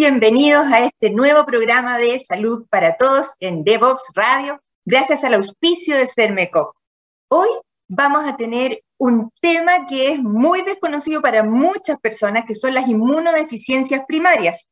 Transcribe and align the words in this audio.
bienvenidos 0.00 0.64
a 0.72 0.86
este 0.86 1.10
nuevo 1.10 1.44
programa 1.44 1.98
de 1.98 2.18
salud 2.20 2.64
para 2.70 2.96
todos 2.96 3.32
en 3.38 3.64
Devox 3.64 4.04
Radio, 4.14 4.58
gracias 4.86 5.24
al 5.24 5.34
auspicio 5.34 5.94
de 5.94 6.06
Cermecop. 6.06 6.74
Hoy 7.28 7.50
vamos 7.86 8.26
a 8.26 8.34
tener 8.38 8.82
un 8.96 9.30
tema 9.42 9.84
que 9.86 10.12
es 10.12 10.22
muy 10.22 10.62
desconocido 10.62 11.20
para 11.20 11.42
muchas 11.42 12.00
personas, 12.00 12.46
que 12.46 12.54
son 12.54 12.72
las 12.72 12.88
inmunodeficiencias 12.88 14.06
primarias. 14.08 14.66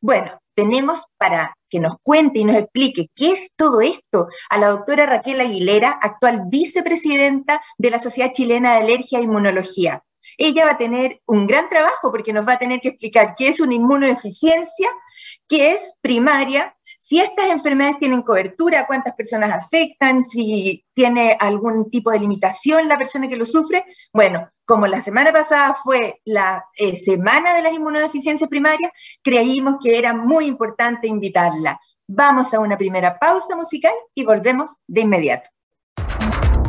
Bueno, 0.00 0.40
tenemos 0.54 1.04
para 1.18 1.54
que 1.68 1.78
nos 1.78 1.96
cuente 2.02 2.38
y 2.38 2.44
nos 2.44 2.56
explique 2.56 3.10
qué 3.14 3.32
es 3.32 3.50
todo 3.56 3.82
esto 3.82 4.28
a 4.48 4.56
la 4.56 4.68
doctora 4.68 5.04
Raquel 5.04 5.42
Aguilera, 5.42 5.90
actual 6.00 6.44
vicepresidenta 6.46 7.60
de 7.76 7.90
la 7.90 7.98
Sociedad 7.98 8.32
Chilena 8.32 8.72
de 8.72 8.84
Alergia 8.84 9.18
e 9.18 9.24
Inmunología 9.24 10.02
ella 10.36 10.64
va 10.64 10.72
a 10.72 10.78
tener 10.78 11.20
un 11.26 11.46
gran 11.46 11.68
trabajo 11.68 12.10
porque 12.10 12.32
nos 12.32 12.46
va 12.46 12.54
a 12.54 12.58
tener 12.58 12.80
que 12.80 12.88
explicar 12.88 13.34
qué 13.36 13.48
es 13.48 13.60
una 13.60 13.74
inmunodeficiencia, 13.74 14.88
qué 15.48 15.72
es 15.72 15.94
primaria, 16.00 16.74
si 17.12 17.18
estas 17.18 17.48
enfermedades 17.48 17.98
tienen 17.98 18.22
cobertura, 18.22 18.86
cuántas 18.86 19.14
personas 19.14 19.50
afectan, 19.50 20.24
si 20.24 20.84
tiene 20.94 21.36
algún 21.38 21.90
tipo 21.90 22.10
de 22.10 22.20
limitación 22.20 22.88
la 22.88 22.96
persona 22.96 23.28
que 23.28 23.36
lo 23.36 23.44
sufre. 23.44 23.84
Bueno, 24.12 24.48
como 24.64 24.86
la 24.86 25.02
semana 25.02 25.32
pasada 25.32 25.76
fue 25.82 26.20
la 26.24 26.64
eh, 26.76 26.96
semana 26.96 27.54
de 27.54 27.62
las 27.62 27.74
inmunodeficiencias 27.74 28.48
primarias, 28.48 28.92
creímos 29.20 29.76
que 29.82 29.98
era 29.98 30.14
muy 30.14 30.46
importante 30.46 31.08
invitarla. 31.08 31.78
Vamos 32.06 32.54
a 32.54 32.60
una 32.60 32.78
primera 32.78 33.18
pausa 33.18 33.56
musical 33.56 33.92
y 34.14 34.24
volvemos 34.24 34.76
de 34.86 35.00
inmediato. 35.00 35.50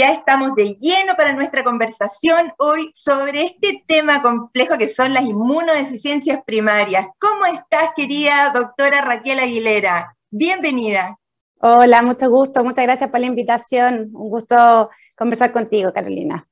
ya 0.00 0.12
estamos 0.12 0.54
de 0.54 0.78
lleno 0.80 1.14
para 1.14 1.34
nuestra 1.34 1.62
conversación 1.62 2.50
hoy 2.56 2.90
sobre 2.94 3.42
este 3.42 3.84
tema 3.86 4.22
complejo 4.22 4.78
que 4.78 4.88
son 4.88 5.12
las 5.12 5.24
inmunodeficiencias 5.24 6.40
primarias. 6.46 7.06
¿Cómo 7.18 7.44
estás, 7.44 7.90
querida 7.94 8.50
doctora 8.54 9.02
Raquel 9.02 9.40
Aguilera? 9.40 10.16
Bienvenida. 10.30 11.18
Hola, 11.60 12.00
mucho 12.00 12.30
gusto, 12.30 12.64
muchas 12.64 12.86
gracias 12.86 13.10
por 13.10 13.20
la 13.20 13.26
invitación. 13.26 14.08
Un 14.14 14.30
gusto 14.30 14.88
conversar 15.18 15.52
contigo, 15.52 15.92
Carolina. 15.92 16.48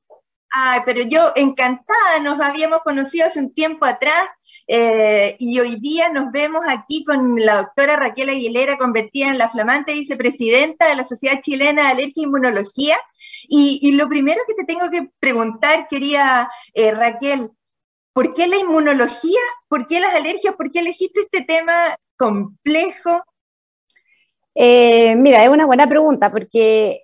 Ay, 0.50 0.80
pero 0.84 1.00
yo 1.00 1.32
encantada, 1.34 2.20
nos 2.22 2.40
habíamos 2.40 2.80
conocido 2.80 3.28
hace 3.28 3.40
un 3.40 3.54
tiempo 3.54 3.86
atrás 3.86 4.28
eh, 4.70 5.34
y 5.38 5.58
hoy 5.60 5.76
día 5.76 6.12
nos 6.12 6.30
vemos 6.30 6.62
aquí 6.68 7.02
con 7.02 7.36
la 7.36 7.56
doctora 7.56 7.96
Raquel 7.96 8.28
Aguilera, 8.28 8.76
convertida 8.76 9.28
en 9.28 9.38
la 9.38 9.48
flamante 9.48 9.94
vicepresidenta 9.94 10.88
de 10.88 10.96
la 10.96 11.04
Sociedad 11.04 11.40
Chilena 11.40 11.84
de 11.84 11.88
Alergia 11.88 12.22
e 12.22 12.26
Inmunología. 12.26 12.96
Y, 13.48 13.92
lo 13.92 14.08
primero 14.08 14.40
que 14.46 14.54
te 14.54 14.64
tengo 14.64 14.90
que 14.90 15.08
preguntar, 15.18 15.88
querida 15.88 16.50
eh, 16.74 16.92
Raquel, 16.92 17.50
¿por 18.12 18.34
qué 18.34 18.46
la 18.46 18.58
inmunología? 18.58 19.40
¿Por 19.68 19.86
qué 19.86 20.00
las 20.00 20.14
alergias? 20.14 20.54
¿Por 20.54 20.70
qué 20.70 20.80
elegiste 20.80 21.22
este 21.22 21.44
tema 21.44 21.96
complejo? 22.18 23.22
Eh, 24.60 25.14
mira, 25.14 25.44
es 25.44 25.50
una 25.50 25.66
buena 25.66 25.86
pregunta 25.86 26.32
porque 26.32 27.02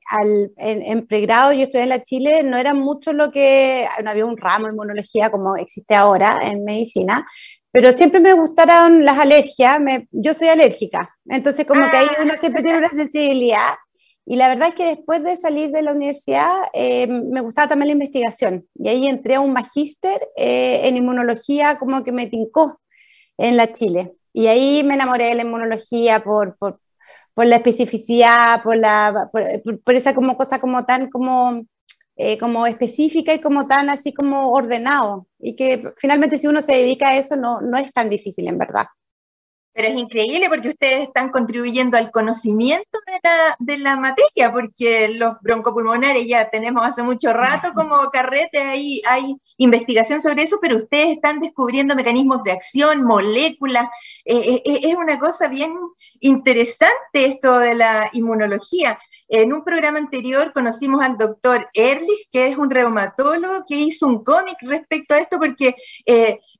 en, 0.56 1.06
pregrado 1.06 1.52
yo 1.52 1.62
estudié 1.62 1.84
en 1.84 1.88
la 1.88 2.02
Chile, 2.02 2.42
no 2.42 2.56
era 2.56 2.74
mucho 2.74 3.12
lo 3.12 3.30
que, 3.30 3.86
no 4.02 4.10
había 4.10 4.26
un 4.26 4.36
ramo 4.36 4.66
de 4.66 4.72
inmunología 4.72 5.30
como 5.30 5.54
existe 5.54 5.94
ahora 5.94 6.40
en 6.42 6.64
medicina, 6.64 7.24
pero 7.70 7.92
siempre 7.92 8.18
me 8.18 8.32
gustaron 8.32 9.04
las 9.04 9.20
alergias, 9.20 9.78
yo 10.10 10.34
soy 10.34 10.48
alérgica, 10.48 11.14
entonces 11.26 11.64
como 11.64 11.88
que 11.88 11.96
ahí 11.96 12.08
uno 12.20 12.34
siempre 12.40 12.64
tiene 12.64 12.78
una 12.78 12.90
sensibilidad 12.90 13.74
y 14.26 14.34
la 14.34 14.48
verdad 14.48 14.70
es 14.70 14.74
que 14.74 14.86
después 14.86 15.22
de 15.22 15.36
salir 15.36 15.70
de 15.70 15.82
la 15.82 15.92
universidad 15.92 16.54
eh, 16.72 17.06
me 17.06 17.40
gustaba 17.40 17.68
también 17.68 17.86
la 17.86 17.92
investigación 17.92 18.66
y 18.74 18.88
ahí 18.88 19.06
entré 19.06 19.36
a 19.36 19.40
un 19.40 19.52
magíster 19.52 20.18
eh, 20.36 20.88
en 20.88 20.96
inmunología 20.96 21.78
como 21.78 22.02
que 22.02 22.10
me 22.10 22.26
tincó 22.26 22.80
en 23.38 23.56
la 23.56 23.72
Chile. 23.72 24.16
Y 24.32 24.48
ahí 24.48 24.82
me 24.82 24.94
enamoré 24.94 25.26
de 25.26 25.36
la 25.36 25.42
inmunología 25.42 26.24
por, 26.24 26.56
por, 26.56 26.80
por 27.34 27.46
la 27.46 27.56
especificidad, 27.56 28.62
por, 28.62 28.76
la, 28.76 29.30
por, 29.32 29.94
esa 29.94 30.14
como 30.14 30.36
cosa 30.36 30.60
como 30.60 30.84
tan 30.84 31.10
como, 31.10 31.66
eh, 32.16 32.38
como 32.38 32.66
específica 32.66 33.34
y 33.34 33.40
como 33.40 33.66
tan 33.66 33.90
así 33.90 34.14
como 34.14 34.52
ordenado. 34.52 35.26
Y 35.38 35.56
que 35.56 35.92
finalmente 35.96 36.38
si 36.38 36.46
uno 36.46 36.62
se 36.62 36.74
dedica 36.74 37.08
a 37.08 37.16
eso 37.16 37.36
no, 37.36 37.60
no 37.60 37.76
es 37.76 37.92
tan 37.92 38.08
difícil 38.08 38.48
en 38.48 38.58
verdad. 38.58 38.86
Pero 39.74 39.88
es 39.88 39.96
increíble 39.96 40.48
porque 40.48 40.68
ustedes 40.68 41.02
están 41.02 41.30
contribuyendo 41.30 41.96
al 41.96 42.12
conocimiento 42.12 42.98
de 43.06 43.18
la, 43.22 43.56
de 43.58 43.78
la, 43.78 43.96
materia, 43.96 44.52
porque 44.52 45.08
los 45.08 45.34
broncopulmonares 45.40 46.28
ya 46.28 46.48
tenemos 46.48 46.86
hace 46.86 47.02
mucho 47.02 47.32
rato 47.32 47.68
como 47.74 47.96
carrete, 48.12 48.60
ahí 48.60 49.02
hay 49.08 49.36
investigación 49.56 50.20
sobre 50.20 50.44
eso, 50.44 50.58
pero 50.60 50.76
ustedes 50.76 51.16
están 51.16 51.40
descubriendo 51.40 51.96
mecanismos 51.96 52.44
de 52.44 52.52
acción, 52.52 53.02
moléculas. 53.02 53.86
Eh, 54.24 54.36
eh, 54.36 54.62
eh, 54.64 54.80
es 54.84 54.94
una 54.94 55.18
cosa 55.18 55.48
bien 55.48 55.74
interesante 56.20 57.26
esto 57.26 57.58
de 57.58 57.74
la 57.74 58.10
inmunología. 58.12 58.98
En 59.28 59.52
un 59.52 59.64
programa 59.64 59.98
anterior 59.98 60.52
conocimos 60.52 61.02
al 61.02 61.16
doctor 61.16 61.68
Ehrlich, 61.74 62.28
que 62.30 62.46
es 62.46 62.56
un 62.58 62.70
reumatólogo, 62.70 63.64
que 63.66 63.76
hizo 63.76 64.06
un 64.06 64.22
cómic 64.22 64.56
respecto 64.60 65.14
a 65.14 65.18
esto, 65.18 65.38
porque 65.38 65.74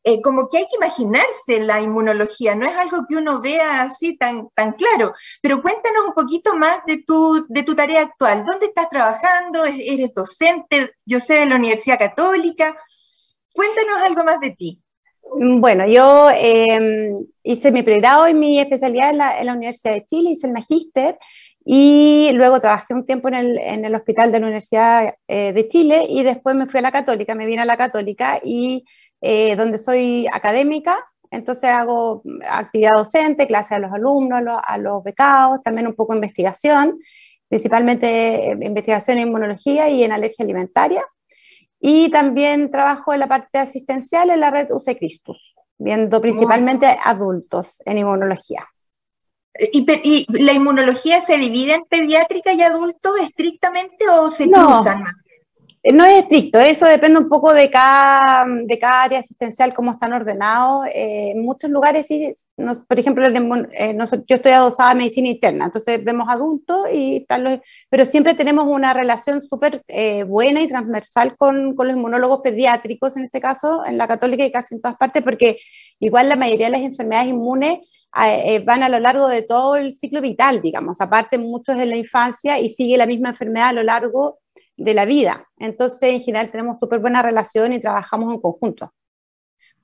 eh, 0.06 0.20
como 0.20 0.50
que 0.50 0.58
hay 0.58 0.64
que 0.64 0.76
imaginarse 0.76 1.60
la 1.60 1.80
inmunología, 1.80 2.54
no 2.54 2.66
es 2.66 2.76
algo 2.76 3.03
que 3.08 3.16
uno 3.16 3.40
vea 3.40 3.82
así 3.82 4.16
tan, 4.16 4.48
tan 4.54 4.72
claro. 4.72 5.14
Pero 5.42 5.62
cuéntanos 5.62 6.06
un 6.06 6.14
poquito 6.14 6.56
más 6.56 6.78
de 6.86 7.02
tu, 7.02 7.46
de 7.48 7.62
tu 7.62 7.74
tarea 7.74 8.02
actual. 8.02 8.44
¿Dónde 8.44 8.66
estás 8.66 8.88
trabajando? 8.90 9.64
¿Eres 9.64 10.12
docente? 10.14 10.92
Yo 11.06 11.20
sé 11.20 11.34
de 11.34 11.46
la 11.46 11.56
Universidad 11.56 11.98
Católica. 11.98 12.76
Cuéntanos 13.52 14.02
algo 14.02 14.24
más 14.24 14.40
de 14.40 14.50
ti. 14.52 14.80
Bueno, 15.36 15.86
yo 15.86 16.30
em, 16.30 17.26
hice 17.42 17.72
mi 17.72 17.82
pregrado 17.82 18.28
y 18.28 18.34
mi 18.34 18.60
especialidad 18.60 19.10
en 19.10 19.18
la, 19.18 19.40
en 19.40 19.46
la, 19.46 19.54
Universidad 19.54 19.94
de 19.94 20.04
Chile, 20.06 20.30
hice 20.30 20.46
el 20.46 20.52
magíster 20.52 21.18
y 21.64 22.30
luego 22.34 22.60
trabajé 22.60 22.94
un 22.94 23.06
tiempo 23.06 23.28
en 23.28 23.34
el, 23.34 23.58
en 23.58 23.84
el 23.84 23.94
hospital 23.94 24.30
de 24.30 24.40
la 24.40 24.46
Universidad 24.46 25.14
eh, 25.26 25.52
de 25.52 25.68
Chile 25.68 26.06
y 26.08 26.22
después 26.22 26.54
me 26.54 26.66
fui 26.66 26.78
a 26.78 26.82
la 26.82 26.92
Católica, 26.92 27.34
me 27.34 27.46
vine 27.46 27.62
a 27.62 27.64
la 27.64 27.76
Católica 27.76 28.40
y 28.44 28.84
eh, 29.20 29.56
donde 29.56 29.78
soy 29.78 30.26
académica, 30.32 31.04
entonces 31.34 31.70
hago 31.70 32.22
actividad 32.48 32.92
docente, 32.96 33.46
clases 33.46 33.72
a 33.72 33.78
los 33.78 33.92
alumnos, 33.92 34.42
a 34.66 34.78
los, 34.78 35.02
becados, 35.02 35.62
también 35.62 35.86
un 35.86 35.94
poco 35.94 36.12
de 36.12 36.18
investigación, 36.18 36.98
principalmente 37.48 38.50
eh, 38.50 38.58
investigación 38.60 39.18
en 39.18 39.28
inmunología 39.28 39.88
y 39.88 40.04
en 40.04 40.12
alergia 40.12 40.44
alimentaria. 40.44 41.02
Y 41.80 42.10
también 42.10 42.70
trabajo 42.70 43.12
en 43.12 43.20
la 43.20 43.28
parte 43.28 43.58
asistencial 43.58 44.30
en 44.30 44.40
la 44.40 44.50
red 44.50 44.70
UC 44.70 44.96
Christus, 44.98 45.54
viendo 45.76 46.20
principalmente 46.20 46.86
adultos 47.04 47.82
en 47.84 47.98
inmunología. 47.98 48.66
¿Y, 49.72 50.26
la 50.42 50.52
inmunología 50.52 51.20
se 51.20 51.36
divide 51.36 51.74
en 51.74 51.84
pediátrica 51.84 52.52
y 52.54 52.62
adultos 52.62 53.12
estrictamente 53.20 54.08
o 54.08 54.30
se 54.30 54.50
cruzan 54.50 55.02
más? 55.02 55.14
Eh, 55.86 55.92
no 55.92 56.04
es 56.06 56.22
estricto, 56.22 56.58
eso 56.58 56.86
depende 56.86 57.18
un 57.20 57.28
poco 57.28 57.52
de 57.52 57.70
cada, 57.70 58.46
de 58.64 58.78
cada 58.78 59.02
área 59.02 59.18
asistencial, 59.18 59.74
cómo 59.74 59.92
están 59.92 60.14
ordenados. 60.14 60.86
Eh, 60.86 61.32
en 61.32 61.44
muchos 61.44 61.70
lugares, 61.70 62.06
sí, 62.06 62.32
por 62.88 62.98
ejemplo, 62.98 63.26
eh, 63.26 63.98
yo 64.26 64.36
estoy 64.36 64.52
adosada 64.52 64.92
a 64.92 64.94
medicina 64.94 65.28
interna, 65.28 65.66
entonces 65.66 66.02
vemos 66.02 66.26
adultos, 66.30 66.86
y 66.90 67.26
tal, 67.26 67.62
pero 67.90 68.06
siempre 68.06 68.32
tenemos 68.34 68.66
una 68.66 68.94
relación 68.94 69.42
súper 69.42 69.82
buena 70.26 70.62
y 70.62 70.68
transversal 70.68 71.36
con, 71.36 71.74
con, 71.76 71.88
los 71.88 71.96
inmunólogos 71.96 72.40
pediátricos, 72.42 73.16
en 73.18 73.24
este 73.24 73.40
caso, 73.40 73.84
en 73.84 73.98
la 73.98 74.08
católica 74.08 74.44
y 74.44 74.52
casi 74.52 74.74
en 74.76 74.80
todas 74.80 74.96
partes, 74.96 75.22
porque 75.22 75.56
igual 76.00 76.30
la 76.30 76.36
mayoría 76.36 76.66
de 76.66 76.72
las 76.72 76.80
enfermedades 76.80 77.28
inmunes 77.28 77.80
van 78.64 78.82
a 78.82 78.88
lo 78.88 79.00
largo 79.00 79.28
de 79.28 79.42
todo 79.42 79.76
el 79.76 79.94
ciclo 79.94 80.22
vital, 80.22 80.62
digamos, 80.62 81.00
aparte 81.02 81.36
muchos 81.36 81.76
en 81.76 81.90
la 81.90 81.96
infancia 81.96 82.58
y 82.58 82.70
sigue 82.70 82.96
la 82.96 83.06
misma 83.06 83.30
enfermedad 83.30 83.68
a 83.68 83.72
lo 83.74 83.82
largo 83.82 84.38
de 84.76 84.94
la 84.94 85.04
vida. 85.04 85.48
Entonces, 85.58 86.14
en 86.14 86.20
general, 86.20 86.50
tenemos 86.50 86.78
súper 86.78 87.00
buena 87.00 87.22
relación 87.22 87.72
y 87.72 87.80
trabajamos 87.80 88.32
en 88.32 88.40
conjunto. 88.40 88.92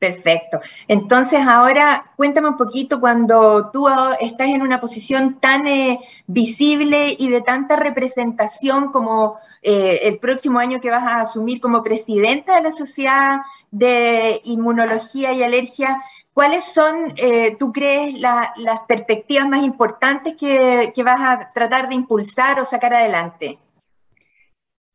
Perfecto. 0.00 0.60
Entonces, 0.88 1.40
ahora 1.46 2.14
cuéntame 2.16 2.48
un 2.48 2.56
poquito 2.56 3.00
cuando 3.00 3.70
tú 3.70 3.86
estás 4.18 4.48
en 4.48 4.62
una 4.62 4.80
posición 4.80 5.38
tan 5.40 5.66
eh, 5.66 6.00
visible 6.26 7.14
y 7.18 7.28
de 7.28 7.42
tanta 7.42 7.76
representación 7.76 8.92
como 8.92 9.38
eh, 9.60 10.00
el 10.04 10.18
próximo 10.18 10.58
año 10.58 10.80
que 10.80 10.90
vas 10.90 11.02
a 11.02 11.20
asumir 11.20 11.60
como 11.60 11.82
presidenta 11.82 12.56
de 12.56 12.62
la 12.62 12.72
Sociedad 12.72 13.42
de 13.70 14.40
Inmunología 14.44 15.34
y 15.34 15.42
Alergia, 15.42 16.02
¿cuáles 16.32 16.64
son, 16.64 17.12
eh, 17.18 17.56
tú 17.58 17.70
crees, 17.70 18.18
las 18.18 18.80
perspectivas 18.88 19.46
más 19.50 19.62
importantes 19.66 20.34
que 20.38 21.02
vas 21.04 21.20
a 21.20 21.52
tratar 21.52 21.90
de 21.90 21.96
impulsar 21.96 22.58
o 22.58 22.64
sacar 22.64 22.94
adelante? 22.94 23.58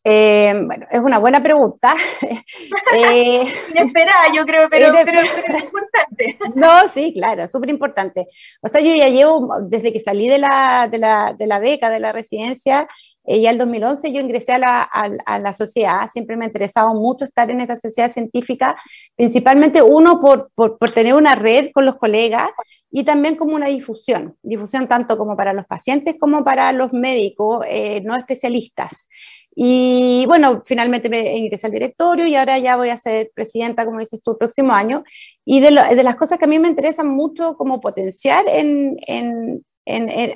Eh, 0.08 0.54
bueno, 0.68 0.86
es 0.92 1.00
una 1.00 1.18
buena 1.18 1.42
pregunta. 1.42 1.96
eh, 2.96 3.44
Inesperada, 3.72 4.26
yo 4.36 4.46
creo, 4.46 4.68
pero, 4.70 4.92
pero, 5.04 5.20
es 5.20 5.64
importante. 5.64 6.38
No, 6.56 6.88
sí, 6.88 7.12
claro, 7.12 7.48
súper 7.48 7.72
importante. 7.72 8.28
O 8.62 8.68
sea, 8.68 8.82
yo 8.82 8.94
ya 8.94 9.10
llevo, 9.10 9.50
desde 9.64 9.92
que 9.92 10.00
salí 10.00 10.28
de 10.28 10.38
la, 10.38 10.88
de 10.92 11.00
la, 11.00 11.34
de 11.34 11.48
la 11.48 11.58
beca, 11.58 11.90
de 11.90 12.00
la 12.00 12.12
residencia, 12.12 12.88
eh, 13.24 13.42
ya 13.42 13.50
el 13.50 13.58
2011 13.58 14.14
yo 14.14 14.22
ingresé 14.22 14.54
a 14.54 14.60
la, 14.60 14.84
a, 14.84 15.40
la, 15.40 15.54
sociedad, 15.54 16.08
siempre 16.14 16.38
me 16.38 16.46
ha 16.46 16.50
interesado 16.50 16.94
mucho 16.94 17.26
estar 17.26 17.50
en 17.50 17.60
esta 17.60 17.80
sociedad 17.80 18.12
científica, 18.12 18.78
principalmente 19.16 19.82
uno 19.82 20.22
por, 20.22 20.50
por, 20.54 20.78
por 20.78 20.92
tener 20.92 21.16
una 21.16 21.34
red 21.34 21.72
con 21.74 21.84
los 21.84 21.96
colegas 21.96 22.52
y 22.92 23.04
también 23.04 23.36
como 23.36 23.56
una 23.56 23.68
difusión, 23.68 24.38
difusión 24.42 24.88
tanto 24.88 25.18
como 25.18 25.36
para 25.36 25.52
los 25.52 25.66
pacientes 25.66 26.16
como 26.18 26.46
para 26.46 26.72
los 26.72 26.94
médicos 26.94 27.66
eh, 27.68 28.02
no 28.06 28.16
especialistas. 28.16 29.10
Y 29.56 30.26
bueno, 30.28 30.62
finalmente 30.66 31.10
me 31.10 31.38
ingresé 31.38 31.68
al 31.68 31.74
directorio 31.74 32.28
y 32.28 32.36
ahora 32.36 32.60
ya 32.60 32.76
voy 32.76 32.90
a 32.90 32.98
ser 32.98 33.32
presidenta, 33.34 33.86
como 33.86 34.00
dices 34.00 34.22
tú, 34.22 34.32
el 34.32 34.38
próximo 34.38 34.74
año. 34.74 35.04
Y 35.46 35.62
de, 35.62 35.70
de 35.72 36.04
las 36.04 36.18
cosas 36.18 36.38
que 36.38 36.46
a 36.46 36.50
mí 36.50 36.60
me 36.60 36.68
interesan 36.68 37.08
mucho 37.08 37.56
como 37.56 37.80
potenciar 37.80 38.46
en, 38.50 38.98
en, 39.08 39.66
en, 39.86 40.34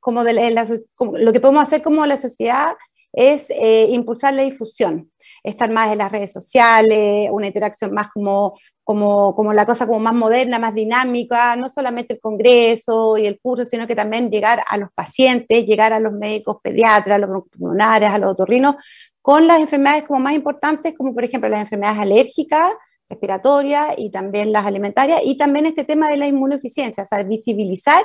como, 0.00 0.24
de 0.24 0.50
lo 0.96 1.32
que 1.32 1.40
podemos 1.40 1.62
hacer 1.62 1.82
como 1.82 2.06
la 2.06 2.16
sociedad 2.16 2.74
es 3.14 3.48
eh, 3.50 3.86
impulsar 3.90 4.34
la 4.34 4.42
difusión, 4.42 5.10
estar 5.42 5.70
más 5.70 5.92
en 5.92 5.98
las 5.98 6.12
redes 6.12 6.32
sociales, 6.32 7.28
una 7.30 7.46
interacción 7.46 7.92
más 7.92 8.08
como 8.12 8.54
como, 8.84 9.34
como 9.34 9.52
la 9.54 9.64
cosa 9.64 9.86
como 9.86 9.98
más 9.98 10.12
moderna, 10.12 10.58
más 10.58 10.74
dinámica, 10.74 11.56
no 11.56 11.70
solamente 11.70 12.14
el 12.14 12.20
congreso 12.20 13.16
y 13.16 13.26
el 13.26 13.40
curso, 13.40 13.64
sino 13.64 13.86
que 13.86 13.96
también 13.96 14.30
llegar 14.30 14.60
a 14.68 14.76
los 14.76 14.90
pacientes, 14.94 15.64
llegar 15.64 15.94
a 15.94 16.00
los 16.00 16.12
médicos 16.12 16.58
pediatras, 16.62 17.16
a 17.16 17.26
los 17.26 17.44
pulmonares, 17.48 18.10
a 18.10 18.18
los 18.18 18.32
otorrinos, 18.32 18.76
con 19.22 19.46
las 19.46 19.58
enfermedades 19.58 20.04
como 20.04 20.20
más 20.20 20.34
importantes, 20.34 20.94
como 20.96 21.14
por 21.14 21.24
ejemplo 21.24 21.48
las 21.48 21.60
enfermedades 21.60 22.00
alérgicas, 22.00 22.72
respiratorias 23.08 23.94
y 23.96 24.10
también 24.10 24.52
las 24.52 24.66
alimentarias, 24.66 25.22
y 25.24 25.38
también 25.38 25.64
este 25.64 25.84
tema 25.84 26.10
de 26.10 26.18
la 26.18 26.26
inmunoeficiencia, 26.26 27.04
o 27.04 27.06
sea, 27.06 27.22
visibilizar 27.22 28.04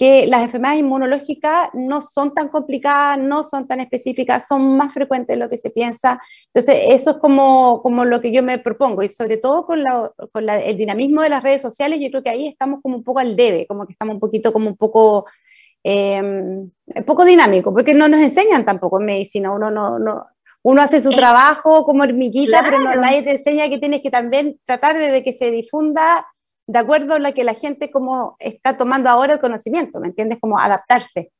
que 0.00 0.26
las 0.26 0.40
enfermedades 0.40 0.80
inmunológicas 0.80 1.68
no 1.74 2.00
son 2.00 2.32
tan 2.32 2.48
complicadas, 2.48 3.18
no 3.18 3.44
son 3.44 3.68
tan 3.68 3.80
específicas, 3.80 4.48
son 4.48 4.74
más 4.74 4.94
frecuentes 4.94 5.36
de 5.36 5.38
lo 5.38 5.50
que 5.50 5.58
se 5.58 5.68
piensa. 5.68 6.18
Entonces, 6.46 6.84
eso 6.88 7.10
es 7.10 7.16
como, 7.18 7.82
como 7.82 8.06
lo 8.06 8.22
que 8.22 8.32
yo 8.32 8.42
me 8.42 8.58
propongo 8.58 9.02
y 9.02 9.10
sobre 9.10 9.36
todo 9.36 9.66
con, 9.66 9.84
con 10.32 10.48
el 10.48 10.74
dinamismo 10.78 11.20
de 11.20 11.28
las 11.28 11.42
redes 11.42 11.60
sociales, 11.60 12.00
yo 12.00 12.08
creo 12.08 12.22
que 12.22 12.30
ahí 12.30 12.48
estamos 12.48 12.80
como 12.82 12.96
un 12.96 13.04
poco 13.04 13.18
al 13.18 13.36
debe, 13.36 13.66
como 13.66 13.86
que 13.86 13.92
estamos 13.92 14.14
un 14.14 14.20
poquito 14.20 14.54
como 14.54 14.70
un 14.70 14.76
poco... 14.78 15.26
Eh, 15.84 16.22
poco 17.06 17.24
dinámico, 17.24 17.72
porque 17.72 17.94
no 17.94 18.08
nos 18.08 18.20
enseñan 18.20 18.66
tampoco 18.66 19.00
en 19.00 19.06
medicina, 19.06 19.50
uno 19.50 19.70
no, 19.70 19.98
no, 19.98 20.26
uno 20.62 20.82
hace 20.82 21.02
su 21.02 21.10
trabajo 21.10 21.84
como 21.84 22.02
hormiguita, 22.02 22.62
pero 22.62 22.78
nadie 22.96 23.22
te 23.22 23.32
enseña 23.32 23.68
que 23.70 23.78
tienes 23.78 24.02
que 24.02 24.10
también 24.10 24.58
tratar 24.64 24.98
de 24.98 25.24
que 25.24 25.32
se 25.32 25.50
difunda 25.50 26.26
de 26.70 26.78
acuerdo 26.78 27.14
a 27.14 27.18
la 27.18 27.32
que 27.32 27.42
la 27.42 27.54
gente 27.54 27.90
como 27.90 28.36
está 28.38 28.76
tomando 28.76 29.10
ahora 29.10 29.34
el 29.34 29.40
conocimiento, 29.40 29.98
¿me 29.98 30.06
entiendes? 30.06 30.38
Como 30.40 30.56
adaptarse. 30.56 31.32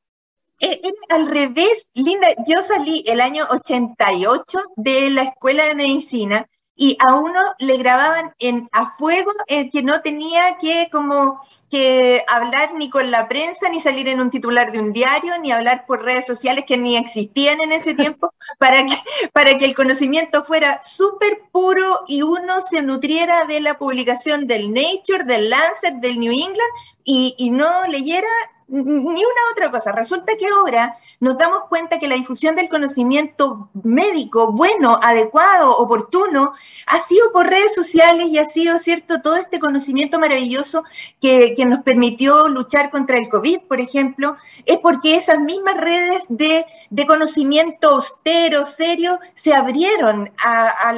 Es, 0.59 0.81
al 1.09 1.29
revés, 1.29 1.93
Linda, 1.95 2.27
yo 2.49 2.65
salí 2.65 3.05
el 3.07 3.21
año 3.21 3.45
88 3.49 4.59
de 4.75 5.11
la 5.11 5.23
escuela 5.23 5.67
de 5.67 5.77
medicina 5.77 6.49
y 6.83 6.97
a 7.07 7.15
uno 7.15 7.39
le 7.59 7.77
grababan 7.77 8.35
en, 8.39 8.71
a 8.73 8.97
fuego 8.97 9.31
el 9.49 9.69
que 9.69 9.83
no 9.83 10.01
tenía 10.01 10.57
que 10.59 10.89
como 10.91 11.39
que 11.69 12.25
hablar 12.27 12.73
ni 12.73 12.89
con 12.89 13.11
la 13.11 13.29
prensa, 13.29 13.69
ni 13.69 13.81
salir 13.81 14.09
en 14.09 14.19
un 14.19 14.31
titular 14.31 14.73
de 14.73 14.81
un 14.81 14.95
diario, 14.95 15.39
ni 15.43 15.53
hablar 15.53 15.85
por 15.85 16.03
redes 16.03 16.25
sociales 16.25 16.65
que 16.67 16.79
ni 16.79 16.97
existían 16.97 17.61
en 17.61 17.73
ese 17.73 17.93
tiempo, 18.03 18.33
para 18.57 18.87
que, 18.87 18.97
para 19.35 19.59
que 19.59 19.67
el 19.67 19.75
conocimiento 19.75 20.43
fuera 20.43 20.81
súper 20.83 21.43
puro 21.53 22.01
y 22.09 22.23
uno 22.23 22.63
se 22.63 22.81
nutriera 22.81 23.45
de 23.45 23.61
la 23.61 23.77
publicación 23.77 24.47
del 24.47 24.73
Nature, 24.73 25.25
del 25.25 25.51
Lancet, 25.51 25.97
del 25.97 26.19
New 26.19 26.33
England 26.33 26.73
y, 27.05 27.35
y 27.37 27.51
no 27.51 27.69
leyera 27.89 28.27
ni 28.71 28.83
una 28.83 29.43
otra 29.53 29.71
cosa. 29.71 29.93
Resulta 29.93 30.37
que 30.37 30.47
ahora 30.47 30.97
nos 31.19 31.37
damos 31.37 31.63
cuenta 31.69 31.99
que 31.99 32.07
la 32.07 32.15
difusión 32.15 32.55
del 32.55 32.69
conocimiento 32.69 33.69
médico 33.83 34.53
bueno, 34.53 34.99
adecuado, 35.03 35.77
oportuno, 35.77 36.53
ha 36.87 36.99
sido 37.01 37.33
por 37.33 37.49
redes 37.49 37.75
sociales 37.75 38.29
y 38.29 38.39
ha 38.39 38.45
sido, 38.45 38.79
¿cierto?, 38.79 39.21
todo 39.21 39.37
este 39.37 39.59
conocimiento 39.59 40.19
maravilloso 40.19 40.85
que, 41.21 41.55
nos 41.61 41.83
permitió 41.83 42.49
luchar 42.49 42.91
contra 42.91 43.19
el 43.19 43.29
COVID, 43.29 43.61
por 43.69 43.81
ejemplo, 43.81 44.37
es 44.65 44.79
porque 44.79 45.17
esas 45.17 45.41
mismas 45.41 45.77
redes 45.77 46.25
de, 46.29 46.65
conocimiento 47.07 47.91
austero, 47.91 48.65
serio, 48.65 49.19
se 49.35 49.53
abrieron 49.53 50.33
a, 50.43 50.95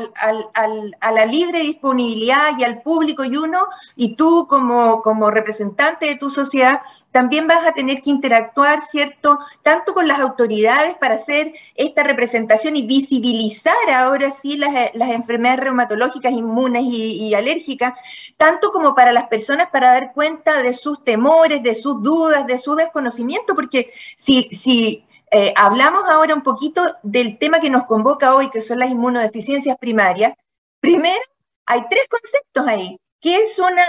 a, 1.00 1.12
la 1.12 1.26
libre 1.26 1.60
disponibilidad 1.60 2.56
y 2.58 2.64
al 2.64 2.82
público 2.82 3.24
y 3.24 3.36
uno, 3.36 3.66
y 3.96 4.14
tú 4.14 4.46
como, 4.48 5.02
como 5.02 5.30
representante 5.30 6.06
de 6.06 6.16
tu 6.16 6.30
sociedad, 6.30 6.80
también 7.10 7.46
vas 7.46 7.61
a 7.66 7.72
tener 7.72 8.00
que 8.00 8.10
interactuar, 8.10 8.80
¿cierto?, 8.80 9.38
tanto 9.62 9.94
con 9.94 10.08
las 10.08 10.20
autoridades 10.20 10.94
para 10.96 11.14
hacer 11.14 11.52
esta 11.74 12.02
representación 12.02 12.76
y 12.76 12.86
visibilizar 12.86 13.74
ahora 13.94 14.30
sí 14.30 14.56
las, 14.56 14.72
enfermedades 14.94 15.60
reumatológicas, 15.60 16.32
inmunes 16.32 16.82
y, 16.84 17.34
alérgicas, 17.34 17.94
tanto 18.36 18.72
como 18.72 18.94
para 18.94 19.12
las 19.12 19.28
personas 19.28 19.68
para 19.70 19.92
dar 19.92 20.12
cuenta 20.12 20.62
de 20.62 20.74
sus 20.74 21.02
temores, 21.04 21.62
de 21.62 21.74
sus 21.74 22.02
dudas, 22.02 22.46
de 22.46 22.58
su 22.58 22.74
desconocimiento, 22.74 23.54
porque 23.54 23.92
si, 24.16 24.42
si 24.42 25.06
eh, 25.30 25.52
hablamos 25.56 26.04
ahora 26.08 26.34
un 26.34 26.42
poquito 26.42 26.82
del 27.02 27.38
tema 27.38 27.60
que 27.60 27.70
nos 27.70 27.86
convoca 27.86 28.34
hoy, 28.34 28.50
que 28.50 28.62
son 28.62 28.78
las 28.78 28.90
inmunodeficiencias 28.90 29.78
primarias, 29.78 30.34
primero 30.80 31.20
hay 31.66 31.82
tres 31.88 32.06
conceptos 32.08 32.66
ahí. 32.66 32.98
¿Qué 33.20 33.36
es 33.36 33.58
una 33.58 33.82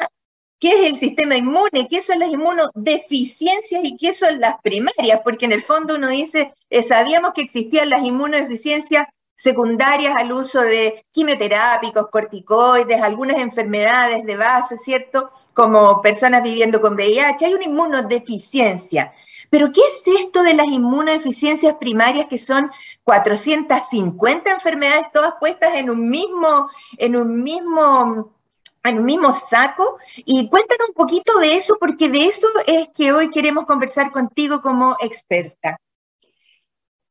qué 0.63 0.69
es 0.69 0.91
el 0.91 0.95
sistema 0.97 1.35
inmune, 1.35 1.89
qué 1.89 2.01
son 2.01 2.19
las 2.19 2.29
inmunodeficiencias 2.29 3.81
y 3.83 3.97
qué 3.97 4.13
son 4.13 4.39
las 4.39 4.55
primarias, 4.63 5.19
porque 5.21 5.43
en 5.43 5.51
el 5.51 5.61
fondo 5.61 5.95
uno 5.95 6.07
dice, 6.07 6.53
eh, 6.69 6.83
sabíamos 6.83 7.33
que 7.33 7.41
existían 7.41 7.89
las 7.89 8.01
inmunodeficiencias 8.05 9.07
secundarias 9.35 10.15
al 10.15 10.31
uso 10.31 10.61
de 10.61 11.05
quimioterápicos, 11.11 12.07
corticoides, 12.09 13.01
algunas 13.01 13.39
enfermedades 13.39 14.23
de 14.23 14.37
base, 14.37 14.77
¿cierto? 14.77 15.29
Como 15.53 16.01
personas 16.01 16.41
viviendo 16.41 16.79
con 16.79 16.93
VIH, 16.93 17.45
hay 17.45 17.53
una 17.55 17.65
inmunodeficiencia. 17.65 19.11
Pero 19.49 19.69
¿qué 19.73 19.81
es 19.81 20.01
esto 20.17 20.43
de 20.43 20.53
las 20.53 20.67
inmunodeficiencias 20.67 21.73
primarias 21.73 22.27
que 22.27 22.37
son 22.37 22.71
450 23.03 24.49
enfermedades 24.49 25.07
todas 25.11 25.33
puestas 25.41 25.75
en 25.75 25.89
un 25.89 26.07
mismo, 26.07 26.69
en 26.97 27.17
un 27.17 27.43
mismo 27.43 28.31
un 28.91 29.05
mismo 29.05 29.31
saco. 29.33 29.97
Y 30.17 30.49
cuéntanos 30.49 30.89
un 30.89 30.95
poquito 30.95 31.39
de 31.39 31.55
eso, 31.55 31.75
porque 31.79 32.09
de 32.09 32.25
eso 32.25 32.47
es 32.67 32.89
que 32.95 33.13
hoy 33.13 33.29
queremos 33.29 33.65
conversar 33.65 34.11
contigo 34.11 34.61
como 34.61 34.95
experta. 34.99 35.77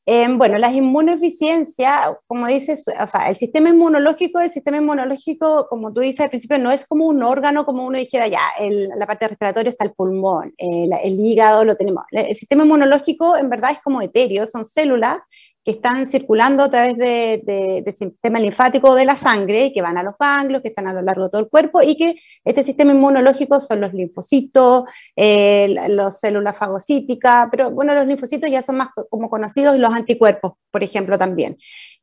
Em, 0.04 0.36
bueno, 0.36 0.58
las 0.58 0.74
inmunodeficiencias, 0.74 2.16
como 2.26 2.48
dices, 2.48 2.84
o 2.88 3.06
sea, 3.06 3.28
el 3.28 3.36
sistema 3.36 3.68
inmunológico, 3.68 4.40
el 4.40 4.50
sistema 4.50 4.78
inmunológico, 4.78 5.68
como 5.68 5.92
tú 5.92 6.00
dices 6.00 6.22
al 6.22 6.28
principio, 6.28 6.58
no 6.58 6.72
es 6.72 6.86
como 6.86 7.06
un 7.06 7.22
órgano, 7.22 7.64
como 7.64 7.86
uno 7.86 7.98
dijera 7.98 8.26
ya, 8.26 8.40
el, 8.58 8.88
la 8.96 9.06
parte 9.06 9.28
respiratoria 9.28 9.70
está 9.70 9.84
el 9.84 9.92
pulmón, 9.92 10.54
el, 10.58 10.90
el, 11.04 11.20
hígado 11.20 11.64
lo 11.64 11.76
tenemos. 11.76 12.02
El 12.10 12.34
sistema 12.34 12.64
inmunológico 12.64 13.36
en 13.36 13.48
verdad 13.48 13.70
es 13.72 13.78
como 13.78 14.02
etéreo, 14.02 14.48
son 14.48 14.64
células 14.66 15.18
que 15.64 15.73
están 15.73 16.07
circulando 16.09 16.64
a 16.64 16.71
través 16.71 16.97
del 16.99 17.97
sistema 17.97 18.40
linfático 18.40 18.95
de 18.95 19.04
la 19.04 19.16
sangre 19.16 19.66
y 19.66 19.73
que 19.73 19.81
van 19.81 19.97
a 19.97 20.02
los 20.02 20.14
ganglios, 20.19 20.61
que 20.61 20.69
están 20.69 20.88
a 20.88 20.92
lo 20.92 21.02
largo 21.02 21.25
de 21.25 21.31
todo 21.31 21.40
el 21.40 21.49
cuerpo 21.49 21.83
y 21.83 21.97
que 21.97 22.16
este 22.45 22.64
sistema 22.64 22.92
inmunológico 22.92 23.61
son 23.61 23.81
los 23.81 23.92
linfocitos, 23.95 24.85
eh, 25.14 25.69
las 25.88 26.19
células 26.19 26.57
fagocíticas, 26.57 27.49
pero 27.50 27.71
bueno, 27.71 27.95
los 27.95 28.07
linfocitos 28.07 28.50
ya 28.50 28.62
son 28.62 28.76
más 28.76 28.88
como 29.09 29.31
conocidos 29.31 29.76
y 29.76 29.78
los 29.78 29.92
anticuerpos, 29.92 30.54
por 30.71 30.83
ejemplo, 30.83 31.16
también. 31.16 31.57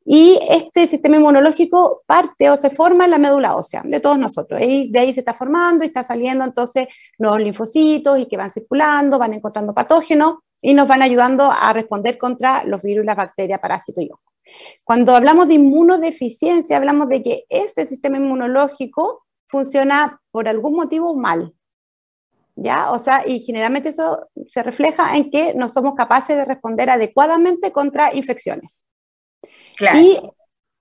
Y 0.06 0.40
este 0.50 0.88
sistema 0.88 1.18
inmunológico 1.18 2.04
parte 2.06 2.50
o 2.50 2.58
se 2.58 2.70
forma 2.70 3.06
en 3.06 3.12
la 3.12 3.18
médula 3.20 3.56
ósea 3.56 3.84
de 3.86 4.00
todos 4.00 4.18
nosotros. 4.18 4.62
Y 4.62 4.90
de 4.90 5.00
ahí 5.00 5.14
se 5.14 5.20
está 5.20 5.34
formando 5.34 5.84
y 5.84 5.88
está 5.88 6.04
saliendo 6.04 6.46
entonces 6.46 6.88
nuevos 7.18 7.42
linfocitos 7.42 8.18
y 8.20 8.26
que 8.26 8.38
van 8.38 8.50
circulando, 8.50 9.20
van 9.20 9.34
encontrando 9.34 9.74
patógenos 9.74 10.38
y 10.62 10.74
nos 10.74 10.88
van 10.88 11.02
ayudando 11.02 11.52
a 11.52 11.72
responder 11.74 12.18
contra 12.18 12.64
los 12.64 12.82
virus, 12.82 13.06
las 13.06 13.16
bacterias, 13.16 13.60
parásitos 13.60 14.04
y 14.04 14.08
hongos. 14.08 14.20
Cuando 14.84 15.16
hablamos 15.16 15.48
de 15.48 15.56
inmunodeficiencia, 15.56 16.78
hablamos 16.78 17.08
de 17.10 17.24
que 17.24 17.46
este 17.50 17.86
sistema 17.86 18.18
inmunológico 18.18 19.26
funciona 19.48 20.22
por 20.32 20.48
algún 20.48 20.74
motivo 20.74 21.16
mal. 21.16 21.54
¿Ya? 22.56 22.92
O 22.92 23.00
sea, 23.00 23.24
y 23.26 23.40
generalmente 23.40 23.90
eso 23.90 24.28
se 24.48 24.64
refleja 24.64 25.16
en 25.16 25.32
que 25.32 25.54
no 25.54 25.70
somos 25.70 25.96
capaces 25.96 26.36
de 26.36 26.44
responder 26.44 26.90
adecuadamente 26.90 27.72
contra 27.72 28.14
infecciones. 28.14 28.86
Claro. 29.78 29.98
Y 29.98 30.20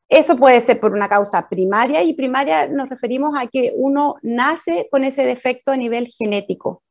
eso 0.08 0.36
puede 0.36 0.60
ser 0.60 0.80
por 0.80 0.92
una 0.92 1.08
causa 1.08 1.48
primaria, 1.48 2.02
y 2.02 2.14
primaria 2.14 2.66
nos 2.66 2.88
referimos 2.88 3.34
a 3.38 3.46
que 3.46 3.72
uno 3.76 4.16
nace 4.22 4.88
con 4.90 5.04
ese 5.04 5.24
defecto 5.24 5.70
a 5.70 5.76
nivel 5.76 6.08
genético. 6.08 6.82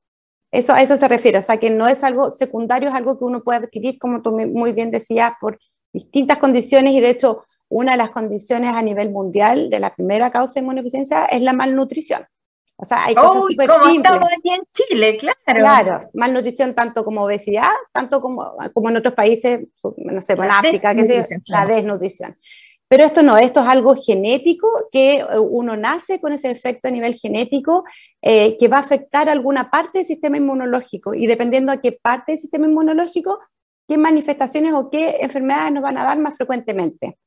Eso, 0.57 0.73
a 0.73 0.81
eso 0.81 0.97
se 0.97 1.07
refiere, 1.07 1.37
o 1.37 1.41
sea, 1.43 1.57
que 1.57 1.69
no 1.69 1.87
es 1.87 2.03
algo 2.03 2.31
secundario, 2.31 2.89
es 2.89 2.95
algo 2.95 3.19
que 3.19 3.25
uno 3.25 3.43
puede 3.43 3.59
adquirir, 3.59 3.99
como 3.99 4.23
tú 4.23 4.31
muy 4.31 4.71
bien 4.71 4.89
decías, 4.89 5.33
por 5.39 5.59
distintas 5.93 6.39
condiciones 6.39 6.93
y 6.93 6.99
de 6.99 7.11
hecho 7.11 7.45
una 7.69 7.91
de 7.91 7.99
las 7.99 8.09
condiciones 8.09 8.73
a 8.73 8.81
nivel 8.81 9.11
mundial 9.11 9.69
de 9.69 9.79
la 9.79 9.93
primera 9.93 10.31
causa 10.31 10.55
de 10.55 10.61
inmunodeficiencia 10.61 11.25
es 11.25 11.43
la 11.43 11.53
malnutrición. 11.53 12.25
O 12.75 12.85
sea, 12.85 13.05
hay 13.05 13.13
cosas 13.13 13.43
súper 13.51 13.69
simples. 13.69 13.97
estamos 13.97 14.29
aquí 14.35 14.49
en 14.49 14.63
Chile, 14.73 15.17
claro. 15.17 15.59
Claro, 15.59 16.09
malnutrición 16.15 16.73
tanto 16.73 17.05
como 17.05 17.21
obesidad, 17.21 17.69
tanto 17.91 18.19
como, 18.19 18.55
como 18.73 18.89
en 18.89 18.97
otros 18.97 19.13
países, 19.13 19.59
no 19.97 20.21
sé, 20.23 20.33
en 20.33 20.41
África, 20.41 20.95
que 20.95 21.05
sea, 21.05 21.37
la 21.49 21.67
desnutrición. 21.67 22.35
Pero 22.89 23.03
esto 23.03 23.21
no, 23.21 23.37
esto 23.37 23.61
es 23.61 23.67
algo 23.67 23.95
genético, 23.95 24.67
que 24.91 25.17
eh, 25.19 25.39
uno 25.39 25.75
nace 25.75 26.21
con 26.21 26.31
ese 26.33 26.49
efecto 26.49 26.87
a 26.87 26.91
nivel 26.91 27.15
genético 27.15 27.83
eh, 28.21 28.55
que 28.57 28.67
va 28.67 28.77
a 28.77 28.81
afectar 28.81 29.29
alguna 29.29 29.69
parte 29.69 29.99
del 29.99 30.07
sistema 30.07 30.37
inmunológico 30.37 31.13
y 31.13 31.27
dependiendo 31.27 31.71
a 31.71 31.81
qué 31.81 31.91
parte 31.91 32.33
del 32.33 32.39
sistema 32.39 32.67
inmunológico, 32.67 33.39
qué 33.87 33.97
manifestaciones 33.97 34.73
o 34.73 34.89
qué 34.89 35.17
enfermedades 35.19 35.73
nos 35.73 35.83
van 35.83 35.97
a 35.97 36.03
dar 36.03 36.17
más 36.19 36.37
frecuentemente. 36.37 37.17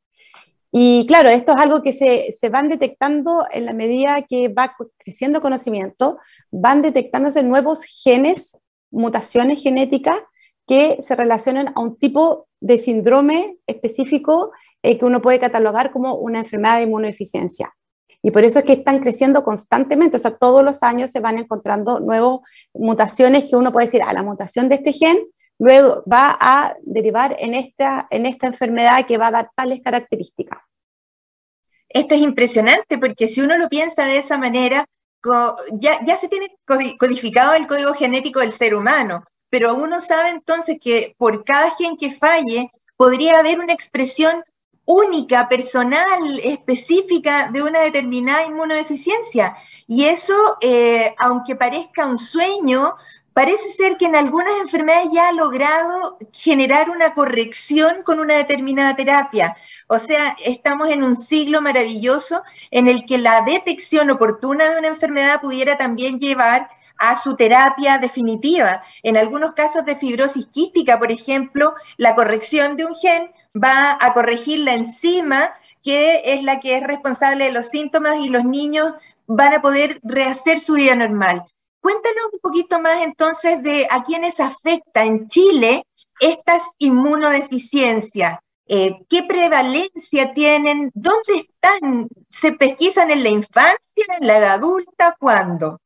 Y 0.72 1.04
claro, 1.06 1.28
esto 1.28 1.52
es 1.52 1.58
algo 1.58 1.82
que 1.82 1.92
se, 1.92 2.32
se 2.32 2.48
van 2.48 2.68
detectando 2.68 3.44
en 3.50 3.66
la 3.66 3.72
medida 3.72 4.22
que 4.22 4.48
va 4.48 4.76
creciendo 4.98 5.40
conocimiento, 5.40 6.18
van 6.50 6.80
detectándose 6.80 7.42
nuevos 7.42 7.82
genes, 7.84 8.56
mutaciones 8.90 9.62
genéticas 9.62 10.20
que 10.66 10.98
se 11.02 11.16
relacionan 11.16 11.72
a 11.74 11.80
un 11.80 11.96
tipo 11.98 12.46
de 12.60 12.78
síndrome 12.78 13.56
específico 13.66 14.52
eh, 14.82 14.98
que 14.98 15.04
uno 15.04 15.20
puede 15.20 15.38
catalogar 15.38 15.90
como 15.90 16.14
una 16.14 16.40
enfermedad 16.40 16.78
de 16.78 16.84
inmunodeficiencia. 16.84 17.74
Y 18.22 18.30
por 18.30 18.44
eso 18.44 18.58
es 18.58 18.64
que 18.64 18.74
están 18.74 19.00
creciendo 19.00 19.42
constantemente, 19.42 20.18
o 20.18 20.20
sea, 20.20 20.36
todos 20.36 20.62
los 20.62 20.82
años 20.82 21.10
se 21.10 21.20
van 21.20 21.38
encontrando 21.38 22.00
nuevas 22.00 22.40
mutaciones 22.74 23.44
que 23.44 23.56
uno 23.56 23.72
puede 23.72 23.86
decir, 23.86 24.02
ah, 24.02 24.12
la 24.12 24.22
mutación 24.22 24.68
de 24.68 24.76
este 24.76 24.92
gen 24.92 25.18
luego 25.58 26.02
va 26.10 26.36
a 26.40 26.74
derivar 26.82 27.36
en 27.38 27.54
esta, 27.54 28.06
en 28.10 28.26
esta 28.26 28.46
enfermedad 28.46 29.06
que 29.06 29.18
va 29.18 29.28
a 29.28 29.30
dar 29.30 29.50
tales 29.54 29.80
características. 29.82 30.58
Esto 31.88 32.14
es 32.14 32.22
impresionante 32.22 32.98
porque 32.98 33.28
si 33.28 33.40
uno 33.40 33.58
lo 33.58 33.68
piensa 33.68 34.04
de 34.04 34.18
esa 34.18 34.38
manera, 34.38 34.86
ya, 35.72 36.02
ya 36.04 36.16
se 36.16 36.28
tiene 36.28 36.56
codificado 36.66 37.54
el 37.54 37.66
código 37.66 37.92
genético 37.92 38.40
del 38.40 38.52
ser 38.52 38.74
humano, 38.74 39.24
pero 39.50 39.74
uno 39.74 40.00
sabe 40.00 40.30
entonces 40.30 40.78
que 40.80 41.14
por 41.18 41.44
cada 41.44 41.72
gen 41.76 41.96
que 41.96 42.12
falle 42.12 42.70
podría 42.96 43.38
haber 43.38 43.58
una 43.58 43.72
expresión 43.72 44.44
única, 44.90 45.48
personal, 45.48 46.40
específica 46.42 47.48
de 47.52 47.62
una 47.62 47.80
determinada 47.80 48.44
inmunodeficiencia. 48.44 49.56
Y 49.86 50.06
eso, 50.06 50.34
eh, 50.60 51.14
aunque 51.18 51.54
parezca 51.54 52.06
un 52.06 52.18
sueño, 52.18 52.96
parece 53.32 53.68
ser 53.68 53.96
que 53.96 54.06
en 54.06 54.16
algunas 54.16 54.52
enfermedades 54.60 55.10
ya 55.12 55.28
ha 55.28 55.32
logrado 55.32 56.18
generar 56.32 56.90
una 56.90 57.14
corrección 57.14 58.02
con 58.02 58.18
una 58.18 58.34
determinada 58.34 58.96
terapia. 58.96 59.56
O 59.86 60.00
sea, 60.00 60.36
estamos 60.44 60.90
en 60.90 61.04
un 61.04 61.14
siglo 61.14 61.62
maravilloso 61.62 62.42
en 62.72 62.88
el 62.88 63.04
que 63.04 63.18
la 63.18 63.42
detección 63.42 64.10
oportuna 64.10 64.70
de 64.70 64.78
una 64.80 64.88
enfermedad 64.88 65.40
pudiera 65.40 65.78
también 65.78 66.18
llevar 66.18 66.68
a 66.98 67.16
su 67.16 67.36
terapia 67.36 67.98
definitiva. 67.98 68.82
En 69.04 69.16
algunos 69.16 69.52
casos 69.52 69.84
de 69.84 69.96
fibrosis 69.96 70.46
quística, 70.48 70.98
por 70.98 71.12
ejemplo, 71.12 71.74
la 71.96 72.14
corrección 72.14 72.76
de 72.76 72.84
un 72.84 72.94
gen 72.96 73.30
va 73.54 73.98
a 74.00 74.12
corregir 74.12 74.60
la 74.60 74.74
enzima 74.74 75.54
que 75.82 76.34
es 76.34 76.42
la 76.42 76.60
que 76.60 76.76
es 76.76 76.82
responsable 76.82 77.46
de 77.46 77.52
los 77.52 77.68
síntomas 77.68 78.16
y 78.20 78.28
los 78.28 78.44
niños 78.44 78.92
van 79.26 79.54
a 79.54 79.62
poder 79.62 80.00
rehacer 80.02 80.60
su 80.60 80.74
vida 80.74 80.94
normal. 80.94 81.44
Cuéntanos 81.80 82.24
un 82.32 82.40
poquito 82.40 82.80
más 82.80 83.02
entonces 83.02 83.62
de 83.62 83.86
a 83.90 84.02
quiénes 84.02 84.40
afecta 84.40 85.04
en 85.04 85.28
Chile 85.28 85.84
estas 86.20 86.62
inmunodeficiencias. 86.78 88.38
Eh, 88.66 88.98
¿Qué 89.08 89.22
prevalencia 89.22 90.32
tienen? 90.34 90.90
¿Dónde 90.94 91.34
están? 91.36 92.08
¿Se 92.30 92.52
pesquisan 92.52 93.10
en 93.10 93.22
la 93.22 93.30
infancia, 93.30 94.04
en 94.20 94.26
la 94.26 94.38
edad 94.38 94.52
adulta? 94.54 95.16
¿Cuándo? 95.18 95.80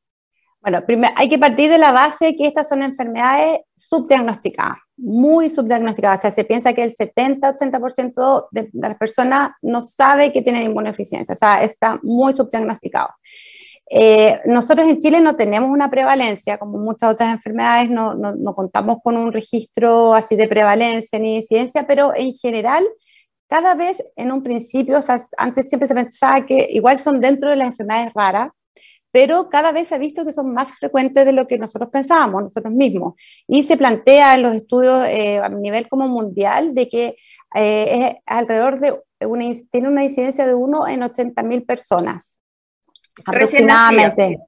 Bueno, 0.65 0.83
hay 1.17 1.29
que 1.29 1.39
partir 1.39 1.69
de 1.69 1.77
la 1.77 1.93
base 1.93 2.37
que 2.37 2.47
estas 2.47 2.71
son 2.71 2.83
enfermedades 2.83 3.61
subdiagnosticadas, 3.77 4.79
muy 4.97 5.51
subdiagnosticadas. 5.51 6.21
O 6.21 6.23
sea, 6.23 6.31
se 6.31 6.45
piensa 6.45 6.73
que 6.73 6.83
el 6.83 6.97
70-80% 6.97 8.49
de, 8.51 8.71
las 8.73 8.97
personas 8.97 9.51
no 9.61 9.83
sabe 9.83 10.33
que 10.33 10.41
tienen 10.41 10.63
inmunodeficiencia, 10.63 11.35
o 11.35 11.37
sea, 11.37 11.63
está 11.63 12.01
muy 12.03 12.33
subdiagnosticado. 12.33 13.11
Eh, 13.91 14.41
nosotros 14.47 14.89
en 14.89 14.99
Chile 15.01 15.21
no 15.21 15.37
tenemos 15.37 15.69
una 15.69 15.91
prevalencia, 15.91 16.57
como 16.57 16.79
muchas 16.79 17.13
otras 17.13 17.35
enfermedades, 17.35 17.91
no, 17.91 18.15
no, 18.15 18.35
no, 18.35 18.55
contamos 18.55 18.97
con 19.05 19.19
un 19.19 19.35
registro 19.35 20.15
así 20.15 20.35
de 20.35 20.49
prevalencia 20.49 21.19
ni 21.19 21.33
de 21.33 21.41
incidencia, 21.41 21.87
pero 21.87 22.13
en 22.17 22.33
general, 22.33 22.87
cada 23.49 23.75
vez 23.75 24.03
en 24.17 24.33
un 24.33 24.43
principio, 24.43 24.97
o 24.97 25.03
sea, 25.03 25.21
antes 25.37 25.69
siempre 25.69 25.87
se 25.87 25.95
pensaba 25.95 26.47
que 26.47 26.69
igual 26.71 26.99
son 26.99 27.21
dentro 27.21 27.51
de 27.51 27.57
las 27.57 27.69
enfermedades 27.69 28.15
raras, 28.15 28.49
pero 29.15 29.49
cada 29.49 29.71
vez 29.71 29.87
se 29.87 29.95
ha 29.95 29.99
visto 29.99 30.25
que 30.25 30.33
son 30.33 30.53
más 30.53 30.73
frecuentes 30.73 31.25
de 31.25 31.31
lo 31.31 31.47
que 31.47 31.57
nosotros 31.57 31.89
pensábamos, 31.93 32.43
nosotros 32.43 32.75
mismos. 32.75 33.15
Y 33.47 33.63
se 33.63 33.77
plantea 33.77 34.35
en 34.35 34.43
los 34.43 34.55
estudios 34.55 35.07
eh, 35.07 35.39
a 35.39 35.49
nivel 35.51 35.89
como 35.89 36.09
mundial 36.09 36.75
de 36.75 36.89
que 36.89 37.17
eh, 37.55 38.09
es 38.09 38.17
alrededor 38.27 38.81
de 38.81 39.01
una, 39.25 39.45
tiene 39.71 39.87
una 39.87 40.03
incidencia 40.03 40.49
de 40.49 40.55
1 40.55 40.89
en 40.89 41.05
80 41.05 41.45
mil 41.45 41.63
personas, 41.63 42.41
aproximadamente 43.25 44.41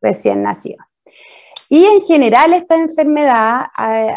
recién 0.00 0.40
nacido. 0.40 0.82
Y 1.68 1.84
en 1.84 2.00
general 2.00 2.54
esta 2.54 2.76
enfermedad 2.76 3.66
eh, 3.78 4.16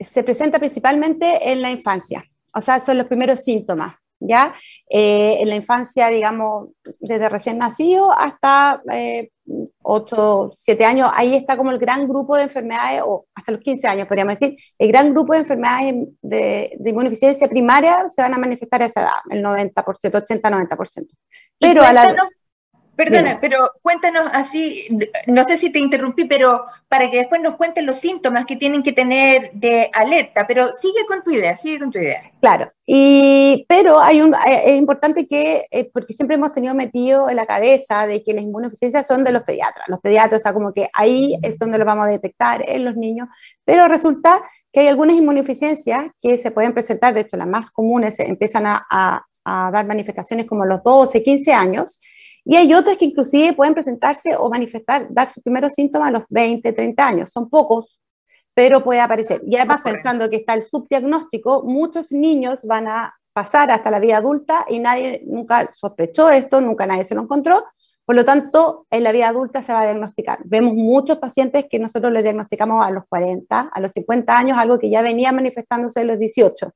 se 0.00 0.24
presenta 0.24 0.58
principalmente 0.58 1.52
en 1.52 1.62
la 1.62 1.70
infancia, 1.70 2.24
o 2.52 2.60
sea, 2.60 2.80
son 2.80 2.98
los 2.98 3.06
primeros 3.06 3.44
síntomas. 3.44 3.94
¿ya? 4.26 4.54
en 4.88 5.48
la 5.50 5.56
infancia, 5.56 6.08
digamos, 6.08 6.70
desde 6.98 7.28
recién 7.28 7.58
nacido 7.58 8.10
hasta 8.10 8.80
8, 9.84 10.54
7 10.56 10.84
años, 10.84 11.10
ahí 11.12 11.36
está 11.36 11.56
como 11.56 11.70
el 11.70 11.78
gran 11.78 12.08
grupo 12.08 12.36
de 12.36 12.44
enfermedades, 12.44 13.02
o 13.04 13.26
hasta 13.34 13.52
los 13.52 13.60
15 13.60 13.86
años 13.86 14.08
podríamos 14.08 14.38
decir, 14.38 14.56
el 14.78 14.88
gran 14.88 15.12
grupo 15.12 15.34
de 15.34 15.40
enfermedades 15.40 15.94
de, 16.22 16.72
de 16.78 16.90
inmunodeficiencia 16.90 17.48
primaria 17.48 18.08
se 18.08 18.22
van 18.22 18.34
a 18.34 18.38
manifestar 18.38 18.82
a 18.82 18.86
esa 18.86 19.02
edad, 19.02 19.12
el 19.30 19.44
90%, 19.44 19.72
80-90%. 19.74 21.06
Pero 21.58 21.82
a 21.82 21.92
la 21.92 22.16
Perdona, 22.96 23.38
pero 23.40 23.70
cuéntanos 23.82 24.26
así, 24.32 24.86
no 25.26 25.44
sé 25.44 25.56
si 25.56 25.70
te 25.70 25.80
interrumpí, 25.80 26.26
pero 26.26 26.64
para 26.88 27.10
que 27.10 27.18
después 27.18 27.40
nos 27.40 27.56
cuenten 27.56 27.86
los 27.86 27.98
síntomas 27.98 28.46
que 28.46 28.56
tienen 28.56 28.82
que 28.82 28.92
tener 28.92 29.50
de 29.52 29.90
alerta, 29.92 30.46
pero 30.46 30.68
sigue 30.68 31.04
con 31.08 31.22
tu 31.22 31.32
idea, 31.32 31.56
sigue 31.56 31.80
con 31.80 31.90
tu 31.90 31.98
idea. 31.98 32.30
Claro, 32.40 32.70
y, 32.86 33.66
pero 33.68 34.00
hay 34.00 34.20
un, 34.20 34.34
eh, 34.34 34.62
es 34.66 34.78
importante 34.78 35.26
que, 35.26 35.66
eh, 35.70 35.90
porque 35.92 36.14
siempre 36.14 36.36
hemos 36.36 36.52
tenido 36.52 36.74
metido 36.74 37.28
en 37.28 37.36
la 37.36 37.46
cabeza 37.46 38.06
de 38.06 38.22
que 38.22 38.32
las 38.32 38.44
inmunodeficiencias 38.44 39.06
son 39.06 39.24
de 39.24 39.32
los 39.32 39.42
pediatras, 39.42 39.88
los 39.88 40.00
pediatras, 40.00 40.40
o 40.40 40.42
sea, 40.42 40.52
como 40.52 40.72
que 40.72 40.88
ahí 40.92 41.36
es 41.42 41.58
donde 41.58 41.78
lo 41.78 41.84
vamos 41.84 42.06
a 42.06 42.10
detectar 42.10 42.62
en 42.68 42.84
los 42.84 42.96
niños, 42.96 43.28
pero 43.64 43.88
resulta 43.88 44.40
que 44.72 44.80
hay 44.80 44.88
algunas 44.88 45.16
inmunodeficiencias 45.16 46.06
que 46.22 46.38
se 46.38 46.52
pueden 46.52 46.74
presentar, 46.74 47.12
de 47.12 47.20
hecho 47.22 47.36
las 47.36 47.48
más 47.48 47.70
comunes 47.70 48.20
empiezan 48.20 48.66
a, 48.66 48.86
a, 48.88 49.24
a 49.44 49.70
dar 49.72 49.86
manifestaciones 49.86 50.46
como 50.46 50.62
a 50.62 50.66
los 50.66 50.82
12, 50.82 51.22
15 51.22 51.52
años, 51.52 52.00
y 52.44 52.56
hay 52.56 52.74
otras 52.74 52.98
que 52.98 53.06
inclusive 53.06 53.54
pueden 53.54 53.72
presentarse 53.72 54.36
o 54.36 54.50
manifestar, 54.50 55.06
dar 55.10 55.28
sus 55.28 55.42
primeros 55.42 55.72
síntomas 55.72 56.08
a 56.08 56.12
los 56.12 56.24
20, 56.28 56.72
30 56.72 57.06
años. 57.06 57.30
Son 57.30 57.48
pocos, 57.48 58.00
pero 58.52 58.84
puede 58.84 59.00
aparecer. 59.00 59.40
Y 59.46 59.56
además, 59.56 59.80
pensando 59.82 60.28
que 60.28 60.36
está 60.36 60.52
el 60.54 60.62
subdiagnóstico, 60.62 61.62
muchos 61.62 62.12
niños 62.12 62.60
van 62.62 62.86
a 62.86 63.14
pasar 63.32 63.70
hasta 63.70 63.90
la 63.90 63.98
vida 63.98 64.18
adulta 64.18 64.66
y 64.68 64.78
nadie 64.78 65.22
nunca 65.26 65.70
sospechó 65.74 66.30
esto, 66.30 66.60
nunca 66.60 66.86
nadie 66.86 67.04
se 67.04 67.14
lo 67.14 67.22
encontró. 67.22 67.64
Por 68.04 68.14
lo 68.14 68.26
tanto, 68.26 68.86
en 68.90 69.02
la 69.02 69.12
vida 69.12 69.28
adulta 69.28 69.62
se 69.62 69.72
va 69.72 69.80
a 69.80 69.84
diagnosticar. 69.84 70.40
Vemos 70.44 70.74
muchos 70.74 71.16
pacientes 71.16 71.64
que 71.70 71.78
nosotros 71.78 72.12
les 72.12 72.22
diagnosticamos 72.22 72.84
a 72.84 72.90
los 72.90 73.04
40, 73.08 73.70
a 73.72 73.80
los 73.80 73.92
50 73.92 74.36
años, 74.36 74.58
algo 74.58 74.78
que 74.78 74.90
ya 74.90 75.00
venía 75.00 75.32
manifestándose 75.32 76.02
en 76.02 76.08
los 76.08 76.18
18. 76.18 76.70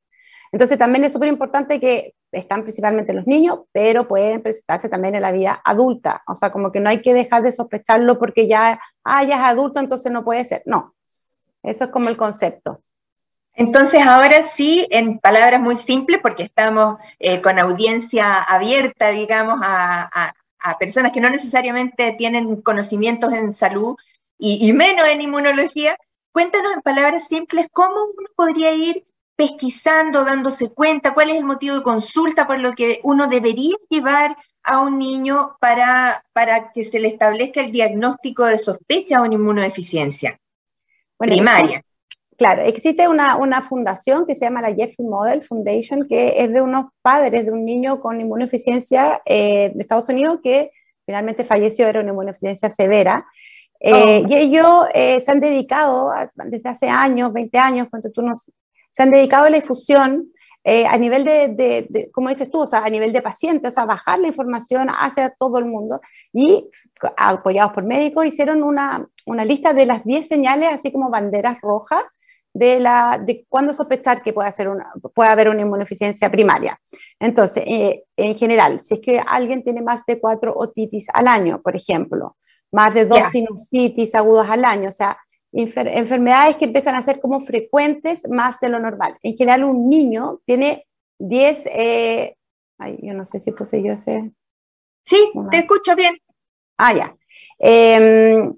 Entonces, 0.52 0.78
también 0.78 1.04
es 1.04 1.12
súper 1.12 1.28
importante 1.28 1.78
que 1.78 2.14
están 2.32 2.62
principalmente 2.62 3.12
los 3.12 3.26
niños, 3.26 3.60
pero 3.72 4.06
pueden 4.06 4.42
presentarse 4.42 4.88
también 4.88 5.14
en 5.14 5.22
la 5.22 5.32
vida 5.32 5.60
adulta. 5.64 6.22
O 6.26 6.36
sea, 6.36 6.50
como 6.52 6.72
que 6.72 6.80
no 6.80 6.90
hay 6.90 7.02
que 7.02 7.14
dejar 7.14 7.42
de 7.42 7.52
sospecharlo 7.52 8.18
porque 8.18 8.46
ya, 8.46 8.80
ah, 9.04 9.24
ya 9.24 9.48
adulto, 9.48 9.80
entonces 9.80 10.12
no 10.12 10.24
puede 10.24 10.44
ser. 10.44 10.62
No, 10.66 10.94
eso 11.62 11.84
es 11.84 11.90
como 11.90 12.08
el 12.08 12.16
concepto. 12.16 12.78
Entonces, 13.58 14.06
ahora 14.06 14.44
sí, 14.44 14.86
en 14.90 15.18
palabras 15.18 15.60
muy 15.60 15.74
simples, 15.74 16.20
porque 16.22 16.44
estamos 16.44 16.98
eh, 17.18 17.42
con 17.42 17.58
audiencia 17.58 18.40
abierta, 18.40 19.08
digamos, 19.08 19.58
a, 19.62 20.32
personas 20.78 21.12
que 21.12 21.20
no 21.20 21.30
necesariamente 21.30 22.12
tienen 22.18 22.60
conocimientos 22.60 23.32
en 23.32 23.54
salud 23.54 23.96
y, 24.38 24.72
menos 24.74 25.08
en 25.08 25.22
inmunología, 25.22 25.96
cuéntanos 26.30 26.74
en 26.74 26.82
palabras 26.82 27.26
simples 27.26 27.66
cómo 27.72 27.96
uno 28.16 28.28
podría 28.36 28.72
ir 28.74 29.06
pesquisando, 29.38 30.24
dándose 30.24 30.70
cuenta, 30.70 31.14
cuál 31.14 31.30
es 31.30 31.36
el 31.36 31.44
motivo 31.44 31.76
de 31.76 31.82
consulta 31.82 32.48
por 32.48 32.58
lo 32.58 32.72
que 32.72 32.98
uno 33.04 33.28
debería 33.28 33.76
llevar 33.88 34.36
a 34.64 34.80
un 34.80 34.98
niño 34.98 35.56
para, 35.60 36.24
para 36.32 36.72
que 36.72 36.82
se 36.82 36.98
le 36.98 37.06
establezca 37.06 37.60
el 37.60 37.70
diagnóstico 37.70 38.46
de 38.46 38.58
sospecha 38.58 39.22
o 39.22 39.24
una 39.24 39.36
inmunodeficiencia 39.36 40.40
primaria. 41.16 41.82
Claro, 42.36 42.62
existe 42.62 43.06
una, 43.06 43.36
una, 43.36 43.62
fundación 43.62 44.26
que 44.26 44.34
se 44.34 44.44
llama 44.44 44.60
la 44.60 44.74
Jeffrey 44.74 45.06
Model 45.06 45.44
Foundation, 45.44 46.08
que 46.08 46.42
es 46.42 46.52
de 46.52 46.60
unos 46.60 46.86
padres 47.00 47.44
de 47.44 47.52
un 47.52 47.64
niño 47.64 48.00
con 48.00 48.20
inmunodeficiencia 48.20 49.22
eh, 49.24 49.70
de 49.72 49.80
Estados 49.80 50.08
Unidos 50.08 50.40
que 50.42 50.72
finalmente 51.06 51.44
falleció, 51.44 51.86
era 51.86 52.00
una 52.00 52.10
inmunodeficiencia 52.10 52.70
severa. 52.70 53.24
Eh, 53.78 54.24
oh. 54.24 54.28
Y 54.28 54.34
ellos 54.34 54.86
eh, 54.94 55.20
se 55.20 55.30
han 55.30 55.38
dedicado 55.38 56.12
desde 56.34 56.68
hace 56.68 56.88
años, 56.88 57.32
20 57.32 57.56
años, 57.56 57.86
cuando 57.88 58.10
tú 58.10 58.22
nos, 58.22 58.50
se 58.98 59.04
han 59.04 59.12
dedicado 59.12 59.44
a 59.44 59.50
la 59.50 59.58
difusión 59.58 60.32
a 60.64 60.98
nivel 60.98 61.24
de, 61.24 61.86
de, 61.88 62.10
como 62.12 62.28
dices 62.28 62.50
tú, 62.50 62.58
o 62.58 62.66
sea, 62.66 62.80
a 62.80 62.90
nivel 62.90 63.10
de 63.12 63.22
pacientes, 63.22 63.72
sea, 63.72 63.86
bajar 63.86 64.18
la 64.18 64.26
información 64.26 64.88
hacia 64.90 65.30
todo 65.30 65.58
el 65.58 65.64
mundo 65.64 66.02
y 66.30 66.68
apoyados 67.16 67.72
por 67.72 67.86
médicos 67.86 68.26
hicieron 68.26 68.62
una, 68.62 69.08
una 69.24 69.46
lista 69.46 69.72
de 69.72 69.86
las 69.86 70.04
10 70.04 70.28
señales, 70.28 70.68
así 70.70 70.92
como 70.92 71.08
banderas 71.08 71.58
rojas, 71.62 72.04
de, 72.52 72.80
la, 72.80 73.22
de 73.24 73.46
cuándo 73.48 73.72
sospechar 73.72 74.22
que 74.22 74.32
puede, 74.32 74.48
hacer 74.48 74.68
una, 74.68 74.92
puede 75.14 75.30
haber 75.30 75.48
una 75.48 75.62
inmunodeficiencia 75.62 76.30
primaria. 76.30 76.78
Entonces, 77.20 77.62
eh, 77.66 78.04
en 78.16 78.36
general, 78.36 78.80
si 78.80 78.94
es 78.94 79.00
que 79.00 79.22
alguien 79.24 79.62
tiene 79.62 79.80
más 79.80 80.04
de 80.06 80.20
cuatro 80.20 80.52
otitis 80.56 81.06
al 81.14 81.28
año, 81.28 81.62
por 81.62 81.76
ejemplo, 81.76 82.36
más 82.72 82.94
de 82.94 83.06
dos 83.06 83.20
sinusitis 83.30 84.14
agudos 84.14 84.46
al 84.50 84.64
año, 84.64 84.88
o 84.88 84.92
sea, 84.92 85.16
enfermedades 85.52 86.56
que 86.56 86.66
empiezan 86.66 86.94
a 86.94 87.02
ser 87.02 87.20
como 87.20 87.40
frecuentes 87.40 88.28
más 88.28 88.60
de 88.60 88.68
lo 88.68 88.78
normal. 88.78 89.16
En 89.22 89.36
general, 89.36 89.64
un 89.64 89.88
niño 89.88 90.40
tiene 90.44 90.86
10, 91.18 91.66
eh, 91.66 92.36
ay, 92.78 92.98
yo 93.02 93.14
no 93.14 93.24
sé 93.26 93.40
si 93.40 93.52
puse 93.52 93.82
yo 93.82 93.92
ese. 93.92 94.32
Sí, 95.04 95.32
te 95.50 95.58
escucho 95.58 95.96
bien. 95.96 96.16
Ah, 96.76 96.92
ya. 96.92 97.16
Em, 97.58 98.54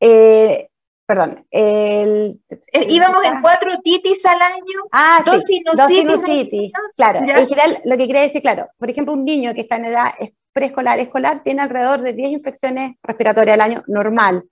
eh, 0.00 0.68
perdón, 1.06 1.46
el, 1.50 2.40
eh, 2.48 2.86
íbamos 2.88 3.24
en 3.24 3.42
cuatro 3.42 3.70
titis 3.84 4.24
al 4.24 4.40
año, 4.40 4.88
ah, 4.92 5.22
dos, 5.24 5.44
sí, 5.44 5.62
sinusitis. 5.88 6.72
Claro, 6.96 7.18
en 7.18 7.46
general 7.46 7.82
lo 7.84 7.96
que 7.96 8.06
quiere 8.06 8.22
decir, 8.22 8.40
claro, 8.40 8.68
por 8.78 8.90
ejemplo, 8.90 9.12
un 9.12 9.24
niño 9.24 9.52
que 9.54 9.60
está 9.60 9.76
en 9.76 9.86
edad 9.86 10.12
preescolar, 10.52 10.98
escolar, 10.98 11.42
tiene 11.42 11.62
alrededor 11.62 12.00
de 12.00 12.12
10 12.12 12.30
infecciones 12.30 12.96
respiratorias 13.02 13.54
al 13.54 13.60
año 13.60 13.84
normal, 13.86 14.44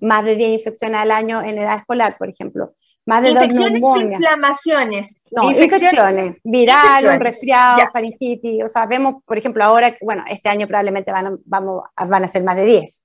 más 0.00 0.24
de 0.24 0.36
10 0.36 0.52
infecciones 0.52 1.00
al 1.00 1.10
año 1.10 1.42
en 1.42 1.58
edad 1.58 1.78
escolar, 1.78 2.16
por 2.18 2.28
ejemplo. 2.28 2.74
Más 3.06 3.22
de 3.22 3.30
infecciones 3.30 3.80
dos 3.80 4.02
inflamaciones. 4.02 5.14
No, 5.32 5.50
infecciones, 5.50 6.36
viral, 6.44 7.06
un 7.06 7.20
resfriado, 7.20 7.82
faringitis, 7.92 8.62
o 8.64 8.68
sea, 8.68 8.86
vemos, 8.86 9.22
por 9.24 9.38
ejemplo, 9.38 9.64
ahora, 9.64 9.96
bueno, 10.00 10.22
este 10.28 10.48
año 10.48 10.66
probablemente 10.68 11.10
van 11.10 11.26
a, 11.26 11.36
vamos, 11.44 11.84
van 11.96 12.24
a 12.24 12.28
ser 12.28 12.44
más 12.44 12.56
de 12.56 12.64
10. 12.66 13.02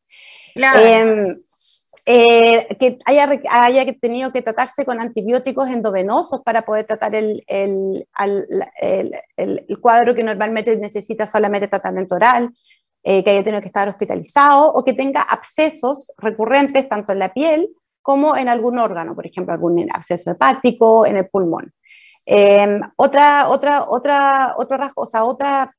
Claro. 0.53 0.79
Em, 0.79 1.37
eh, 2.07 2.67
que 2.79 2.99
haya, 3.05 3.41
haya, 3.49 3.85
tenido 3.99 4.31
que 4.31 4.43
tratarse 4.43 4.85
con 4.85 5.01
antibióticos 5.01 5.69
endovenosos 5.69 6.41
para 6.43 6.63
poder 6.63 6.85
tratar 6.85 7.15
el, 7.15 7.43
el, 7.47 8.05
el, 9.37 9.79
cuadro 9.81 10.13
que 10.13 10.23
normalmente 10.23 10.77
necesita 10.77 11.25
solamente 11.25 11.67
tratamiento 11.67 12.13
oral, 12.13 12.51
eh, 13.07 13.23
que 13.23 13.29
haya 13.29 13.43
tenido 13.43 13.61
que 13.61 13.67
estar 13.67 13.87
hospitalizado 13.87 14.73
o 14.73 14.83
que 14.83 14.93
tenga 14.93 15.21
abscesos 15.21 16.11
recurrentes 16.17 16.89
tanto 16.89 17.13
en 17.13 17.19
la 17.19 17.31
piel 17.31 17.69
como 18.01 18.35
en 18.35 18.49
algún 18.49 18.79
órgano, 18.79 19.13
por 19.13 19.27
ejemplo, 19.27 19.53
algún 19.53 19.87
absceso 19.93 20.31
hepático 20.31 21.05
en 21.05 21.17
el 21.17 21.29
pulmón. 21.29 21.71
Em, 22.25 22.81
otra, 22.97 23.49
otra, 23.49 23.85
otra, 23.87 24.55
otra, 24.57 24.91
o 24.95 25.05
sea, 25.05 25.23
otra 25.23 25.71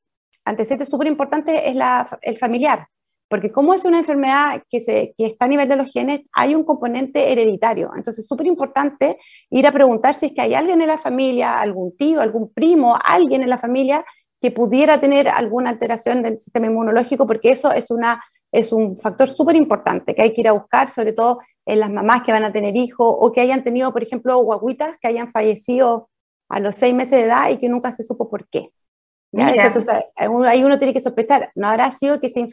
antecedente 0.45 0.85
súper 0.85 1.07
importante 1.07 1.69
es 1.69 1.75
la, 1.75 2.07
el 2.21 2.37
familiar. 2.37 2.87
Porque 3.27 3.51
como 3.51 3.73
es 3.73 3.83
una 3.83 3.97
enfermedad 3.97 4.63
que, 4.69 4.79
se, 4.79 5.13
que 5.17 5.25
está 5.25 5.45
a 5.45 5.49
nivel 5.49 5.67
de 5.67 5.75
los 5.75 5.91
genes, 5.91 6.21
hay 6.31 6.55
un 6.55 6.63
componente 6.63 7.29
hereditario. 7.29 7.91
Entonces 7.97 8.23
es 8.23 8.29
súper 8.29 8.47
importante 8.47 9.17
ir 9.49 9.67
a 9.67 9.73
preguntar 9.73 10.13
si 10.13 10.27
es 10.27 10.33
que 10.33 10.39
hay 10.39 10.53
alguien 10.53 10.79
en 10.79 10.87
la 10.87 10.97
familia, 10.97 11.59
algún 11.59 11.93
tío, 11.97 12.21
algún 12.21 12.53
primo, 12.53 12.97
alguien 13.03 13.43
en 13.43 13.49
la 13.49 13.57
familia 13.57 14.05
que 14.41 14.51
pudiera 14.51 14.99
tener 14.99 15.27
alguna 15.27 15.69
alteración 15.71 16.21
del 16.21 16.39
sistema 16.39 16.67
inmunológico, 16.67 17.25
porque 17.25 17.51
eso 17.51 17.71
es, 17.71 17.89
una, 17.89 18.23
es 18.51 18.71
un 18.71 18.97
factor 18.97 19.29
súper 19.29 19.55
importante 19.55 20.13
que 20.13 20.21
hay 20.21 20.33
que 20.33 20.41
ir 20.41 20.47
a 20.47 20.53
buscar, 20.53 20.89
sobre 20.89 21.13
todo 21.13 21.39
en 21.65 21.79
las 21.79 21.91
mamás 21.91 22.23
que 22.23 22.31
van 22.31 22.45
a 22.45 22.51
tener 22.51 22.75
hijos 22.75 23.07
o 23.19 23.31
que 23.31 23.41
hayan 23.41 23.63
tenido, 23.63 23.91
por 23.91 24.03
ejemplo, 24.03 24.37
guaguitas 24.39 24.97
que 25.01 25.07
hayan 25.07 25.29
fallecido 25.29 26.09
a 26.49 26.59
los 26.59 26.75
seis 26.75 26.93
meses 26.93 27.19
de 27.19 27.25
edad 27.25 27.49
y 27.49 27.57
que 27.57 27.69
nunca 27.69 27.91
se 27.91 28.03
supo 28.03 28.29
por 28.29 28.47
qué. 28.47 28.71
Entonces, 29.33 30.05
ahí 30.15 30.63
uno 30.63 30.77
tiene 30.77 30.93
que 30.93 31.01
sospechar, 31.01 31.51
no 31.55 31.67
habrá 31.67 31.91
sido 31.91 32.19
que 32.19 32.29
se 32.29 32.47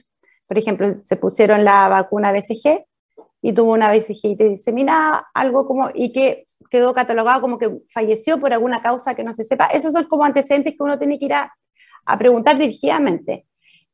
por 0.46 0.58
ejemplo, 0.58 0.94
se 1.02 1.16
pusieron 1.16 1.64
la 1.64 1.88
vacuna 1.88 2.32
BCG 2.32 2.84
y 3.42 3.52
tuvo 3.52 3.72
una 3.72 3.90
BCG 3.90 4.36
diseminada, 4.36 5.28
algo 5.34 5.66
como, 5.66 5.90
y 5.94 6.12
que 6.12 6.44
quedó 6.70 6.94
catalogado 6.94 7.40
como 7.40 7.58
que 7.58 7.80
falleció 7.92 8.38
por 8.38 8.52
alguna 8.52 8.82
causa 8.82 9.14
que 9.14 9.24
no 9.24 9.34
se 9.34 9.44
sepa. 9.44 9.66
Esos 9.66 9.92
son 9.92 10.04
como 10.04 10.24
antecedentes 10.24 10.74
que 10.74 10.82
uno 10.82 10.98
tiene 10.98 11.18
que 11.18 11.26
ir 11.26 11.34
a, 11.34 11.52
preguntar 12.18 12.58
dirigidamente. 12.58 13.46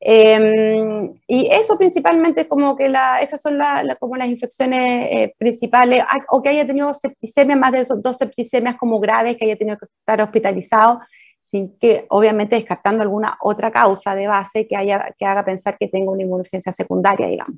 Em, 0.03 1.13
y 1.27 1.49
eso 1.51 1.77
principalmente 1.77 2.49
como 2.49 2.75
que 2.75 2.89
la, 2.89 3.21
esas 3.21 3.43
son 3.43 3.59
como 3.99 4.17
las 4.17 4.29
infecciones 4.29 4.81
eh, 5.11 5.35
principales, 5.37 6.05
o 6.31 6.43
que 6.43 6.49
haya 6.49 6.67
tenido 6.67 6.95
septicemia, 6.95 7.55
más 7.57 7.73
de 7.73 7.85
dos 7.85 8.17
septicemias 8.17 8.77
como 8.77 8.99
graves, 8.99 9.37
que 9.37 9.45
haya 9.45 9.57
tenido 9.57 9.77
que 9.77 9.85
estar 9.85 10.21
hospitalizado 10.23 11.01
sin 11.43 11.77
que, 11.79 12.07
obviamente, 12.09 12.57
descartando 12.57 13.03
alguna 13.03 13.37
otra 13.43 13.71
causa 13.71 14.15
de 14.15 14.27
base 14.27 14.67
que, 14.67 14.77
haya, 14.77 15.15
que 15.19 15.27
haga 15.27 15.45
pensar 15.45 15.77
que 15.77 15.89
tenga 15.89 16.13
una 16.13 16.23
inmunodeficiencia 16.23 16.73
secundaria, 16.73 17.27
digamos. 17.27 17.57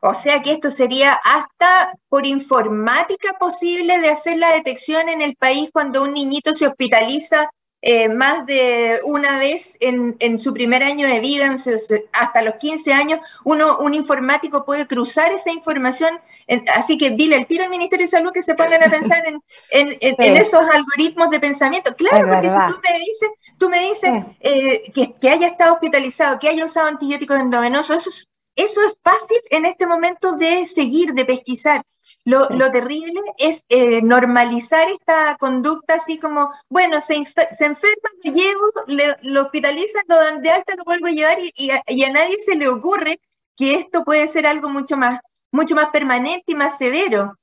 O 0.00 0.14
sea 0.14 0.40
que 0.42 0.52
esto 0.52 0.70
sería 0.70 1.12
hasta 1.12 1.94
por 2.08 2.26
informática 2.26 3.34
posible 3.38 4.00
de 4.00 4.08
hacer 4.08 4.38
la 4.38 4.52
detección 4.52 5.08
en 5.08 5.22
el 5.22 5.36
país 5.36 5.70
cuando 5.72 6.02
un 6.02 6.12
niñito 6.12 6.54
se 6.54 6.66
hospitaliza 6.66 7.50
eh, 7.82 8.08
más 8.08 8.46
de 8.46 9.00
una 9.04 9.38
vez 9.38 9.76
en, 9.80 10.40
su 10.40 10.54
primer 10.54 10.82
año 10.82 11.06
de 11.06 11.20
vida, 11.20 11.54
hasta 12.12 12.42
los 12.42 12.54
15 12.54 12.92
años, 12.92 13.20
uno, 13.44 13.78
un 13.78 13.94
informático 13.94 14.64
puede 14.64 14.86
cruzar 14.86 15.32
esa 15.32 15.50
información. 15.50 16.18
así 16.74 16.96
que 16.96 17.10
dile 17.10 17.36
al 17.36 17.46
tiro 17.46 17.64
al 17.64 17.70
Ministerio 17.70 18.06
de 18.06 18.10
Salud 18.10 18.32
que 18.32 18.42
se 18.42 18.54
pongan 18.54 18.84
a 18.84 18.90
pensar 18.90 19.22
en, 19.26 19.42
esos 20.36 20.64
algoritmos 20.72 21.30
de 21.30 21.40
pensamiento. 21.40 21.94
Claro, 21.96 22.28
porque 22.28 22.48
si 22.48 22.74
tú 22.74 22.80
me 22.82 22.98
dices, 22.98 23.30
tú 23.58 23.68
me 23.68 23.78
dices 23.80 24.12
eh, 24.40 24.92
que, 25.20 25.28
haya 25.28 25.48
estado 25.48 25.74
hospitalizado, 25.74 26.38
que 26.38 26.48
haya 26.48 26.64
usado 26.64 26.88
antibióticos 26.88 27.40
endovenosos, 27.40 28.06
eso 28.06 28.26
eso 28.56 28.80
es 28.86 28.94
fácil 29.02 29.38
en 29.50 29.64
este 29.64 29.86
momento 29.86 30.32
de 30.32 30.66
seguir, 30.66 31.14
de 31.14 31.24
pesquisar. 31.24 31.82
Lo, 32.24 32.46
terrible 32.70 33.20
es 33.36 33.64
eh, 33.68 34.00
normalizar 34.00 34.88
esta 34.88 35.36
conducta 35.40 35.94
así 35.94 36.18
como, 36.18 36.50
bueno, 36.68 37.00
se, 37.00 37.16
enferma, 37.16 38.08
lo 38.24 38.32
llevo, 38.32 39.16
lo 39.22 39.42
hospitalizan, 39.42 40.02
lo 40.06 40.16
dan 40.16 40.40
de 40.40 40.50
alta, 40.50 40.76
lo 40.76 40.84
vuelvo 40.84 41.08
a 41.08 41.10
llevar 41.10 41.38
y, 41.40 41.70
a, 41.70 42.12
nadie 42.12 42.38
se 42.38 42.54
le 42.54 42.68
ocurre 42.68 43.20
que 43.56 43.74
esto 43.74 44.04
puede 44.04 44.28
ser 44.28 44.46
algo 44.46 44.68
mucho 44.68 44.96
más, 44.96 45.20
mucho 45.50 45.74
más 45.74 45.88
permanente 45.88 46.52
y 46.52 46.54
más 46.54 46.78
severo. 46.78 47.36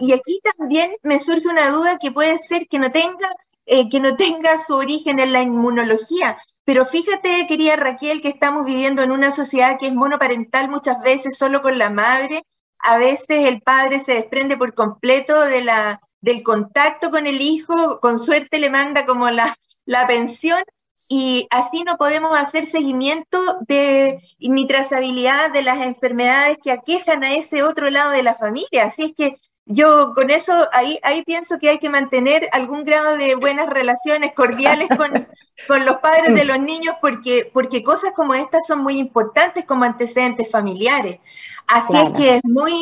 Y, 0.00 0.12
aquí 0.12 0.40
también 0.56 0.94
me 1.02 1.18
surge 1.18 1.48
una 1.48 1.70
duda 1.70 1.98
que 1.98 2.12
puede 2.12 2.38
ser 2.38 2.68
que 2.68 2.78
no 2.78 2.92
tenga, 2.92 3.28
eh, 3.66 3.88
que 3.88 3.98
no 3.98 4.16
tenga 4.16 4.58
su 4.58 4.74
origen 4.74 5.18
en 5.18 5.32
la 5.32 5.42
inmunología. 5.42 6.38
Pero 6.64 6.86
fíjate, 6.86 7.46
querida 7.48 7.74
Raquel, 7.74 8.20
que 8.20 8.28
estamos 8.28 8.66
viviendo 8.66 9.02
en 9.02 9.10
una 9.10 9.32
sociedad 9.32 9.78
que 9.80 9.88
es 9.88 9.94
monoparental 9.94 10.68
muchas 10.68 11.00
veces 11.02 11.36
solo 11.36 11.60
con 11.60 11.76
la 11.76 11.90
madre 11.90 12.44
a 12.82 12.98
veces 12.98 13.48
el 13.48 13.62
padre 13.62 14.00
se 14.00 14.14
desprende 14.14 14.56
por 14.56 14.74
completo 14.74 15.40
de 15.40 15.62
la, 15.64 16.00
del 16.20 16.42
contacto 16.42 17.10
con 17.10 17.26
el 17.26 17.40
hijo, 17.40 18.00
con 18.00 18.18
suerte 18.18 18.58
le 18.58 18.70
manda 18.70 19.06
como 19.06 19.30
la, 19.30 19.56
la 19.84 20.06
pensión 20.06 20.62
y 21.08 21.46
así 21.50 21.82
no 21.84 21.96
podemos 21.96 22.36
hacer 22.36 22.66
seguimiento 22.66 23.38
de 23.68 24.20
ni 24.38 24.66
trazabilidad 24.66 25.52
de 25.52 25.62
las 25.62 25.80
enfermedades 25.80 26.58
que 26.62 26.70
aquejan 26.70 27.24
a 27.24 27.34
ese 27.34 27.62
otro 27.62 27.90
lado 27.90 28.12
de 28.12 28.22
la 28.22 28.34
familia. 28.34 28.84
Así 28.84 29.04
es 29.04 29.12
que 29.14 29.36
yo 29.66 30.12
con 30.14 30.30
eso 30.30 30.52
ahí, 30.72 30.98
ahí 31.02 31.22
pienso 31.24 31.58
que 31.58 31.70
hay 31.70 31.78
que 31.78 31.88
mantener 31.88 32.48
algún 32.52 32.84
grado 32.84 33.16
de 33.16 33.36
buenas 33.36 33.68
relaciones 33.68 34.32
cordiales 34.34 34.88
con, 34.88 35.28
con 35.68 35.86
los 35.86 35.98
padres 35.98 36.34
de 36.34 36.44
los 36.44 36.58
niños 36.58 36.96
porque, 37.00 37.50
porque 37.52 37.82
cosas 37.82 38.12
como 38.14 38.34
estas 38.34 38.66
son 38.66 38.82
muy 38.82 38.98
importantes 38.98 39.64
como 39.64 39.84
antecedentes 39.84 40.50
familiares. 40.50 41.20
Así 41.68 41.94
es 41.96 42.10
que 42.10 42.36
es 42.36 42.44
muy, 42.44 42.72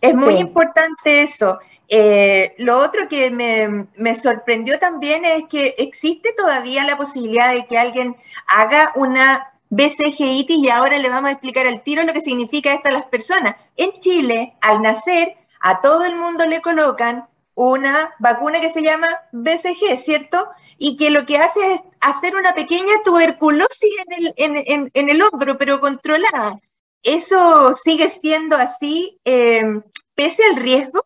es 0.00 0.14
muy 0.14 0.36
importante 0.36 1.22
eso. 1.22 1.58
Eh, 1.88 2.54
lo 2.58 2.78
otro 2.78 3.08
que 3.08 3.30
me, 3.30 3.86
me, 3.96 4.14
sorprendió 4.14 4.78
también 4.78 5.24
es 5.24 5.44
que 5.48 5.74
existe 5.76 6.32
todavía 6.34 6.84
la 6.84 6.96
posibilidad 6.96 7.52
de 7.52 7.66
que 7.66 7.76
alguien 7.76 8.16
haga 8.46 8.92
una 8.94 9.52
BCG 9.68 10.46
y 10.48 10.68
ahora 10.70 10.98
le 10.98 11.08
vamos 11.08 11.28
a 11.28 11.32
explicar 11.32 11.66
al 11.66 11.82
tiro 11.82 12.04
lo 12.04 12.12
que 12.12 12.20
significa 12.20 12.72
esto 12.72 12.88
a 12.88 12.92
las 12.92 13.04
personas. 13.04 13.56
En 13.76 13.92
Chile, 14.00 14.54
al 14.60 14.80
nacer, 14.82 15.36
a 15.64 15.80
todo 15.80 16.04
el 16.04 16.14
mundo 16.14 16.44
le 16.44 16.60
colocan 16.60 17.26
una 17.54 18.14
vacuna 18.18 18.60
que 18.60 18.68
se 18.68 18.82
llama 18.82 19.08
BCG, 19.32 19.96
¿cierto? 19.96 20.46
Y 20.76 20.98
que 20.98 21.08
lo 21.08 21.24
que 21.24 21.38
hace 21.38 21.72
es 21.72 21.80
hacer 22.00 22.36
una 22.36 22.54
pequeña 22.54 22.92
tuberculosis 23.02 23.90
en 24.06 24.12
el, 24.12 24.34
en, 24.36 24.90
en, 24.92 25.08
el 25.08 25.22
hombro, 25.22 25.56
pero 25.56 25.80
controlada. 25.80 26.60
¿Eso 27.02 27.72
sigue 27.82 28.10
siendo 28.10 28.56
así 28.56 29.18
eh, 29.24 29.62
pese 30.14 30.44
al 30.44 30.56
riesgo? 30.56 31.02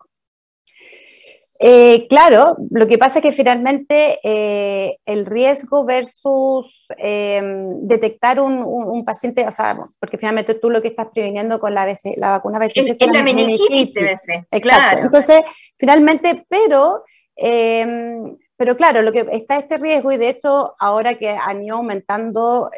Eh, 1.60 2.06
claro, 2.08 2.56
lo 2.70 2.86
que 2.86 2.98
pasa 2.98 3.18
es 3.18 3.22
que 3.22 3.32
finalmente 3.32 4.20
eh, 4.22 4.98
el 5.04 5.26
riesgo 5.26 5.84
versus 5.84 6.86
eh, 6.96 7.42
detectar 7.82 8.38
un, 8.38 9.04
paciente, 9.04 9.44
o 9.46 9.50
sea, 9.50 9.76
porque 9.98 10.18
finalmente 10.18 10.54
tú 10.54 10.70
lo 10.70 10.80
que 10.80 10.88
estás 10.88 11.08
previniendo 11.12 11.58
con 11.58 11.74
la, 11.74 11.92
la 12.16 12.30
vacuna 12.30 12.60
BCG 12.60 12.90
es, 12.90 13.12
la 13.12 13.22
meningitis. 13.24 14.20
Claro. 14.62 15.00
Entonces, 15.02 15.42
finalmente, 15.76 16.46
pero, 16.48 17.02
em, 17.34 18.36
pero 18.56 18.76
claro, 18.76 19.02
lo 19.02 19.10
que 19.10 19.26
está 19.32 19.56
este 19.56 19.78
riesgo 19.78 20.12
y 20.12 20.16
de 20.16 20.28
hecho 20.28 20.76
ahora 20.78 21.14
que 21.14 21.30
han 21.30 21.64
ido 21.64 21.76
aumentando, 21.76 22.70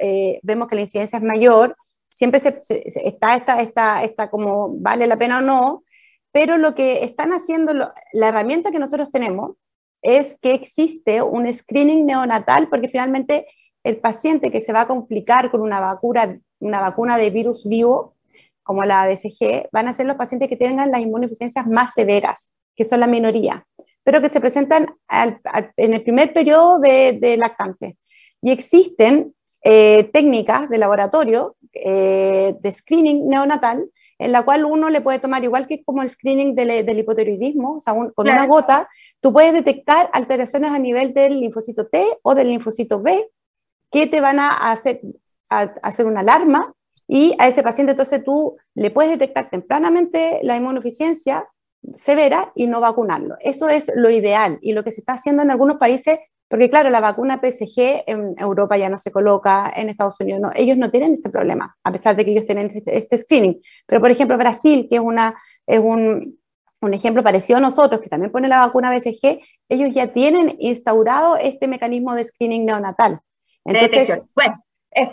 vemos 0.43 0.69
que 0.69 0.77
la 0.77 0.83
incidencia 0.83 1.19
es 1.19 1.23
mayor, 1.23 1.77
siempre 2.09 2.41
se, 2.41 2.61
está 2.69 3.37
esta, 3.37 3.61
esta, 3.61 4.05
esta 4.05 4.31
como 4.31 4.75
vale 4.79 5.07
la 5.07 5.19
pena 5.19 5.39
o 5.39 5.43
no 5.43 5.83
pero 6.33 6.59
lo 6.59 6.75
que 6.75 7.05
están 7.05 7.33
haciendo, 7.33 7.73
la 7.73 8.29
herramienta 8.29 8.71
que 8.71 8.79
nosotros 8.79 9.11
tenemos 9.11 9.57
es 10.03 10.39
que 10.41 10.55
existe 10.55 11.23
un 11.23 11.53
screening 11.53 12.07
neonatal, 12.07 12.69
porque 12.69 12.89
finalmente 12.89 13.47
el 13.85 13.99
paciente 13.99 14.51
que 14.51 14.61
se 14.61 14.73
va 14.73 14.83
a 14.83 14.89
complicar 14.89 15.51
con 15.51 15.61
una 15.61 15.81
vacuna, 15.81 16.39
una 16.59 16.81
vacuna 16.81 17.17
de 17.17 17.31
virus 17.31 17.67
vivo, 17.67 18.15
como 18.63 18.85
la 18.85 19.07
BCG, 19.07 19.69
van 19.73 19.89
a 19.89 19.93
ser 19.93 20.07
los 20.07 20.17
pacientes 20.17 20.49
que 20.49 20.57
tengan 20.57 20.91
las 20.91 21.01
inmunodeficiencias 21.01 21.67
más 21.67 21.95
severas, 21.95 22.55
que 22.77 22.85
son 22.85 23.01
la 23.01 23.07
minoría, 23.07 23.67
pero 24.05 24.23
que 24.23 24.29
se 24.29 24.41
presentan 24.41 24.95
en 25.09 25.95
el 25.95 26.03
primer 26.03 26.33
periodo 26.33 26.79
de, 26.79 27.37
lactante. 27.39 27.97
Y 28.43 28.53
existen 28.53 29.35
eh, 29.65 30.05
técnicas 30.13 30.69
de 30.71 30.79
laboratorio 30.79 31.57
eh, 31.75 32.55
de 32.59 32.73
screening 32.73 33.29
neonatal 33.29 33.91
en 34.21 34.33
la 34.33 34.43
cual 34.43 34.67
uno 34.67 34.91
le 34.91 35.01
puede 35.01 35.19
tomar, 35.19 35.43
igual 35.43 35.67
que 35.67 35.83
como 35.83 36.03
el 36.03 36.11
screening 36.11 36.55
del, 36.55 36.99
hipotiroidismo, 36.99 37.77
o 37.77 37.81
sea, 37.81 37.95
con 37.95 38.13
una 38.29 38.47
gota, 38.47 38.87
tú 39.21 39.33
puedes 39.33 39.55
detectar 39.55 40.11
alteraciones 40.13 40.73
a 40.73 40.79
nivel 40.79 41.15
del 41.15 41.41
linfocito 41.41 41.87
T 41.87 42.19
o 42.23 42.35
del 42.35 42.49
linfocito 42.49 43.01
B 43.01 43.31
que 43.91 44.07
te 44.07 44.21
van 44.21 44.39
a 44.39 44.71
hacer, 44.71 45.01
hacer 45.49 46.05
una 46.05 46.21
alarma 46.21 46.75
y 47.09 47.35
a 47.39 47.49
ese 47.49 47.63
paciente 47.63 47.93
entonces 47.93 48.23
tú 48.23 48.59
le 48.75 48.91
puedes 48.91 49.11
detectar 49.11 49.49
tempranamente 49.49 50.41
la 50.43 50.55
inmunodeficiencia 50.55 51.49
severa 51.97 52.53
y 52.55 52.67
no 52.67 52.83
vacunarlo. 52.83 53.37
Eso 53.41 53.71
es 53.71 53.91
lo 53.95 54.11
ideal 54.11 54.59
y 54.61 54.75
lo 54.75 54.85
que 54.85 54.93
se 54.93 55.01
está 55.01 55.15
haciendo 55.15 55.43
en 55.43 55.51
algunos 55.51 55.79
países 55.79 56.19
porque 56.51 56.69
claro, 56.69 56.91
la 56.91 56.99
vacuna 56.99 57.41
PSG 57.41 58.03
en 58.09 58.35
Europa 58.37 58.77
ya 58.77 58.89
no 58.89 58.99
se 58.99 59.13
coloca, 59.13 59.73
en 59.75 59.89
Estados 59.89 60.19
Unidos 60.19 60.41
no, 60.41 60.51
ellos 60.57 60.77
no 60.77 60.91
tienen 60.91 61.15
este 61.15 61.31
problema, 61.31 61.77
a 61.85 61.93
pesar 61.93 62.17
de 62.17 62.25
que 62.25 62.33
ellos 62.33 62.45
tienen 62.45 62.73
este, 62.75 62.99
este 62.99 63.19
screening. 63.19 63.63
Pero 63.87 64.01
por 64.01 64.11
ejemplo, 64.11 64.37
Brasil, 64.37 64.89
que 64.91 64.97
es, 64.97 65.01
una, 65.01 65.41
es 65.65 65.79
un, 65.79 66.37
un, 66.81 66.93
ejemplo 66.93 67.23
parecido 67.23 67.59
a 67.59 67.61
nosotros, 67.61 68.01
que 68.01 68.09
también 68.09 68.33
pone 68.33 68.49
la 68.49 68.59
vacuna 68.59 68.91
BCG, 68.91 69.39
ellos 69.69 69.95
ya 69.95 70.09
tienen 70.09 70.57
instaurado 70.59 71.37
este 71.37 71.69
mecanismo 71.69 72.17
de 72.17 72.25
screening 72.25 72.67
neonatal. 72.67 73.21
Entonces, 73.65 74.21
bueno, 74.35 74.61
eh, 74.93 75.13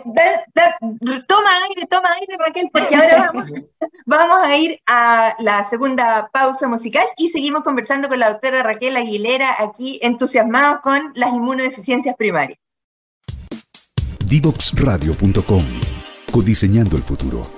toma 1.28 1.50
aire, 1.68 1.86
toma 1.88 2.08
aire 2.20 2.36
Raquel, 2.38 2.70
porque 2.72 2.94
ahora 2.96 3.32
vamos, 3.32 3.50
vamos 4.06 4.38
a 4.42 4.56
ir 4.56 4.78
a 4.86 5.34
la 5.38 5.64
segunda 5.64 6.28
pausa 6.32 6.68
musical 6.68 7.04
y 7.16 7.28
seguimos 7.28 7.62
conversando 7.62 8.08
con 8.08 8.18
la 8.18 8.30
doctora 8.30 8.62
Raquel 8.62 8.96
Aguilera 8.96 9.56
aquí 9.58 9.98
entusiasmados 10.02 10.80
con 10.82 11.12
las 11.14 11.30
inmunodeficiencias 11.30 12.16
primarias. 12.16 12.58
Divoxradio.com 14.26 15.64
Codiseñando 16.30 16.96
el 16.96 17.02
futuro. 17.02 17.57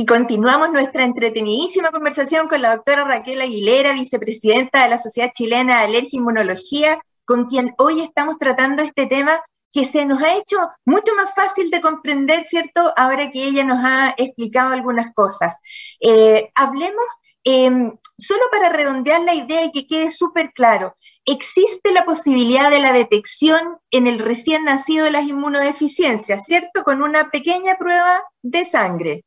Y 0.00 0.06
continuamos 0.06 0.72
nuestra 0.72 1.04
entretenidísima 1.04 1.90
conversación 1.90 2.48
con 2.48 2.62
la 2.62 2.74
doctora 2.74 3.04
Raquel 3.04 3.42
Aguilera, 3.42 3.92
vicepresidenta 3.92 4.82
de 4.82 4.88
la 4.88 4.96
Sociedad 4.96 5.30
Chilena 5.34 5.80
de 5.80 5.84
Alergia 5.84 6.16
e 6.16 6.20
Inmunología, 6.20 6.98
con 7.26 7.44
quien 7.44 7.74
hoy 7.76 8.00
estamos 8.00 8.38
tratando 8.38 8.80
este 8.80 9.04
tema 9.04 9.42
que 9.70 9.84
se 9.84 10.06
nos 10.06 10.22
ha 10.22 10.38
hecho 10.38 10.56
mucho 10.86 11.14
más 11.16 11.34
fácil 11.34 11.70
de 11.70 11.82
comprender, 11.82 12.46
¿cierto? 12.46 12.94
Ahora 12.96 13.30
que 13.30 13.44
ella 13.44 13.62
nos 13.62 13.84
ha 13.84 14.14
explicado 14.16 14.72
algunas 14.72 15.12
cosas. 15.12 15.58
Eh, 16.00 16.50
hablemos, 16.54 17.04
em, 17.44 17.92
solo 18.16 18.44
para 18.50 18.70
redondear 18.70 19.20
la 19.20 19.34
idea 19.34 19.66
y 19.66 19.70
que 19.70 19.86
quede 19.86 20.10
súper 20.10 20.54
claro, 20.54 20.96
existe 21.26 21.92
la 21.92 22.06
posibilidad 22.06 22.70
de 22.70 22.80
la 22.80 22.94
detección 22.94 23.76
en 23.90 24.06
el 24.06 24.18
recién 24.18 24.64
nacido 24.64 25.04
de 25.04 25.10
las 25.10 25.24
inmunodeficiencias, 25.24 26.46
¿cierto? 26.46 26.84
Con 26.84 27.02
una 27.02 27.28
pequeña 27.30 27.76
prueba 27.76 28.22
de 28.40 28.64
sangre. 28.64 29.24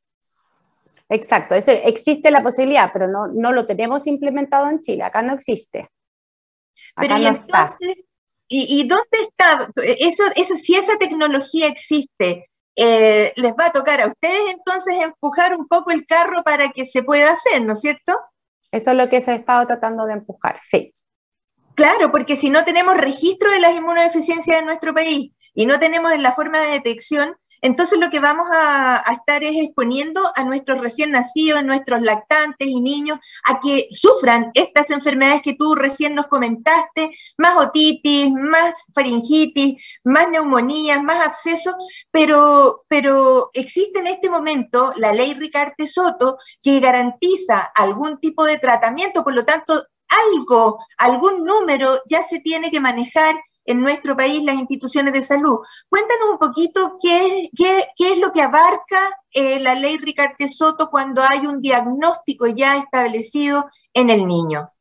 Exacto, 1.14 1.54
existe 1.54 2.32
la 2.32 2.42
posibilidad, 2.42 2.90
pero 2.92 3.08
no, 3.08 3.28
no 3.28 3.52
lo 3.52 3.68
tenemos 3.68 4.08
implementado 4.08 4.68
en 4.68 4.82
Chile, 4.82 5.04
acá 5.04 5.22
no 5.22 5.36
existe. 5.36 5.92
pero 6.96 7.20
y 7.20 7.28
entonces, 7.28 7.98
¿y, 8.48 8.88
dónde 8.88 9.20
está? 9.30 9.70
Eso, 10.00 10.24
eso, 10.36 10.56
si 10.56 10.74
esa 10.74 10.98
tecnología 10.98 11.68
existe, 11.68 12.50
eh, 12.76 13.32
les 13.36 13.52
va 13.52 13.68
a 13.68 13.72
tocar 13.72 14.02
a 14.02 14.08
ustedes 14.08 14.56
entonces 14.56 15.04
empujar 15.04 15.56
un 15.56 15.68
poco 15.68 15.92
el 15.92 16.08
carro 16.08 16.42
para 16.44 16.70
que 16.70 16.88
se 16.88 17.04
pueda 17.04 17.32
hacer, 17.32 17.62
¿no 17.62 17.74
es 17.74 17.82
cierto? 17.82 18.14
Eso 18.72 18.90
es 18.90 18.98
lo 18.98 19.08
que 19.08 19.22
se 19.22 19.30
ha 19.30 19.36
estado 19.36 19.68
tratando 19.68 20.08
de 20.08 20.14
empujar, 20.14 20.60
sí. 20.64 20.92
Claro, 21.76 22.12
porque 22.12 22.36
si 22.36 22.50
no 22.50 22.66
tenemos 22.66 22.98
registro 22.98 23.52
de 23.52 23.60
las 23.60 23.78
inmunodeficiencias 23.78 24.60
en 24.60 24.66
nuestro 24.66 24.96
país 24.96 25.32
y 25.54 25.68
no 25.68 25.80
tenemos 25.80 26.18
la 26.18 26.32
forma 26.32 26.60
de 26.60 26.72
detección, 26.72 27.36
entonces 27.64 27.98
lo 27.98 28.10
que 28.10 28.20
vamos 28.20 28.46
a, 28.52 29.02
estar 29.12 29.42
es 29.42 29.56
exponiendo 29.56 30.22
a 30.36 30.44
nuestros 30.44 30.82
recién 30.82 31.12
nacidos, 31.12 31.64
nuestros 31.64 32.02
lactantes 32.02 32.68
y 32.68 32.82
niños 32.82 33.20
a 33.46 33.62
que 33.62 33.88
sufran 33.92 34.52
estas 34.54 34.90
enfermedades 34.90 35.42
que 35.42 35.54
tú 35.54 35.74
recién 35.74 36.14
nos 36.14 36.28
comentaste, 36.28 37.12
más 37.38 37.56
otitis, 37.56 38.32
más 38.32 38.76
faringitis, 38.94 39.82
más 40.04 40.30
neumonías, 40.30 41.02
más 41.02 41.26
abscesos, 41.26 41.74
pero, 42.12 42.84
pero 42.90 43.50
existe 43.54 44.00
en 44.00 44.08
este 44.08 44.30
momento 44.30 44.92
la 44.98 45.14
ley 45.14 45.34
Ricarte 45.34 45.88
Soto 45.88 46.38
que 46.62 46.82
garantiza 46.82 47.62
algún 47.62 48.20
tipo 48.20 48.44
de 48.44 48.60
tratamiento, 48.60 49.24
por 49.24 49.36
lo 49.36 49.46
tanto, 49.46 49.86
algo, 50.10 50.80
algún 50.98 51.46
número 51.46 52.02
ya 52.10 52.24
se 52.24 52.40
tiene 52.40 52.72
que 52.72 52.82
manejar 52.82 53.36
en 53.66 53.82
nuestro 53.82 54.16
país 54.16 54.44
las 54.44 54.56
instituciones 54.56 55.14
de 55.14 55.22
salud. 55.22 55.60
Cuéntanos 55.90 56.32
un 56.32 56.38
poquito 56.38 56.98
qué, 57.02 57.50
qué, 57.56 57.88
es 57.98 58.18
lo 58.18 58.32
que 58.32 58.42
abarca 58.42 59.00
eh, 59.32 59.60
la 59.60 59.76
ley 59.76 59.98
Ricarte 59.98 60.48
Soto 60.48 60.90
cuando 60.90 61.22
hay 61.24 61.46
un 61.46 61.62
diagnóstico 61.62 62.48
ya 62.48 62.78
establecido 62.78 63.70
en 63.94 64.10
el 64.10 64.28
niño. 64.28 64.73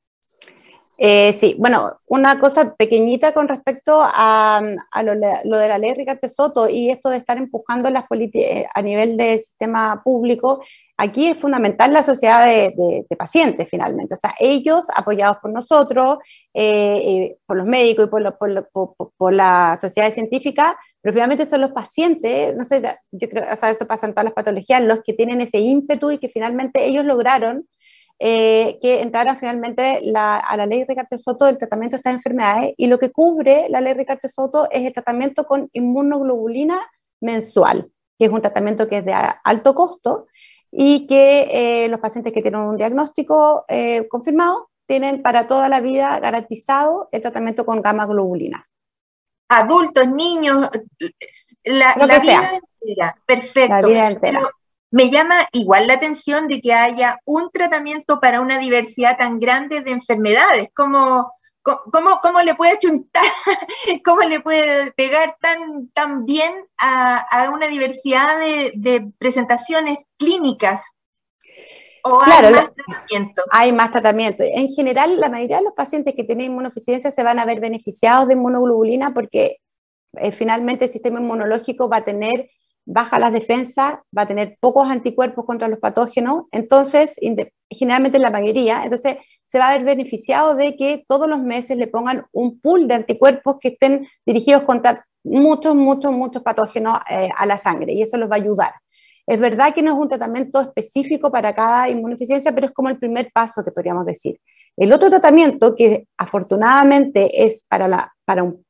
Eh, 1.04 1.32
sí, 1.32 1.56
bueno, 1.58 1.98
una 2.06 2.38
cosa 2.38 2.76
pequeñita 2.76 3.34
con 3.34 3.48
respecto 3.48 3.98
a, 4.00 4.62
lo, 5.02 5.58
de 5.58 5.68
la 5.68 5.76
ley 5.76 5.94
Ricardo 5.94 6.28
Soto 6.28 6.68
y 6.68 6.90
esto 6.90 7.08
de 7.08 7.16
estar 7.16 7.38
empujando 7.38 7.90
las 7.90 8.04
eh, 8.12 8.66
a 8.72 8.82
nivel 8.82 9.16
del 9.16 9.40
sistema 9.40 10.00
público, 10.04 10.62
aquí 10.96 11.26
es 11.26 11.36
fundamental 11.36 11.92
la 11.92 12.04
sociedad 12.04 12.46
de, 12.46 13.04
pacientes 13.18 13.68
finalmente, 13.68 14.14
o 14.14 14.16
sea, 14.16 14.32
ellos 14.38 14.84
apoyados 14.94 15.38
por 15.38 15.50
nosotros, 15.50 16.18
eh, 16.54 17.36
por 17.46 17.56
los 17.56 17.66
médicos 17.66 18.04
y 18.04 18.08
por, 18.08 18.38
por, 19.18 19.32
la 19.32 19.76
sociedad 19.80 20.12
científica, 20.12 20.78
pero 21.00 21.12
finalmente 21.14 21.46
son 21.46 21.62
los 21.62 21.72
pacientes, 21.72 22.54
no 22.54 22.62
sé, 22.64 22.80
yo 23.10 23.28
creo, 23.28 23.52
o 23.52 23.56
sea, 23.56 23.70
eso 23.70 23.88
pasa 23.88 24.06
en 24.06 24.12
todas 24.12 24.26
las 24.26 24.34
patologías, 24.34 24.80
los 24.80 25.00
que 25.02 25.14
tienen 25.14 25.40
ese 25.40 25.58
ímpetu 25.58 26.12
y 26.12 26.18
que 26.18 26.28
finalmente 26.28 26.84
ellos 26.84 27.04
lograron 27.04 27.66
eh, 28.24 28.78
que 28.80 29.00
entrara 29.00 29.34
finalmente 29.34 30.00
a 30.14 30.56
la 30.56 30.66
ley 30.66 30.84
Ricardo 30.84 31.18
Soto 31.18 31.46
del 31.46 31.58
tratamiento 31.58 31.96
de 31.96 31.98
estas 31.98 32.14
enfermedades 32.14 32.72
y 32.76 32.86
lo 32.86 33.00
que 33.00 33.10
cubre 33.10 33.66
la 33.68 33.80
ley 33.80 33.94
Ricardo 33.94 34.28
Soto 34.28 34.70
es 34.70 34.86
el 34.86 34.92
tratamiento 34.92 35.44
con 35.44 35.68
inmunoglobulina 35.72 36.78
mensual, 37.20 37.90
que 38.16 38.26
es 38.26 38.30
un 38.30 38.40
tratamiento 38.40 38.88
que 38.88 38.98
es 38.98 39.04
de 39.04 39.12
alto 39.12 39.74
costo 39.74 40.28
y 40.70 41.08
que 41.08 41.48
eh, 41.50 41.88
los 41.88 41.98
pacientes 41.98 42.32
que 42.32 42.42
tienen 42.42 42.60
un 42.60 42.76
diagnóstico 42.76 43.64
eh, 43.66 44.06
confirmado 44.08 44.70
tienen 44.86 45.20
para 45.20 45.48
toda 45.48 45.68
la 45.68 45.80
vida 45.80 46.20
garantizado 46.20 47.08
el 47.10 47.22
tratamiento 47.22 47.66
con 47.66 47.82
gamma 47.82 48.06
globulina. 48.06 48.64
Adultos, 49.48 50.06
niños, 50.06 50.70
la, 51.64 51.94
vida 52.20 52.60
entera, 52.80 53.16
perfecto. 53.26 53.74
La 53.74 53.82
vida 53.82 54.06
entera 54.06 54.42
me 54.92 55.10
llama 55.10 55.48
igual 55.52 55.86
la 55.86 55.94
atención 55.94 56.48
de 56.48 56.60
que 56.60 56.74
haya 56.74 57.18
un 57.24 57.50
tratamiento 57.50 58.20
para 58.20 58.42
una 58.42 58.58
diversidad 58.58 59.16
tan 59.16 59.40
grande 59.40 59.80
de 59.80 59.90
enfermedades. 59.90 60.68
¿Cómo, 60.76 61.32
cómo, 61.62 62.42
le 62.44 62.54
puede 62.54 62.78
chuntar, 62.78 63.22
cómo 64.04 64.20
le 64.28 64.40
puede 64.40 64.92
pegar 64.92 65.36
tan, 65.40 65.88
tan 65.94 66.26
bien 66.26 66.52
a, 66.78 67.50
una 67.54 67.68
diversidad 67.68 68.38
de, 68.38 69.10
presentaciones 69.18 69.96
clínicas? 70.18 70.84
¿O 72.04 72.20
hay 72.20 72.52
más 72.52 72.70
tratamientos? 72.74 73.44
Hay 73.50 73.72
más 73.72 73.90
tratamientos. 73.92 74.46
En 74.52 74.68
general, 74.68 75.18
la 75.18 75.30
mayoría 75.30 75.56
de 75.58 75.64
los 75.64 75.74
pacientes 75.74 76.14
que 76.14 76.24
tienen 76.24 76.50
inmunodeficiencia 76.50 77.10
se 77.10 77.22
van 77.22 77.38
a 77.38 77.46
ver 77.46 77.60
beneficiados 77.60 78.28
de 78.28 78.34
inmunoglobulina 78.34 79.14
porque 79.14 79.56
eh, 80.18 80.32
finalmente 80.32 80.84
el 80.84 80.90
sistema 80.90 81.18
inmunológico 81.18 81.88
va 81.88 81.98
a 81.98 82.04
tener 82.04 82.50
baja 82.84 83.18
las 83.18 83.32
defensas, 83.32 83.94
va 84.16 84.22
a 84.22 84.26
tener 84.26 84.56
pocos 84.60 84.90
anticuerpos 84.90 85.44
contra 85.44 85.68
los 85.68 85.78
patógenos, 85.78 86.44
entonces, 86.50 87.16
generalmente 87.70 88.18
la 88.18 88.30
mayoría, 88.30 88.82
entonces 88.84 89.16
se 89.46 89.58
va 89.58 89.68
a 89.68 89.76
ver 89.76 89.84
beneficiado 89.84 90.54
de 90.54 90.76
que 90.76 91.04
todos 91.06 91.28
los 91.28 91.40
meses 91.40 91.76
le 91.76 91.86
pongan 91.86 92.24
un 92.32 92.58
pool 92.60 92.88
de 92.88 92.94
anticuerpos 92.94 93.56
que 93.60 93.68
estén 93.68 94.08
dirigidos 94.24 94.62
contra 94.62 95.06
muchos, 95.24 95.74
muchos, 95.74 96.12
muchos 96.12 96.42
patógenos 96.42 96.98
eh, 97.10 97.28
a 97.36 97.46
la 97.46 97.58
sangre 97.58 97.92
y 97.92 98.02
eso 98.02 98.16
los 98.16 98.30
va 98.30 98.36
a 98.36 98.38
ayudar. 98.38 98.72
Es 99.26 99.38
verdad 99.38 99.72
que 99.74 99.82
no 99.82 99.92
es 99.92 99.98
un 99.98 100.08
tratamiento 100.08 100.60
específico 100.60 101.30
para 101.30 101.54
cada 101.54 101.88
inmunodeficiencia, 101.88 102.52
pero 102.52 102.66
es 102.66 102.72
como 102.72 102.88
el 102.88 102.98
primer 102.98 103.30
paso 103.32 103.62
que 103.62 103.70
podríamos 103.70 104.04
decir. 104.04 104.40
El 104.76 104.92
otro 104.92 105.10
tratamiento, 105.10 105.74
que 105.74 106.06
afortunadamente 106.16 107.44
es 107.44 107.66
para, 107.68 107.86
la, 107.86 108.12
para 108.24 108.42
un 108.42 108.64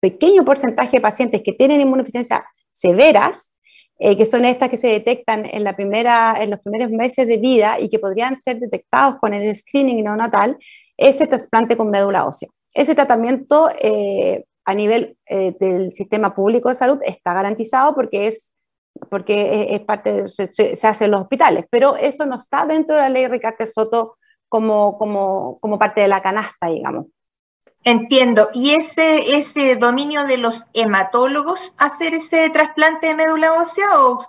pequeño 0.00 0.44
porcentaje 0.44 0.96
de 0.98 1.00
pacientes 1.00 1.42
que 1.42 1.52
tienen 1.52 1.80
inmunodeficiencia 1.80 2.44
severas, 2.72 3.52
eh, 3.98 4.16
que 4.16 4.26
son 4.26 4.44
estas 4.44 4.68
que 4.68 4.76
se 4.76 4.88
detectan 4.88 5.46
en, 5.46 5.62
la 5.62 5.76
primera, 5.76 6.34
en 6.40 6.50
los 6.50 6.60
primeros 6.60 6.90
meses 6.90 7.26
de 7.26 7.36
vida 7.36 7.78
y 7.78 7.88
que 7.88 8.00
podrían 8.00 8.36
ser 8.40 8.58
detectados 8.58 9.20
con 9.20 9.32
el 9.32 9.54
screening 9.54 10.02
neonatal, 10.02 10.56
es 10.96 11.20
el 11.20 11.28
trasplante 11.28 11.76
con 11.76 11.90
médula 11.90 12.26
ósea. 12.26 12.48
Ese 12.74 12.94
tratamiento 12.94 13.70
eh, 13.80 14.44
a 14.64 14.74
nivel 14.74 15.16
eh, 15.26 15.54
del 15.60 15.92
sistema 15.92 16.34
público 16.34 16.68
de 16.68 16.74
salud 16.74 16.98
está 17.04 17.32
garantizado 17.34 17.94
porque 17.94 18.26
es 18.26 18.52
porque 19.08 19.74
es, 19.74 19.80
parte 19.80 20.28
se, 20.28 20.86
hace 20.86 21.06
en 21.06 21.10
los 21.10 21.22
hospitales, 21.22 21.64
pero 21.70 21.96
eso 21.96 22.26
no 22.26 22.36
está 22.36 22.66
dentro 22.66 22.96
de 22.96 23.02
la 23.02 23.08
ley 23.08 23.26
Ricardo 23.26 23.66
Soto 23.66 24.16
como, 24.48 24.98
como, 24.98 25.58
como 25.60 25.78
parte 25.78 26.02
de 26.02 26.08
la 26.08 26.22
canasta, 26.22 26.68
digamos. 26.68 27.06
Entiendo. 27.84 28.50
¿Y 28.54 28.72
ese, 28.72 29.36
ese 29.36 29.74
dominio 29.76 30.24
de 30.24 30.38
los 30.38 30.64
hematólogos 30.72 31.72
hacer 31.78 32.14
ese 32.14 32.48
trasplante 32.50 33.08
de 33.08 33.14
médula 33.14 33.54
ósea 33.54 33.86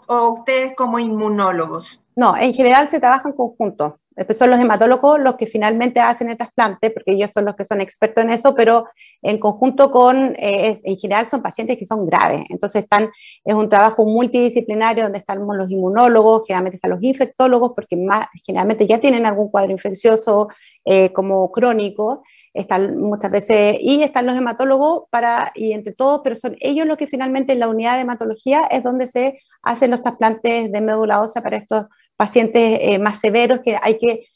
o, 0.08 0.30
ustedes 0.40 0.74
como 0.76 0.98
inmunólogos? 0.98 2.00
No, 2.16 2.36
en 2.36 2.54
general 2.54 2.90
se 2.90 3.00
trabaja 3.00 3.30
en 3.30 3.36
conjunto. 3.36 4.00
Son 4.38 4.52
los 4.52 4.60
hematólogos 4.60 5.20
los 5.20 5.36
que 5.36 5.48
finalmente 5.48 6.00
hacen 6.00 6.30
el 6.30 6.38
trasplante, 6.38 6.92
porque 6.92 7.14
ellos 7.14 7.32
son 7.34 7.46
los 7.46 7.56
que 7.56 7.66
son 7.66 7.82
expertos 7.82 8.24
en 8.24 8.30
eso, 8.30 8.54
pero 8.54 8.86
en 9.24 9.40
conjunto 9.40 9.90
con, 9.90 10.36
eh, 10.38 10.80
en 10.84 10.98
general 10.98 11.26
son 11.26 11.42
pacientes 11.42 11.78
que 11.78 11.88
son 11.88 12.06
graves. 12.06 12.44
Entonces 12.50 12.84
están, 12.84 13.10
es 13.44 13.56
un 13.56 13.70
trabajo 13.70 14.06
multidisciplinario 14.06 15.04
donde 15.04 15.18
están 15.18 15.40
los 15.46 15.72
inmunólogos, 15.72 16.44
generalmente 16.46 16.76
están 16.76 16.92
los 16.92 17.02
infectólogos, 17.02 17.72
porque 17.74 17.98
más, 17.98 18.28
generalmente 18.46 18.86
ya 18.86 19.00
tienen 19.00 19.26
algún 19.26 19.50
cuadro 19.50 19.72
infeccioso 19.72 20.48
eh, 20.86 21.12
como 21.12 21.52
crónico, 21.52 22.24
están 22.54 22.98
muchas 22.98 23.32
veces, 23.32 23.78
y 23.80 24.04
están 24.04 24.26
los 24.26 24.38
hematólogos 24.38 25.04
para, 25.10 25.52
y 25.56 25.74
entre 25.74 25.94
todos, 25.94 26.22
pero 26.24 26.36
son 26.36 26.56
ellos 26.60 26.86
los 26.86 26.98
que 26.98 27.08
finalmente 27.08 27.54
en 27.54 27.60
la 27.60 27.68
unidad 27.68 27.96
de 27.96 28.02
hematología 28.02 28.62
es 28.70 28.84
donde 28.84 29.08
se 29.08 29.40
hacen 29.62 29.92
los 29.92 30.02
trasplantes 30.02 30.72
de 30.72 30.82
médula 30.82 31.22
ósea 31.22 31.42
para 31.42 31.58
estos 31.58 31.86
pacientes 32.16 32.78
eh, 32.82 33.00
más 33.00 33.20
severos 33.20 33.60
que 33.64 33.78
hay 33.82 33.98
que 33.98 34.28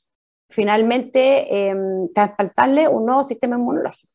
finalmente 0.49 1.69
eh, 1.69 1.75
trasplantarle 2.15 2.87
un 2.87 3.05
nuevo 3.05 3.23
sistema 3.23 3.57
inmunológico. 3.57 4.11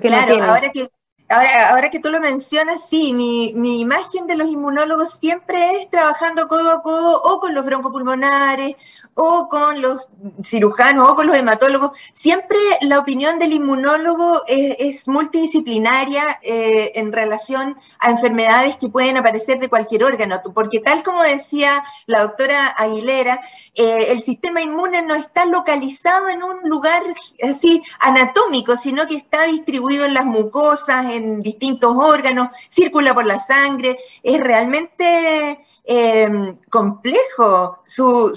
Claro, 0.00 0.42
ahora 0.42 0.70
que 0.70 0.88
Ahora, 1.28 1.90
que 1.90 1.98
tú 1.98 2.08
lo 2.10 2.20
mencionas, 2.20 2.88
sí, 2.88 3.12
mi, 3.12 3.52
mi, 3.56 3.80
imagen 3.80 4.28
de 4.28 4.36
los 4.36 4.46
inmunólogos 4.46 5.14
siempre 5.14 5.80
es 5.80 5.90
trabajando 5.90 6.46
codo 6.46 6.70
a 6.70 6.82
codo 6.82 7.20
o 7.20 7.40
con 7.40 7.52
los 7.52 7.64
broncopulmonares 7.64 8.76
o 9.14 9.48
con 9.48 9.80
los 9.80 10.08
cirujanos 10.44 11.10
o 11.10 11.16
con 11.16 11.26
los 11.26 11.34
hematólogos. 11.34 11.98
Siempre 12.12 12.58
la 12.82 13.00
opinión 13.00 13.40
del 13.40 13.54
inmunólogo 13.54 14.42
es, 14.46 15.08
multidisciplinaria 15.08 16.38
eh, 16.42 16.92
en 16.94 17.12
relación 17.12 17.76
a 17.98 18.10
enfermedades 18.10 18.76
que 18.76 18.88
pueden 18.88 19.16
aparecer 19.16 19.58
de 19.58 19.68
cualquier 19.68 20.04
órgano, 20.04 20.40
porque 20.54 20.80
tal 20.80 21.02
como 21.02 21.22
decía 21.22 21.82
la 22.06 22.22
doctora 22.22 22.68
Aguilera, 22.68 23.40
eh, 23.74 24.08
el 24.10 24.20
sistema 24.20 24.60
inmune 24.60 25.02
no 25.02 25.14
está 25.14 25.46
localizado 25.46 26.28
en 26.28 26.42
un 26.42 26.68
lugar 26.68 27.02
así 27.42 27.82
anatómico, 27.98 28.76
sino 28.76 29.06
que 29.06 29.16
está 29.16 29.44
distribuido 29.44 30.04
en 30.04 30.14
las 30.14 30.26
mucosas, 30.26 31.15
en 31.16 31.42
distintos 31.42 31.94
órganos, 31.96 32.48
circula 32.68 33.14
por 33.14 33.26
la 33.26 33.38
sangre, 33.38 33.98
es 34.22 34.40
realmente 34.40 35.64
em, 35.84 36.56
complejo 36.70 37.78
su, 37.86 38.34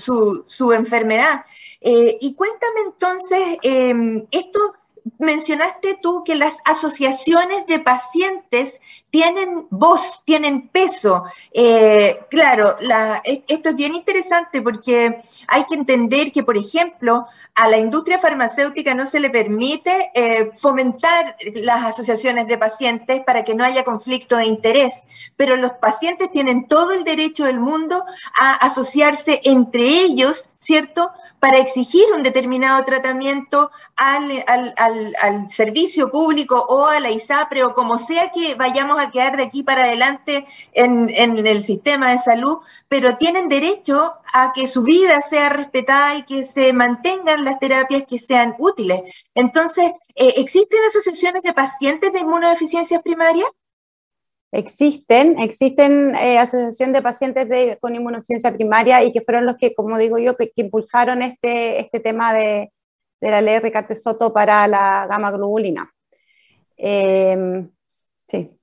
su, 0.47 0.73
enfermedad. 0.73 1.45
Eh, 1.81 2.17
y 2.19 2.35
cuéntame 2.35 2.81
entonces, 2.87 3.57
em, 3.63 4.25
esto 4.31 4.59
mencionaste 5.17 5.99
tú 6.01 6.23
que 6.23 6.35
las 6.35 6.59
asociaciones 6.65 7.65
de 7.67 7.79
pacientes 7.79 8.79
tienen 9.09 9.67
voz, 9.69 10.23
tienen 10.25 10.69
peso. 10.69 11.23
Eh, 11.51 12.19
claro, 12.29 12.75
esto 13.23 13.69
es 13.69 13.75
bien 13.75 13.95
interesante 13.95 14.61
porque 14.61 15.19
hay 15.47 15.65
que 15.65 15.75
entender 15.75 16.31
que, 16.31 16.43
por 16.43 16.57
ejemplo, 16.57 17.25
a 17.55 17.67
la 17.67 17.77
industria 17.77 18.19
farmacéutica 18.19 18.93
no 18.93 19.05
se 19.05 19.19
le 19.19 19.29
permite 19.29 20.11
eh, 20.13 20.51
fomentar 20.55 21.35
las 21.55 21.85
asociaciones 21.85 22.47
de 22.47 22.57
pacientes 22.57 23.21
para 23.25 23.43
que 23.43 23.55
no 23.55 23.63
haya 23.63 23.83
conflicto 23.83 24.37
de 24.37 24.45
interés, 24.45 25.01
pero 25.35 25.55
los 25.55 25.73
pacientes 25.73 26.31
tienen 26.31 26.67
todo 26.67 26.93
el 26.93 27.03
derecho 27.03 27.45
del 27.45 27.59
mundo 27.59 28.03
a 28.39 28.53
asociarse 28.55 29.41
entre 29.43 29.81
ellos 29.81 30.49
¿cierto? 30.59 31.11
Para 31.39 31.57
exigir 31.57 32.03
un 32.13 32.21
determinado 32.21 32.83
tratamiento 32.83 33.71
al, 33.95 34.43
al, 34.45 34.73
servicio 35.49 36.11
público 36.11 36.65
o 36.67 36.85
a 36.85 36.99
la 36.99 37.11
ISAPRE 37.11 37.63
o 37.63 37.73
como 37.73 37.97
sea 37.97 38.31
que 38.31 38.55
vayamos 38.55 38.99
a 38.99 39.11
quedar 39.11 39.37
de 39.37 39.43
aquí 39.43 39.63
para 39.63 39.83
adelante 39.83 40.45
en, 40.73 41.09
en 41.09 41.45
el 41.45 41.61
sistema 41.63 42.11
de 42.11 42.17
salud, 42.17 42.59
pero 42.87 43.17
tienen 43.17 43.49
derecho 43.49 44.13
a 44.33 44.51
que 44.53 44.67
su 44.67 44.83
vida 44.83 45.21
sea 45.21 45.49
respetada 45.49 46.15
y 46.15 46.23
que 46.23 46.43
se 46.43 46.73
mantengan 46.73 47.45
las 47.45 47.59
terapias 47.59 48.03
que 48.07 48.19
sean 48.19 48.55
útiles. 48.59 49.01
Entonces, 49.35 49.91
eh, 50.15 50.33
¿existen 50.37 50.79
asociaciones 50.87 51.43
de 51.43 51.53
pacientes 51.53 52.13
de 52.13 52.19
inmunodeficiencias 52.19 53.01
primarias? 53.01 53.49
Existen, 54.51 55.37
existen 55.37 56.15
eh, 56.15 56.39
asociaciones 56.39 56.95
de 56.95 57.01
pacientes 57.03 57.77
con 57.79 57.93
inmunodeficiencia 57.93 58.51
primaria 58.51 59.03
y 59.03 59.11
que 59.11 59.21
fueron 59.21 59.45
los 59.45 59.57
que, 59.57 59.75
como 59.75 59.97
digo 59.97 60.17
yo, 60.17 60.35
que, 60.35 60.51
impulsaron 60.55 61.21
este, 61.21 61.79
este 61.81 61.99
tema 61.99 62.33
de, 62.33 62.71
la 63.21 63.41
ley 63.41 63.59
Ricardo 63.59 63.95
Soto 63.95 64.33
para 64.33 64.67
la 64.67 65.07
gama 65.07 65.31
globulina. 65.31 65.93
Em, 66.77 67.69
sí. 68.27 68.55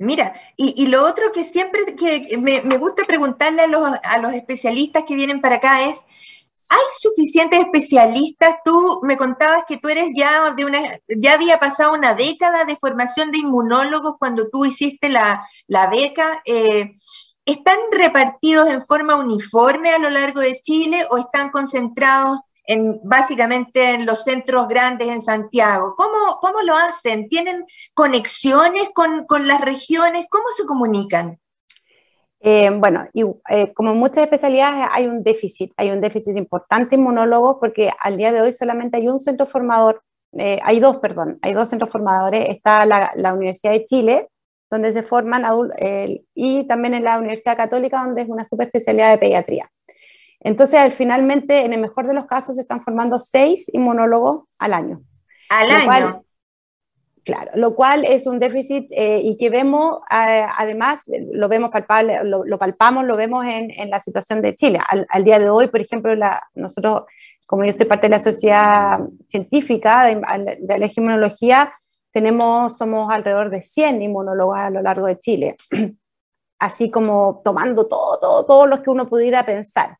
Mira, 0.00 0.32
y, 0.56 0.86
lo 0.86 1.04
otro 1.04 1.32
que 1.32 1.42
siempre 1.42 1.80
que 1.96 2.36
me, 2.38 2.78
gusta 2.78 3.02
preguntarle 3.04 3.62
a 3.62 3.66
los, 3.66 3.82
a 4.02 4.18
los 4.18 4.32
especialistas 4.32 5.02
que 5.04 5.16
vienen 5.16 5.40
para 5.40 5.56
acá 5.56 5.88
es, 5.88 6.04
¿Hay 6.70 6.78
suficientes 7.00 7.60
especialistas? 7.60 8.56
Tú 8.62 9.00
me 9.02 9.16
contabas 9.16 9.64
que 9.66 9.78
tú 9.78 9.88
eres 9.88 10.10
ya 10.14 10.52
de 10.52 10.66
una, 10.66 10.80
ya 11.08 11.32
había 11.32 11.58
pasado 11.58 11.94
una 11.94 12.12
década 12.14 12.66
de 12.66 12.76
formación 12.76 13.30
de 13.30 13.38
inmunólogos 13.38 14.16
cuando 14.18 14.48
tú 14.50 14.66
hiciste 14.66 15.08
la, 15.08 15.46
beca. 15.90 16.42
Eh, 16.44 16.92
¿Están 17.46 17.78
repartidos 17.90 18.68
en 18.68 18.84
forma 18.84 19.16
uniforme 19.16 19.90
a 19.90 19.98
lo 19.98 20.10
largo 20.10 20.40
de 20.40 20.60
Chile 20.60 21.06
o 21.10 21.16
están 21.16 21.50
concentrados 21.50 22.40
en, 22.68 23.00
básicamente 23.02 23.94
en 23.94 24.06
los 24.06 24.22
centros 24.22 24.68
grandes 24.68 25.08
en 25.08 25.20
Santiago? 25.20 25.94
¿Cómo, 25.96 26.38
cómo 26.40 26.60
lo 26.62 26.76
hacen? 26.76 27.28
¿Tienen 27.28 27.64
conexiones 27.94 28.90
con, 28.94 29.24
con 29.26 29.48
las 29.48 29.60
regiones? 29.62 30.26
¿Cómo 30.30 30.44
se 30.54 30.66
comunican? 30.66 31.40
Eh, 32.40 32.70
bueno, 32.70 33.08
eh, 33.14 33.72
como 33.72 33.94
muchas 33.94 34.24
especialidades 34.24 34.86
hay 34.92 35.06
un 35.06 35.24
déficit, 35.24 35.72
hay 35.76 35.90
un 35.90 36.00
déficit 36.00 36.36
importante 36.36 36.94
en 36.94 37.02
monólogos 37.02 37.56
porque 37.58 37.90
al 38.00 38.16
día 38.16 38.32
de 38.32 38.42
hoy 38.42 38.52
solamente 38.52 38.98
hay 38.98 39.08
un 39.08 39.18
centro 39.18 39.46
formador, 39.46 40.02
eh, 40.32 40.60
hay 40.62 40.78
dos, 40.78 40.98
perdón, 40.98 41.38
hay 41.42 41.54
dos 41.54 41.70
centros 41.70 41.90
formadores, 41.90 42.48
está 42.50 42.86
la, 42.86 43.12
la 43.16 43.32
Universidad 43.32 43.72
de 43.72 43.86
Chile, 43.86 44.28
donde 44.70 44.92
se 44.92 45.02
forman 45.02 45.46
adultos, 45.46 45.78
y 46.34 46.64
también 46.68 46.92
en 46.92 47.04
la 47.04 47.18
Universidad 47.18 47.56
Católica, 47.56 48.04
donde 48.04 48.22
es 48.22 48.28
una 48.28 48.44
subespecialidad 48.44 49.10
de 49.10 49.18
pediatría. 49.18 49.70
Entonces, 50.40 50.94
finalmente, 50.94 51.64
en 51.64 51.72
el 51.72 51.80
mejor 51.80 52.06
de 52.06 52.14
los 52.14 52.26
casos, 52.26 52.54
se 52.54 52.62
están 52.62 52.80
formando 52.80 53.18
seis 53.18 53.68
inmunólogos 53.72 54.44
al 54.58 54.74
año. 54.74 55.02
Al 55.50 55.70
año. 55.70 56.24
Claro, 57.28 57.50
lo 57.56 57.74
cual 57.74 58.06
es 58.06 58.26
un 58.26 58.38
déficit 58.38 58.90
eh, 58.90 59.20
y 59.22 59.36
que 59.36 59.50
vemos, 59.50 59.98
eh, 60.10 60.46
además, 60.56 61.02
lo 61.30 61.46
vemos 61.46 61.70
palpable, 61.70 62.20
lo, 62.24 62.58
palpamos, 62.58 63.04
lo 63.04 63.16
vemos 63.16 63.44
en, 63.44 63.70
en, 63.70 63.90
la 63.90 64.00
situación 64.00 64.40
de 64.40 64.56
Chile. 64.56 64.80
Al, 64.88 65.24
día 65.24 65.38
de 65.38 65.50
hoy, 65.50 65.68
por 65.68 65.82
ejemplo, 65.82 66.14
la, 66.14 66.42
nosotros, 66.54 67.02
como 67.46 67.66
yo 67.66 67.72
soy 67.74 67.84
parte 67.84 68.06
de 68.06 68.16
la 68.16 68.22
sociedad 68.22 69.00
científica 69.28 70.06
de, 70.06 70.58
de, 70.58 70.78
la 70.78 70.90
inmunología, 70.96 71.70
tenemos, 72.12 72.78
somos 72.78 73.12
alrededor 73.12 73.50
de 73.50 73.60
100 73.60 74.00
inmunólogos 74.00 74.58
a 74.58 74.70
lo 74.70 74.80
largo 74.80 75.06
de 75.06 75.20
Chile, 75.20 75.56
así 76.58 76.90
como 76.90 77.42
tomando 77.44 77.88
todo, 77.88 78.18
todo, 78.18 78.46
todo 78.46 78.66
lo 78.66 78.82
que 78.82 78.88
uno 78.88 79.06
pudiera 79.06 79.44
pensar. 79.44 79.98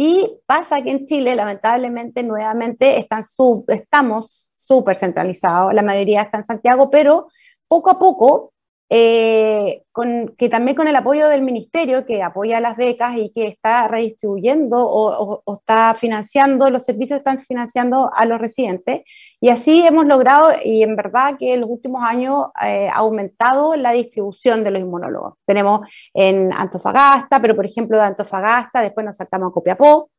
Y 0.00 0.42
pasa 0.46 0.80
que 0.80 0.92
en 0.92 1.06
Chile, 1.06 1.34
lamentablemente, 1.34 2.22
nuevamente 2.22 3.00
están 3.00 3.24
sub, 3.24 3.64
estamos 3.66 4.52
súper 4.54 4.96
centralizados, 4.96 5.74
la 5.74 5.82
mayoría 5.82 6.22
está 6.22 6.38
en 6.38 6.44
Santiago, 6.44 6.88
pero 6.88 7.26
poco 7.66 7.90
a 7.90 7.98
poco 7.98 8.52
eh, 8.90 9.82
con, 9.92 10.34
que 10.38 10.48
también 10.48 10.74
con 10.74 10.88
el 10.88 10.96
apoyo 10.96 11.28
del 11.28 11.42
ministerio 11.42 12.06
que 12.06 12.22
apoya 12.22 12.58
las 12.58 12.76
becas 12.76 13.16
y 13.16 13.30
que 13.34 13.46
está 13.46 13.86
redistribuyendo 13.86 14.78
o, 14.80 15.42
está 15.58 15.94
financiando, 15.94 16.70
los 16.70 16.84
servicios 16.84 17.18
están 17.18 17.38
financiando 17.38 18.10
a 18.14 18.24
los 18.24 18.38
residentes. 18.38 19.02
Y 19.40 19.50
así 19.50 19.86
hemos 19.86 20.06
logrado, 20.06 20.52
y 20.64 20.82
en 20.82 20.96
verdad 20.96 21.36
que 21.38 21.54
en 21.54 21.60
los 21.60 21.70
últimos 21.70 22.02
años 22.02 22.46
eh, 22.64 22.88
ha 22.88 22.96
aumentado 22.96 23.76
la 23.76 23.92
distribución 23.92 24.64
de 24.64 24.70
los 24.70 24.80
inmunólogos. 24.80 25.34
Tenemos 25.44 25.86
en 26.14 26.50
Antofagasta, 26.54 27.40
pero 27.40 27.54
por 27.54 27.66
ejemplo 27.66 27.98
de 27.98 28.04
Antofagasta, 28.04 28.80
después 28.80 29.04
nos 29.04 29.16
saltamos 29.16 29.50
a 29.50 29.52
Copiapó, 29.52 30.10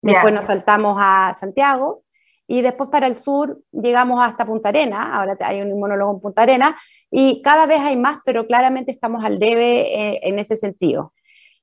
después 0.00 0.32
nos 0.32 0.46
saltamos 0.46 0.96
a 0.98 1.34
Santiago, 1.38 2.02
y 2.48 2.62
después 2.62 2.88
para 2.90 3.06
el 3.08 3.16
sur 3.16 3.58
llegamos 3.72 4.20
hasta 4.22 4.46
Punta 4.46 4.68
Arena, 4.68 5.16
ahora 5.16 5.36
hay 5.40 5.60
un 5.60 5.70
inmunólogo 5.70 6.14
en 6.14 6.20
Punta 6.20 6.42
Arena, 6.42 6.76
y 7.10 7.40
cada 7.42 7.66
vez 7.66 7.80
hay 7.80 7.96
más, 7.96 8.18
pero 8.24 8.46
claramente 8.46 8.92
estamos 8.92 9.24
al 9.24 9.38
debe 9.38 9.80
eh, 9.80 10.20
en 10.22 10.38
ese 10.38 10.56
sentido. 10.56 11.12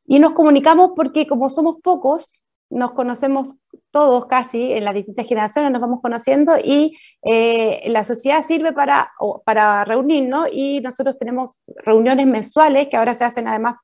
Y 0.05 0.19
nos 0.19 0.33
comunicamos 0.33 0.91
porque 0.95 1.27
como 1.27 1.49
somos 1.49 1.77
pocos, 1.81 2.41
nos 2.69 2.93
conocemos 2.93 3.55
todos 3.91 4.25
casi, 4.25 4.73
en 4.73 4.83
las 4.83 4.95
distintas 4.95 5.27
generaciones 5.27 5.71
nos 5.71 5.81
vamos 5.81 6.01
conociendo 6.01 6.55
y 6.61 6.97
eh, 7.21 7.83
la 7.89 8.03
sociedad 8.03 8.43
sirve 8.43 8.73
para, 8.73 9.11
para 9.45 9.85
reunirnos 9.85 10.47
y 10.51 10.81
nosotros 10.81 11.17
tenemos 11.19 11.51
reuniones 11.67 12.25
mensuales 12.25 12.87
que 12.87 12.97
ahora 12.97 13.13
se 13.13 13.23
hacen 13.23 13.47
además 13.47 13.75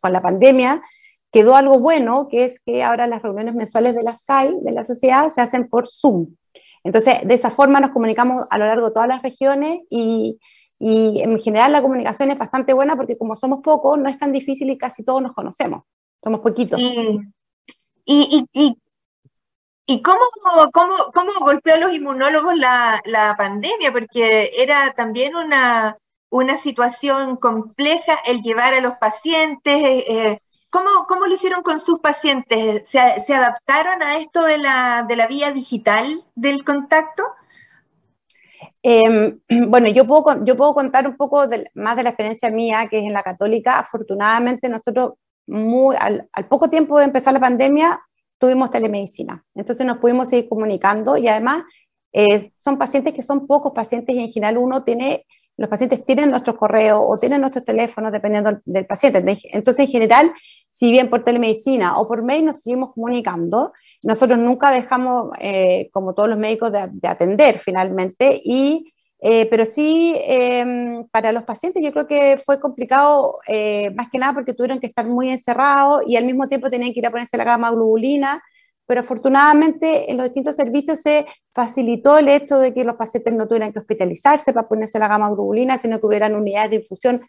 con 0.00 0.12
la 0.12 0.22
pandemia. 0.22 0.82
Quedó 1.30 1.56
algo 1.56 1.78
bueno, 1.78 2.28
que 2.30 2.44
es 2.44 2.58
que 2.60 2.82
ahora 2.82 3.06
las 3.06 3.22
reuniones 3.22 3.54
mensuales 3.54 3.94
de 3.94 4.02
la 4.02 4.14
SCAI, 4.14 4.60
de 4.60 4.72
la 4.72 4.86
sociedad, 4.86 5.30
se 5.30 5.42
hacen 5.42 5.68
por 5.68 5.86
Zoom. 5.86 6.28
Entonces, 6.84 7.16
de 7.22 7.34
esa 7.34 7.50
forma 7.50 7.80
nos 7.80 7.90
comunicamos 7.90 8.46
a 8.48 8.56
lo 8.56 8.64
largo 8.64 8.86
de 8.86 8.94
todas 8.94 9.08
las 9.08 9.22
regiones 9.22 9.80
y, 9.90 10.38
y 10.78 11.20
en 11.22 11.38
general 11.40 11.72
la 11.72 11.82
comunicación 11.82 12.30
es 12.30 12.38
bastante 12.38 12.72
buena 12.72 12.96
porque 12.96 13.18
como 13.18 13.34
somos 13.34 13.60
pocos, 13.62 13.98
no 13.98 14.08
es 14.08 14.18
tan 14.18 14.32
difícil 14.32 14.70
y 14.70 14.78
casi 14.78 15.02
todos 15.02 15.20
nos 15.20 15.32
conocemos. 15.32 15.84
Somos 16.22 16.40
poquitos. 16.40 16.80
¿Y, 16.80 18.46
y, 18.52 18.76
y, 19.86 20.02
cómo, 20.02 20.20
cómo, 20.72 20.94
cómo, 21.12 21.32
golpeó 21.40 21.74
a 21.74 21.78
los 21.78 21.92
inmunólogos 21.92 22.56
la, 22.56 23.02
la 23.04 23.36
pandemia? 23.36 23.92
Porque 23.92 24.52
era 24.56 24.92
también 24.94 25.34
una, 25.34 25.98
una 26.30 26.56
situación 26.56 27.36
compleja 27.36 28.18
el 28.26 28.42
llevar 28.42 28.74
a 28.74 28.80
los 28.80 28.94
pacientes. 28.96 29.82
Eh, 29.82 30.38
¿cómo, 30.70 31.06
¿Cómo 31.08 31.26
lo 31.26 31.34
hicieron 31.34 31.62
con 31.62 31.80
sus 31.80 32.00
pacientes? 32.00 32.88
¿Se, 32.88 33.20
¿Se, 33.20 33.34
adaptaron 33.34 34.02
a 34.02 34.18
esto 34.18 34.44
de 34.44 34.58
la, 34.58 35.04
de 35.08 35.16
la 35.16 35.26
vía 35.26 35.50
digital 35.50 36.24
del 36.34 36.64
contacto? 36.64 37.22
Em, 38.82 39.38
bueno, 39.68 39.88
yo 39.88 40.06
puedo, 40.06 40.44
yo 40.44 40.56
puedo 40.56 40.74
contar 40.74 41.06
un 41.06 41.16
poco 41.16 41.44
más 41.74 41.96
de 41.96 42.02
la 42.02 42.10
experiencia 42.10 42.50
mía, 42.50 42.88
que 42.90 42.98
es 42.98 43.04
en 43.04 43.12
la 43.12 43.22
católica. 43.22 43.78
Afortunadamente, 43.78 44.68
nosotros 44.68 45.12
muy, 45.46 45.96
al, 45.98 46.28
poco 46.48 46.68
tiempo 46.68 46.98
de 46.98 47.04
empezar 47.04 47.32
la 47.32 47.40
pandemia 47.40 48.00
tuvimos 48.38 48.70
telemedicina. 48.70 49.44
Entonces 49.54 49.84
nos 49.84 49.98
pudimos 49.98 50.28
seguir 50.28 50.48
comunicando 50.48 51.16
y 51.16 51.26
además 51.26 51.62
eh, 52.12 52.52
son 52.58 52.78
pacientes 52.78 53.14
que 53.14 53.22
son 53.22 53.46
pocos 53.46 53.72
pacientes 53.72 54.14
y 54.14 54.20
en 54.20 54.30
general 54.30 54.58
uno 54.58 54.84
tiene, 54.84 55.26
los 55.58 55.68
pacientes 55.68 56.04
tienen 56.06 56.30
nuestros 56.30 56.56
correos 56.56 57.00
o 57.02 57.18
tienen 57.18 57.42
nuestros 57.42 57.64
teléfonos 57.64 58.10
dependiendo 58.10 58.58
del 58.64 58.86
paciente. 58.86 59.22
Entonces 59.52 59.84
en 59.84 59.92
general 59.92 60.32
si 60.78 60.92
bien 60.92 61.10
por 61.10 61.24
telemedicina 61.24 61.98
o 61.98 62.06
por 62.06 62.22
mail 62.22 62.44
nos 62.44 62.62
seguimos 62.62 62.92
comunicando, 62.94 63.72
nosotros 64.04 64.38
nunca 64.38 64.70
dejamos, 64.70 65.30
eh, 65.40 65.90
como 65.92 66.14
todos 66.14 66.28
los 66.28 66.38
médicos, 66.38 66.70
de, 66.70 67.08
atender 67.08 67.58
finalmente, 67.58 68.40
y, 68.44 68.92
eh, 69.20 69.46
pero 69.50 69.64
sí 69.64 70.14
em, 70.24 71.04
para 71.08 71.32
los 71.32 71.42
pacientes 71.42 71.82
yo 71.82 71.92
creo 71.92 72.06
que 72.06 72.36
fue 72.38 72.60
complicado, 72.60 73.38
eh, 73.48 73.90
más 73.96 74.08
que 74.08 74.18
nada 74.18 74.34
porque 74.34 74.54
tuvieron 74.54 74.78
que 74.78 74.86
estar 74.86 75.04
muy 75.04 75.30
encerrados 75.30 76.04
y 76.06 76.16
al 76.16 76.24
mismo 76.24 76.48
tiempo 76.48 76.70
tenían 76.70 76.92
que 76.92 77.00
ir 77.00 77.06
a 77.06 77.10
ponerse 77.10 77.36
la 77.36 77.42
gama 77.42 77.72
globulina, 77.72 78.40
pero 78.88 79.02
afortunadamente 79.02 80.10
en 80.10 80.16
los 80.16 80.24
distintos 80.24 80.56
servicios 80.56 81.02
se 81.02 81.26
facilitó 81.52 82.16
el 82.16 82.28
hecho 82.28 82.58
de 82.58 82.72
que 82.72 82.84
los 82.84 82.96
pacientes 82.96 83.34
no 83.34 83.46
tuvieran 83.46 83.70
que 83.70 83.80
hospitalizarse 83.80 84.54
para 84.54 84.66
ponerse 84.66 84.98
la 84.98 85.08
gama 85.08 85.28
globulina, 85.28 85.76
sino 85.76 86.00
que 86.00 86.06
hubieran 86.06 86.34
unidades 86.34 86.70
de 86.70 86.76
infusión 86.76 87.20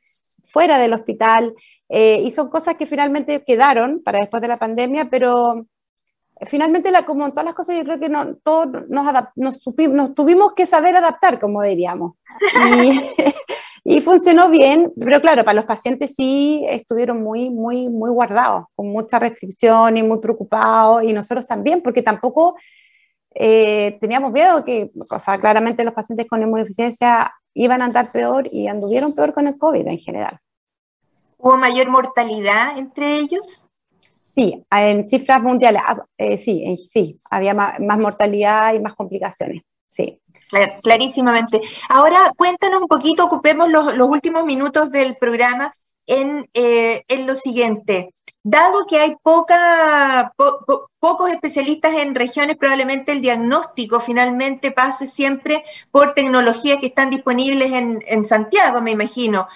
fuera 0.53 0.77
del 0.79 0.93
hospital, 0.93 1.53
eh, 1.89 2.21
y 2.23 2.31
son 2.31 2.49
cosas 2.49 2.75
que 2.75 2.85
finalmente 2.85 3.43
quedaron 3.45 4.01
para 4.01 4.19
después 4.19 4.41
de 4.41 4.47
la 4.47 4.57
pandemia, 4.57 5.09
pero 5.09 5.65
finalmente, 6.47 6.91
la, 6.91 7.05
como 7.05 7.25
en 7.25 7.31
todas 7.31 7.45
las 7.45 7.55
cosas, 7.55 7.75
yo 7.75 7.83
creo 7.83 7.99
que 7.99 8.07
no, 8.07 8.35
todos 8.37 8.67
nos, 8.87 9.05
nos, 9.35 9.59
nos, 9.75 10.15
tuvimos 10.15 10.53
que 10.53 10.65
saber 10.65 10.95
adaptar, 10.95 11.41
como 11.41 11.61
diríamos. 11.61 12.13
Y, 12.81 13.01
y, 13.83 14.01
funcionó 14.01 14.49
bien, 14.49 14.91
pero 14.99 15.21
claro, 15.21 15.43
para 15.43 15.55
los 15.55 15.65
pacientes 15.65 16.13
sí 16.15 16.63
estuvieron 16.67 17.21
muy, 17.21 17.49
muy, 17.49 17.89
muy 17.89 18.11
guardados, 18.11 18.65
con 18.75 18.87
mucha 18.89 19.19
restricción 19.19 19.97
y 19.97 20.03
muy 20.03 20.19
preocupados, 20.19 21.03
y 21.03 21.13
nosotros 21.13 21.45
también, 21.45 21.81
porque 21.81 22.01
tampoco 22.01 22.55
eh, 23.33 23.97
teníamos 24.01 24.31
miedo 24.31 24.63
que, 24.65 24.89
o 25.11 25.19
sea, 25.19 25.39
claramente 25.39 25.83
los 25.83 25.93
pacientes 25.93 26.27
con 26.27 26.41
inmunodeficiencia 26.41 27.31
iban 27.53 27.81
a 27.81 27.85
andar 27.85 28.11
peor 28.11 28.45
y 28.51 28.67
anduvieron 28.67 29.13
peor 29.13 29.33
con 29.33 29.47
el 29.47 29.57
COVID 29.57 29.87
en 29.87 29.97
general. 29.97 30.39
¿Hubo 31.37 31.57
mayor 31.57 31.89
mortalidad 31.89 32.77
entre 32.77 33.17
ellos? 33.17 33.67
Sí, 34.21 34.63
en 34.69 35.07
cifras 35.07 35.41
mundiales, 35.41 35.81
ah, 35.85 36.03
eh, 36.17 36.37
sí, 36.37 36.75
sí, 36.75 37.17
había 37.31 37.53
más, 37.53 37.79
mortalidad 37.79 38.73
y 38.73 38.79
más 38.79 38.93
complicaciones, 38.93 39.63
sí. 39.87 40.21
Clarísimamente. 40.83 41.61
Ahora 41.89 42.31
cuéntanos 42.35 42.81
un 42.81 42.87
poquito, 42.87 43.25
ocupemos 43.25 43.69
los, 43.69 43.97
últimos 43.99 44.45
minutos 44.45 44.91
del 44.91 45.15
programa 45.17 45.73
en, 46.07 46.49
eh, 46.53 47.03
en, 47.07 47.27
lo 47.27 47.35
siguiente. 47.35 48.13
Dado 48.41 48.85
que 48.87 48.99
hay 48.99 49.15
poca, 49.21 50.33
pocos 50.99 51.31
especialistas 51.31 51.93
en 51.97 52.15
regiones, 52.15 52.57
probablemente 52.57 53.11
el 53.11 53.21
diagnóstico 53.21 53.99
finalmente 53.99 54.71
pase 54.71 55.07
siempre 55.07 55.63
por 55.91 56.13
tecnologías 56.13 56.79
que 56.79 56.87
están 56.87 57.09
disponibles 57.09 57.71
en, 57.73 58.03
en 58.07 58.25
Santiago, 58.25 58.81
me 58.81 58.91
imagino. 58.91 59.47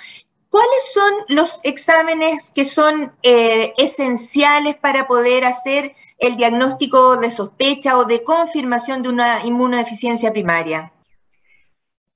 ¿Cuáles 0.53 0.93
son 0.93 1.13
los 1.29 1.59
exámenes 1.63 2.51
que 2.51 2.63
son 2.63 3.11
eh, 3.23 3.73
esenciales 3.75 4.75
para 4.75 5.07
poder 5.07 5.45
hacer 5.45 5.95
el 6.19 6.35
diagnóstico 6.35 7.17
de 7.17 7.31
sospecha 7.31 7.97
o 7.97 8.05
de 8.05 8.23
confirmación 8.23 9.01
de 9.01 9.09
una 9.09 9.43
inmunodeficiencia 9.43 10.31
primaria? 10.31 10.93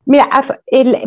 Mira, 0.05 0.29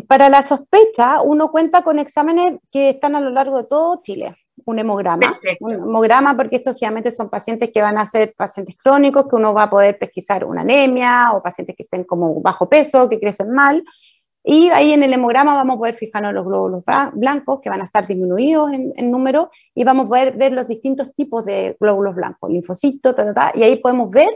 para 0.08 0.28
la 0.28 0.42
sospecha 0.42 1.20
uno 1.22 1.52
cuenta 1.52 1.82
con 1.82 2.00
exámenes 2.00 2.58
que 2.68 2.90
están 2.90 3.14
a 3.14 3.20
lo 3.20 3.30
largo 3.30 3.58
de 3.58 3.68
todo 3.68 4.00
Chile. 4.02 4.36
Un 4.64 4.80
hemograma. 4.80 5.38
Un 5.60 5.72
hemograma 5.74 6.36
porque 6.36 6.56
estos 6.56 6.76
generalmente 6.76 7.12
son 7.12 7.30
pacientes 7.30 7.70
que 7.72 7.80
van 7.80 7.96
a 7.96 8.08
ser 8.08 8.34
pacientes 8.36 8.76
crónicos, 8.76 9.28
que 9.28 9.36
uno 9.36 9.54
va 9.54 9.62
a 9.62 9.70
poder 9.70 9.96
pesquisar 10.00 10.44
una 10.44 10.62
anemia 10.62 11.30
o 11.32 11.40
pacientes 11.40 11.76
que 11.76 11.84
estén 11.84 12.02
como 12.02 12.40
bajo 12.40 12.68
peso, 12.68 13.08
que 13.08 13.20
crecen 13.20 13.52
mal. 13.52 13.84
Y 14.42 14.70
ahí 14.70 14.92
en 14.92 15.02
el 15.02 15.12
hemograma 15.12 15.54
vamos 15.54 15.74
a 15.74 15.78
poder 15.78 15.94
fijarnos 15.94 16.32
los 16.32 16.46
glóbulos 16.46 16.82
blancos, 17.12 17.60
que 17.62 17.68
van 17.68 17.82
a 17.82 17.84
estar 17.84 18.06
disminuidos 18.06 18.72
en, 18.72 19.10
número, 19.10 19.50
y 19.74 19.84
vamos 19.84 20.06
a 20.06 20.08
poder 20.08 20.36
ver 20.36 20.52
los 20.52 20.66
distintos 20.66 21.12
tipos 21.14 21.44
de 21.44 21.76
glóbulos 21.78 22.14
blancos, 22.14 22.50
linfocitos, 22.50 23.14
y 23.54 23.62
ahí 23.62 23.76
podemos 23.76 24.10
ver 24.10 24.28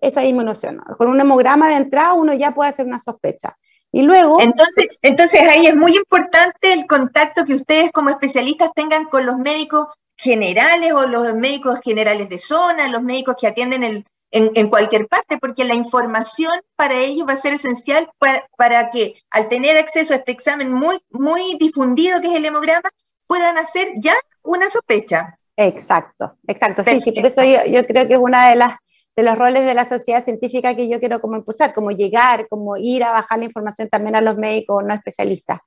esa 0.00 0.22
disminución. 0.22 0.78
Con 0.98 1.08
un 1.08 1.20
hemograma 1.20 1.68
de 1.68 1.76
entrada 1.76 2.14
uno 2.14 2.34
ya 2.34 2.50
puede 2.50 2.70
hacer 2.70 2.86
una 2.86 2.98
sospecha. 2.98 3.56
Y 3.92 4.02
luego... 4.02 4.40
Entonces, 4.40 4.88
entonces 5.02 5.40
ahí 5.42 5.66
es 5.66 5.76
muy 5.76 5.96
importante 5.96 6.72
el 6.72 6.86
contacto 6.88 7.44
que 7.44 7.54
ustedes 7.54 7.92
como 7.92 8.10
especialistas 8.10 8.70
tengan 8.74 9.04
con 9.04 9.24
los 9.24 9.38
médicos 9.38 9.86
generales 10.16 10.92
o 10.92 11.06
los 11.06 11.34
médicos 11.36 11.78
generales 11.80 12.28
de 12.28 12.38
zona, 12.38 12.88
los 12.88 13.02
médicos 13.02 13.36
que 13.40 13.46
atienden 13.46 13.84
el, 13.84 14.04
en, 14.34 14.68
cualquier 14.68 15.06
parte, 15.06 15.38
porque 15.38 15.64
la 15.64 15.74
información 15.74 16.52
para 16.74 16.98
ellos 16.98 17.26
va 17.28 17.34
a 17.34 17.36
ser 17.36 17.54
esencial 17.54 18.10
para, 18.56 18.90
que 18.90 19.14
al 19.30 19.48
tener 19.48 19.76
acceso 19.76 20.12
a 20.12 20.16
este 20.16 20.32
examen 20.32 20.72
muy, 20.72 20.96
muy 21.10 21.56
difundido 21.60 22.20
que 22.20 22.26
es 22.26 22.34
el 22.34 22.44
hemograma, 22.44 22.90
puedan 23.28 23.56
hacer 23.58 23.88
ya 23.96 24.14
una 24.42 24.68
sospecha. 24.68 25.38
Exacto, 25.56 26.36
exacto, 26.48 26.82
sí, 26.82 27.00
sí, 27.00 27.12
por 27.12 27.26
eso 27.26 27.42
yo, 27.44 27.84
creo 27.86 28.08
que 28.08 28.14
es 28.14 28.18
una 28.18 28.50
de 28.50 28.56
las 28.56 28.74
de 29.16 29.22
los 29.22 29.38
roles 29.38 29.64
de 29.64 29.74
la 29.74 29.88
sociedad 29.88 30.24
científica 30.24 30.74
que 30.74 30.88
yo 30.88 30.98
quiero 30.98 31.20
como 31.20 31.36
impulsar, 31.36 31.72
como 31.72 31.92
llegar, 31.92 32.48
como 32.48 32.76
ir 32.76 33.04
a 33.04 33.12
bajar 33.12 33.38
la 33.38 33.44
información 33.44 33.88
también 33.88 34.16
a 34.16 34.20
los 34.20 34.36
médicos 34.38 34.82
no 34.84 34.92
especialistas. 34.92 35.60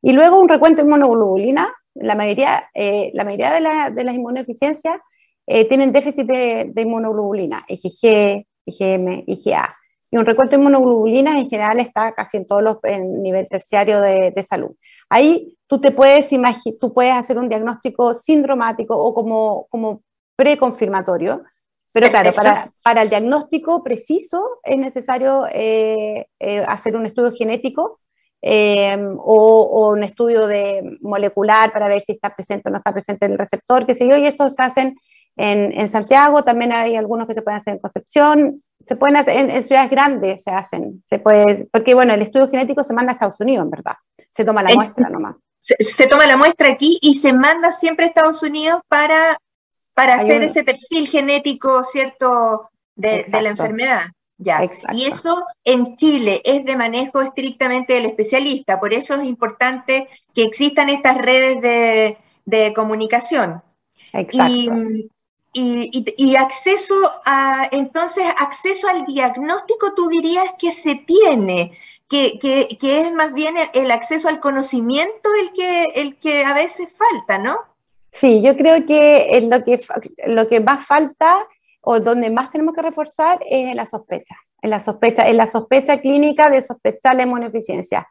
Y 0.00 0.14
luego 0.14 0.40
un 0.40 0.48
recuento 0.48 0.80
de 0.80 0.88
inmunoglobulina, 0.88 1.70
la 1.92 2.14
mayoría, 2.14 2.70
eh, 2.72 3.10
la 3.12 3.24
mayoría 3.24 3.52
de, 3.52 3.60
la, 3.60 3.90
de 3.90 4.04
las 4.04 4.14
inmunodeficiencias 4.14 4.96
eh, 5.46 5.68
tienen 5.68 5.92
déficit 5.92 6.26
de, 6.26 6.72
inmunoglobulina, 6.76 7.62
IgG, 7.68 8.46
IgM, 8.66 9.24
IgA. 9.26 9.68
Y 10.10 10.16
un 10.16 10.26
recuento 10.26 10.56
de 10.56 10.62
inmunoglobulina 10.62 11.38
en 11.38 11.46
general 11.46 11.80
está 11.80 12.12
casi 12.12 12.36
en 12.36 12.46
todos 12.46 12.62
los 12.62 12.78
en 12.84 13.22
nivel 13.22 13.48
terciario 13.48 14.00
de, 14.00 14.46
salud. 14.48 14.70
Ahí 15.08 15.56
tú 15.66 15.80
te 15.80 15.90
puedes 15.90 16.30
tú 16.80 16.92
puedes 16.92 17.14
hacer 17.14 17.38
un 17.38 17.48
diagnóstico 17.48 18.14
sindromático 18.14 18.96
o 18.96 19.12
como, 19.12 19.66
como 19.70 20.02
preconfirmatorio, 20.36 21.42
pero 21.92 22.10
claro, 22.10 22.32
para, 22.32 22.66
para, 22.82 23.02
el 23.02 23.08
diagnóstico 23.08 23.82
preciso 23.82 24.58
es 24.64 24.78
necesario 24.78 25.46
eh, 25.52 26.26
eh, 26.40 26.64
hacer 26.66 26.96
un 26.96 27.06
estudio 27.06 27.30
genético 27.30 28.00
Em, 28.46 29.16
o, 29.20 29.92
un 29.94 30.04
estudio 30.04 30.46
de 30.46 30.98
molecular 31.00 31.72
para 31.72 31.88
ver 31.88 32.02
si 32.02 32.12
está 32.12 32.36
presente 32.36 32.68
o 32.68 32.72
no 32.72 32.76
está 32.76 32.92
presente 32.92 33.24
el 33.24 33.38
receptor, 33.38 33.86
qué 33.86 33.94
sé 33.94 34.06
yo, 34.06 34.18
y 34.18 34.26
eso 34.26 34.50
se 34.50 34.62
hacen 34.62 34.96
en, 35.38 35.72
en 35.72 35.88
Santiago, 35.88 36.42
también 36.42 36.70
hay 36.70 36.94
algunos 36.94 37.26
que 37.26 37.32
se 37.32 37.40
pueden 37.40 37.56
hacer 37.56 37.72
en 37.72 37.80
Concepción, 37.80 38.60
se 38.86 38.96
pueden 38.96 39.16
hacer 39.16 39.48
en, 39.48 39.62
ciudades 39.64 39.90
grandes, 39.90 40.42
se 40.42 40.50
hacen, 40.50 41.02
se 41.06 41.20
puede, 41.20 41.68
porque 41.72 41.94
bueno, 41.94 42.12
el 42.12 42.20
estudio 42.20 42.50
genético 42.50 42.84
se 42.84 42.92
manda 42.92 43.12
a 43.12 43.14
Estados 43.14 43.40
Unidos, 43.40 43.64
en 43.64 43.70
verdad, 43.70 43.94
se 44.30 44.44
toma 44.44 44.62
la 44.62 44.74
muestra 44.74 45.08
nomás. 45.08 45.36
Se, 45.58 46.06
toma 46.06 46.26
la 46.26 46.36
muestra 46.36 46.68
aquí 46.68 46.98
y 47.00 47.14
se 47.14 47.32
manda 47.32 47.72
siempre 47.72 48.04
a 48.04 48.08
Estados 48.08 48.42
Unidos 48.42 48.82
para, 48.88 49.38
para 49.94 50.16
hacer 50.16 50.42
ese 50.42 50.64
perfil 50.64 51.08
genético, 51.08 51.82
¿cierto?, 51.84 52.68
de, 52.94 53.24
de 53.26 53.40
la 53.40 53.48
enfermedad. 53.48 54.08
Ya. 54.38 54.68
Y 54.92 55.04
eso 55.04 55.46
en 55.64 55.96
Chile 55.96 56.42
es 56.44 56.64
de 56.64 56.76
manejo 56.76 57.22
estrictamente 57.22 57.94
del 57.94 58.06
especialista, 58.06 58.80
por 58.80 58.92
eso 58.92 59.14
es 59.14 59.24
importante 59.24 60.08
que 60.34 60.44
existan 60.44 60.90
estas 60.90 61.18
redes 61.18 62.16
de, 62.44 62.72
comunicación. 62.74 63.62
Exacto. 64.12 64.72
Y, 65.56 66.34
acceso 66.36 66.94
a, 67.24 67.68
entonces, 67.70 68.24
acceso 68.38 68.88
al 68.88 69.04
diagnóstico, 69.04 69.94
tú 69.94 70.08
dirías 70.08 70.46
que 70.58 70.72
se 70.72 70.96
tiene, 70.96 71.78
que, 72.08 72.76
es 72.82 73.12
más 73.12 73.32
bien 73.32 73.54
el, 73.72 73.90
acceso 73.92 74.28
al 74.28 74.40
conocimiento 74.40 75.28
el 75.40 75.52
que, 75.52 75.84
el 75.94 76.16
que 76.16 76.44
a 76.44 76.54
veces 76.54 76.88
falta, 76.98 77.38
¿no? 77.38 77.56
Sí, 78.10 78.42
yo 78.42 78.56
creo 78.56 78.84
que 78.84 79.46
lo 79.48 79.64
que, 79.64 79.80
lo 80.26 80.48
que 80.48 80.60
más 80.60 80.84
falta 80.84 81.46
o 81.84 82.00
donde 82.00 82.30
más 82.30 82.50
tenemos 82.50 82.74
que 82.74 82.82
reforzar 82.82 83.38
es 83.42 83.70
en 83.70 83.76
la 83.76 83.86
sospecha, 83.86 84.36
en 84.62 84.70
la 84.70 84.80
sospecha, 84.80 85.28
en 85.28 85.36
la 85.36 85.46
sospecha 85.46 86.00
clínica 86.00 86.50
de 86.50 86.62
sospechar 86.62 87.16
la 87.16 87.24
inmunodeficiencia. 87.24 88.08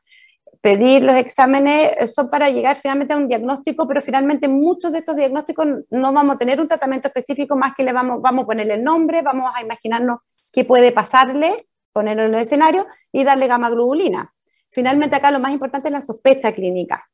Pedir 0.61 1.03
los 1.03 1.15
exámenes 1.15 2.13
son 2.13 2.29
para 2.29 2.49
llegar 2.49 2.77
finalmente 2.77 3.13
a 3.13 3.17
un 3.17 3.27
diagnóstico, 3.27 3.87
pero 3.87 4.01
finalmente 4.01 4.47
muchos 4.47 4.93
de 4.93 4.99
estos 4.99 5.15
diagnósticos 5.15 5.67
no 5.89 6.13
vamos 6.13 6.35
a 6.35 6.37
tener 6.37 6.61
un 6.61 6.67
tratamiento 6.67 7.09
específico 7.09 7.57
más 7.57 7.73
que 7.75 7.83
le 7.83 7.91
vamos, 7.91 8.21
vamos 8.21 8.43
a 8.43 8.47
ponerle 8.47 8.75
el 8.75 8.83
nombre, 8.83 9.21
vamos 9.21 9.51
a 9.53 9.61
imaginarnos 9.61 10.19
qué 10.53 10.63
puede 10.63 10.91
pasarle, 10.91 11.53
ponerlo 11.91 12.23
en 12.23 12.35
el 12.35 12.41
escenario 12.41 12.87
y 13.11 13.23
darle 13.23 13.47
gamma 13.47 13.69
globulina. 13.69 14.33
Finalmente 14.69 15.15
acá 15.15 15.31
lo 15.31 15.39
más 15.39 15.51
importante 15.51 15.89
es 15.89 15.91
la 15.91 16.01
sospecha 16.01 16.53
clínica 16.53 17.09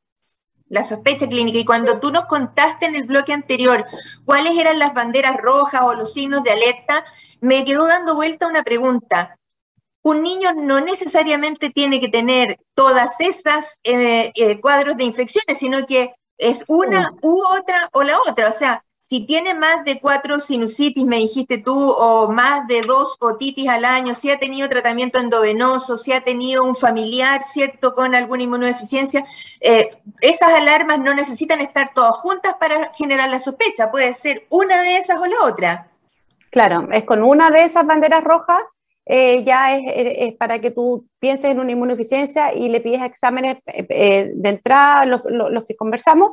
la 0.70 0.84
sospecha 0.84 1.28
clínica. 1.28 1.58
Y 1.58 1.66
cuando 1.66 2.00
tú 2.00 2.10
nos 2.10 2.24
contaste 2.24 2.86
en 2.86 2.94
el 2.94 3.02
bloque 3.02 3.34
anterior 3.34 3.84
cuáles 4.24 4.56
eran 4.56 4.78
las 4.78 4.94
banderas 4.94 5.36
rojas 5.36 5.82
o 5.82 5.94
los 5.94 6.14
signos 6.14 6.42
de 6.42 6.52
alerta, 6.52 7.04
me 7.40 7.64
quedó 7.64 7.86
dando 7.86 8.14
vuelta 8.14 8.46
una 8.46 8.62
pregunta. 8.62 9.36
Un 10.02 10.22
niño 10.22 10.54
no 10.54 10.80
necesariamente 10.80 11.68
tiene 11.68 12.00
que 12.00 12.08
tener 12.08 12.58
todas 12.74 13.20
esas 13.20 13.78
eh, 13.82 14.32
eh, 14.34 14.60
cuadros 14.60 14.96
de 14.96 15.04
infecciones, 15.04 15.58
sino 15.58 15.84
que 15.86 16.14
es 16.38 16.64
una 16.68 17.10
u 17.20 17.42
otra 17.44 17.90
o 17.92 18.02
la 18.02 18.18
otra. 18.20 18.48
O 18.48 18.52
sea, 18.52 18.82
si 19.00 19.24
tiene 19.24 19.54
más 19.54 19.82
de 19.86 19.98
cuatro 19.98 20.40
sinusitis, 20.40 21.06
me 21.06 21.16
dijiste 21.16 21.56
tú, 21.56 21.74
o 21.74 22.30
más 22.30 22.68
de 22.68 22.82
dos 22.82 23.16
otitis 23.18 23.66
al 23.66 23.86
año, 23.86 24.14
si 24.14 24.30
ha 24.30 24.38
tenido 24.38 24.68
tratamiento 24.68 25.18
endovenoso, 25.18 25.96
si 25.96 26.12
ha 26.12 26.20
tenido 26.20 26.64
un 26.64 26.76
familiar, 26.76 27.42
¿cierto?, 27.42 27.94
con 27.94 28.14
alguna 28.14 28.42
inmunodeficiencia, 28.42 29.24
eh, 29.62 29.88
esas 30.20 30.50
alarmas 30.50 30.98
no 30.98 31.14
necesitan 31.14 31.62
estar 31.62 31.94
todas 31.94 32.14
juntas 32.18 32.56
para 32.60 32.92
generar 32.92 33.30
la 33.30 33.40
sospecha, 33.40 33.90
puede 33.90 34.12
ser 34.12 34.46
una 34.50 34.82
de 34.82 34.98
esas 34.98 35.16
o 35.16 35.24
la 35.24 35.44
otra. 35.44 35.88
Claro, 36.50 36.86
es 36.92 37.04
con 37.04 37.22
una 37.22 37.50
de 37.50 37.64
esas 37.64 37.86
banderas 37.86 38.22
rojas 38.22 38.60
eh, 39.06 39.44
ya 39.44 39.76
es, 39.76 40.34
para 40.34 40.60
que 40.60 40.72
tú 40.72 41.04
pienses 41.18 41.50
en 41.50 41.58
una 41.58 41.72
inmunodeficiencia 41.72 42.52
y 42.52 42.68
le 42.68 42.82
pides 42.82 43.02
exámenes 43.02 43.60
eh, 43.66 44.30
de 44.34 44.48
entrada, 44.50 45.06
los, 45.06 45.24
los, 45.24 45.64
que 45.64 45.74
conversamos, 45.74 46.32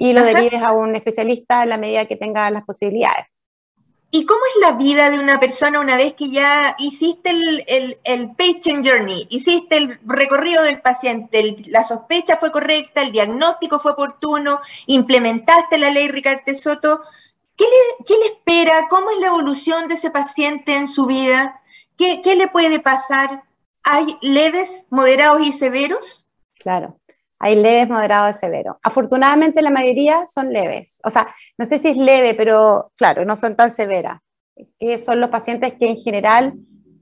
y 0.00 0.12
lo 0.12 0.22
derives 0.22 0.62
a 0.62 0.70
un 0.70 0.94
especialista 0.94 1.64
en 1.64 1.70
la 1.70 1.76
medida 1.76 2.06
que 2.06 2.14
tenga 2.14 2.48
las 2.50 2.64
posibilidades. 2.64 3.26
¿Y 4.12 4.24
cómo 4.24 4.40
es 4.54 4.60
la 4.62 4.76
vida 4.76 5.10
de 5.10 5.18
una 5.18 5.40
persona 5.40 5.80
una 5.80 5.96
vez 5.96 6.14
que 6.14 6.30
ya 6.30 6.76
hiciste 6.78 7.30
el, 7.30 7.98
el, 8.04 8.30
patient 8.36 8.86
journey, 8.86 9.26
hiciste 9.28 9.76
el 9.76 9.98
recorrido 10.06 10.62
del 10.62 10.80
paciente, 10.80 11.56
la 11.66 11.82
sospecha 11.82 12.36
fue 12.36 12.52
correcta, 12.52 13.02
el 13.02 13.10
diagnóstico 13.10 13.80
fue 13.80 13.92
oportuno, 13.92 14.60
implementaste 14.86 15.76
la 15.76 15.90
ley 15.90 16.08
Ricardo 16.08 16.54
Soto? 16.54 17.02
¿Qué 17.56 17.64
le, 17.64 18.04
¿Qué 18.06 18.14
le, 18.14 18.26
espera? 18.26 18.86
¿Cómo 18.88 19.10
es 19.10 19.18
la 19.18 19.26
evolución 19.26 19.88
de 19.88 19.94
ese 19.94 20.10
paciente 20.10 20.76
en 20.76 20.86
su 20.86 21.06
vida? 21.06 21.60
¿Qué, 21.98 22.22
¿Qué 22.22 22.36
le 22.36 22.46
puede 22.46 22.78
pasar? 22.78 23.42
¿Hay 23.82 24.16
leves, 24.22 24.86
moderados 24.90 25.46
y 25.46 25.52
severos? 25.52 26.28
Claro. 26.54 26.97
Hay 27.38 27.56
leves, 27.56 27.88
moderados 27.88 28.36
y 28.36 28.38
severos. 28.38 28.76
Afortunadamente 28.82 29.62
la 29.62 29.70
mayoría 29.70 30.26
son 30.26 30.52
leves. 30.52 30.98
O 31.04 31.10
sea, 31.10 31.34
no 31.56 31.66
sé 31.66 31.78
si 31.78 31.88
es 31.88 31.96
leve, 31.96 32.34
pero 32.34 32.92
claro, 32.96 33.24
no 33.24 33.36
son 33.36 33.56
tan 33.56 33.72
severas. 33.72 34.20
Que 34.78 34.98
son 34.98 35.20
los 35.20 35.30
pacientes 35.30 35.74
que 35.74 35.88
en 35.88 35.96
general 35.96 36.54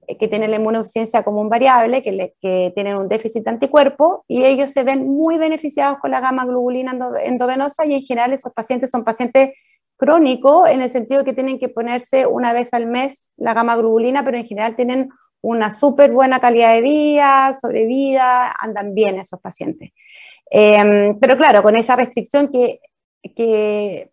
eh, 0.09 0.17
que 0.19 0.29
tienen 0.29 0.51
la 0.51 0.57
inmunodeficiencia 0.57 1.23
como 1.23 1.41
un 1.41 1.49
variable, 1.49 2.03
que, 2.03 2.35
que, 2.41 2.73
tienen 2.75 2.97
un 2.97 3.09
déficit 3.09 3.45
de 3.45 3.51
anticuerpo, 3.51 4.25
y 4.29 4.45
ellos 4.45 4.71
se 4.71 4.85
ven 4.85 5.07
muy 5.07 5.37
beneficiados 5.39 5.99
con 5.99 6.11
la 6.11 6.21
gamma 6.21 6.45
globulina 6.45 6.97
endovenosa, 7.25 7.85
y 7.87 7.95
en 7.95 8.03
general 8.03 8.33
esos 8.33 8.53
pacientes 8.53 8.91
son 8.91 9.05
pacientes 9.05 9.53
crónicos, 9.97 10.69
en 10.69 10.83
el 10.83 10.91
sentido 10.91 11.25
que 11.25 11.33
tienen 11.33 11.59
que 11.59 11.69
ponerse 11.69 12.27
una 12.27 12.53
vez 12.53 12.73
al 12.75 12.87
mes 12.87 13.31
la 13.37 13.55
gamma 13.55 13.77
globulina, 13.77 14.25
pero 14.25 14.37
en 14.37 14.45
general 14.45 14.77
tienen 14.77 15.09
una 15.41 15.73
súper 15.73 16.13
buena 16.13 16.41
calidad 16.41 16.75
de 16.75 16.83
vida, 16.83 17.57
sobrevida, 17.61 18.53
andan 18.61 18.95
bien 18.95 19.19
esos 19.19 19.41
pacientes. 19.41 19.91
Em, 20.51 21.19
pero 21.19 21.37
claro, 21.37 21.63
con 21.63 21.77
esa 21.77 21.97
restricción 21.97 22.49
que, 22.49 22.81
que, 23.35 24.11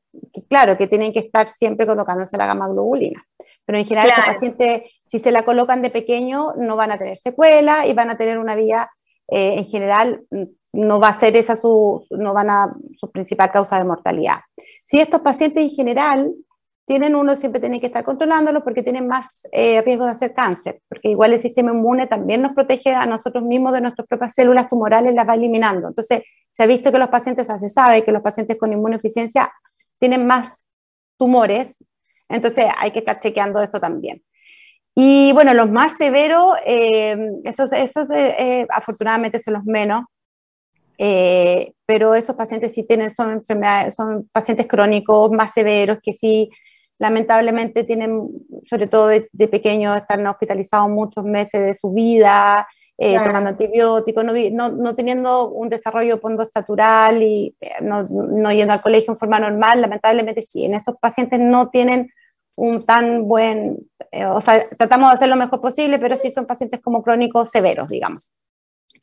claro, 0.50 0.78
que 0.78 0.88
tienen 0.88 1.14
que 1.14 1.20
estar 1.20 1.48
siempre 1.48 1.86
colocándose 1.86 2.38
la 2.38 2.46
gamma 2.46 2.68
globulina. 2.68 3.26
Pero 3.66 3.78
en 3.78 3.86
general, 3.86 4.10
esos 4.10 4.26
pacientes, 4.26 4.84
si 5.06 5.20
se 5.20 5.32
la 5.32 5.44
colocan 5.44 5.82
de 5.82 5.90
pequeño, 5.90 6.54
no 6.58 6.76
van 6.76 6.92
a 6.92 6.98
tener 6.98 7.18
secuela 7.18 7.88
y 7.88 7.94
van 7.94 8.10
a 8.10 8.18
tener 8.18 8.38
una 8.38 8.56
vida, 8.56 8.92
eh, 9.30 9.56
en 9.58 9.66
general, 9.66 10.24
no 10.74 11.00
va 11.00 11.10
a 11.10 11.14
ser 11.14 11.36
esa 11.38 11.56
su, 11.56 12.06
no 12.10 12.34
van 12.34 12.50
a, 12.50 12.76
su 13.00 13.12
principal 13.12 13.52
causa 13.52 13.78
de 13.78 13.86
mortalidad. 13.86 14.40
Si 14.84 15.00
estos 15.00 15.22
pacientes 15.22 15.64
en 15.64 15.70
general 15.70 16.34
tienen 16.86 17.16
uno 17.16 17.36
siempre 17.36 17.62
tiene 17.62 17.80
que 17.80 17.88
estar 17.88 18.04
controlándolo 18.04 18.64
porque 18.64 18.84
tienen 18.84 19.08
más 19.08 19.48
eh, 19.52 19.82
riesgo 19.82 20.06
de 20.06 20.12
hacer 20.12 20.34
cáncer, 20.34 20.82
porque 20.90 21.10
igual 21.10 21.34
el 21.34 21.40
sistema 21.40 21.72
inmune 21.72 22.08
también 22.08 22.42
nos 22.42 22.54
protege 22.54 22.94
a 22.94 23.06
nosotros 23.06 23.44
mismos 23.44 23.72
de 23.72 23.82
nuestras 23.82 24.08
propias 24.08 24.34
células 24.34 24.68
tumorales, 24.68 25.14
las 25.14 25.28
va 25.28 25.36
eliminando. 25.36 25.88
Entonces, 25.88 26.24
se 26.52 26.64
ha 26.64 26.68
visto 26.68 26.92
que 26.92 27.00
los 27.00 27.10
pacientes, 27.10 27.46
o 27.46 27.48
sea, 27.48 27.60
se 27.60 27.70
sabe 27.70 28.04
que 28.04 28.12
los 28.12 28.22
pacientes 28.22 28.58
con 28.58 28.74
inmunodeficiencia 28.74 29.52
tienen 30.00 30.28
más 30.28 30.66
tumores, 31.18 31.78
entonces 32.28 32.66
hay 32.78 32.92
que 32.92 33.00
estar 33.00 33.20
chequeando 33.20 33.62
esto 33.62 33.80
también. 33.80 34.22
Y 34.96 35.32
bueno, 35.34 35.54
los 35.54 35.72
más 35.72 35.98
severos, 35.98 36.56
eh, 36.66 37.18
esos, 37.46 37.72
esos 37.72 38.10
eh, 38.12 38.68
afortunadamente 38.70 39.40
son 39.40 39.56
los 39.56 39.64
menos, 39.64 40.06
eh, 40.98 41.74
pero 41.86 42.14
esos 42.14 42.36
pacientes 42.36 42.74
sí 42.74 42.84
tienen, 42.84 43.12
son 43.12 43.32
enfermedades, 43.32 43.96
son 43.96 44.30
pacientes 44.32 44.68
crónicos 44.68 45.32
más 45.32 45.54
severos 45.54 45.98
que 46.04 46.14
sí, 46.14 46.50
lamentablemente 47.00 47.84
tienen, 47.84 48.30
sobre 48.68 48.88
todo 48.88 49.08
de, 49.08 49.48
pequeños, 49.48 49.98
están 49.98 50.26
hospitalizados 50.28 50.90
muchos 50.90 51.24
meses 51.24 51.66
de 51.66 51.76
su 51.76 51.94
vida, 51.94 52.68
eh, 52.98 53.18
tomando 53.18 53.50
antibióticos, 53.50 54.24
no, 54.24 54.70
no, 54.70 54.96
teniendo 54.96 55.50
un 55.50 55.70
desarrollo 55.70 56.22
postestatural 56.22 57.22
y 57.24 57.56
eh, 57.60 57.72
no, 57.82 58.04
no, 58.04 58.52
yendo 58.52 58.74
al 58.74 58.82
colegio 58.82 59.14
en 59.14 59.20
forma 59.20 59.40
normal, 59.40 59.82
lamentablemente 59.82 60.42
sí, 60.42 60.66
en 60.66 60.76
esos 60.76 60.96
pacientes 61.00 61.40
no 61.40 61.70
tienen 61.70 62.10
un 62.56 62.86
tan 62.86 63.28
buen, 63.28 63.80
o 64.32 64.40
sea, 64.40 64.64
tratamos 64.78 65.10
de 65.10 65.16
hacer 65.16 65.30
lo 65.30 65.36
mejor 65.36 65.60
posible, 65.60 65.98
pero 65.98 66.16
sí 66.18 66.30
son 66.30 66.46
pacientes 66.46 66.82
como 66.82 67.02
crónicos 67.02 67.50
severos, 67.50 67.88
digamos. 67.88 68.32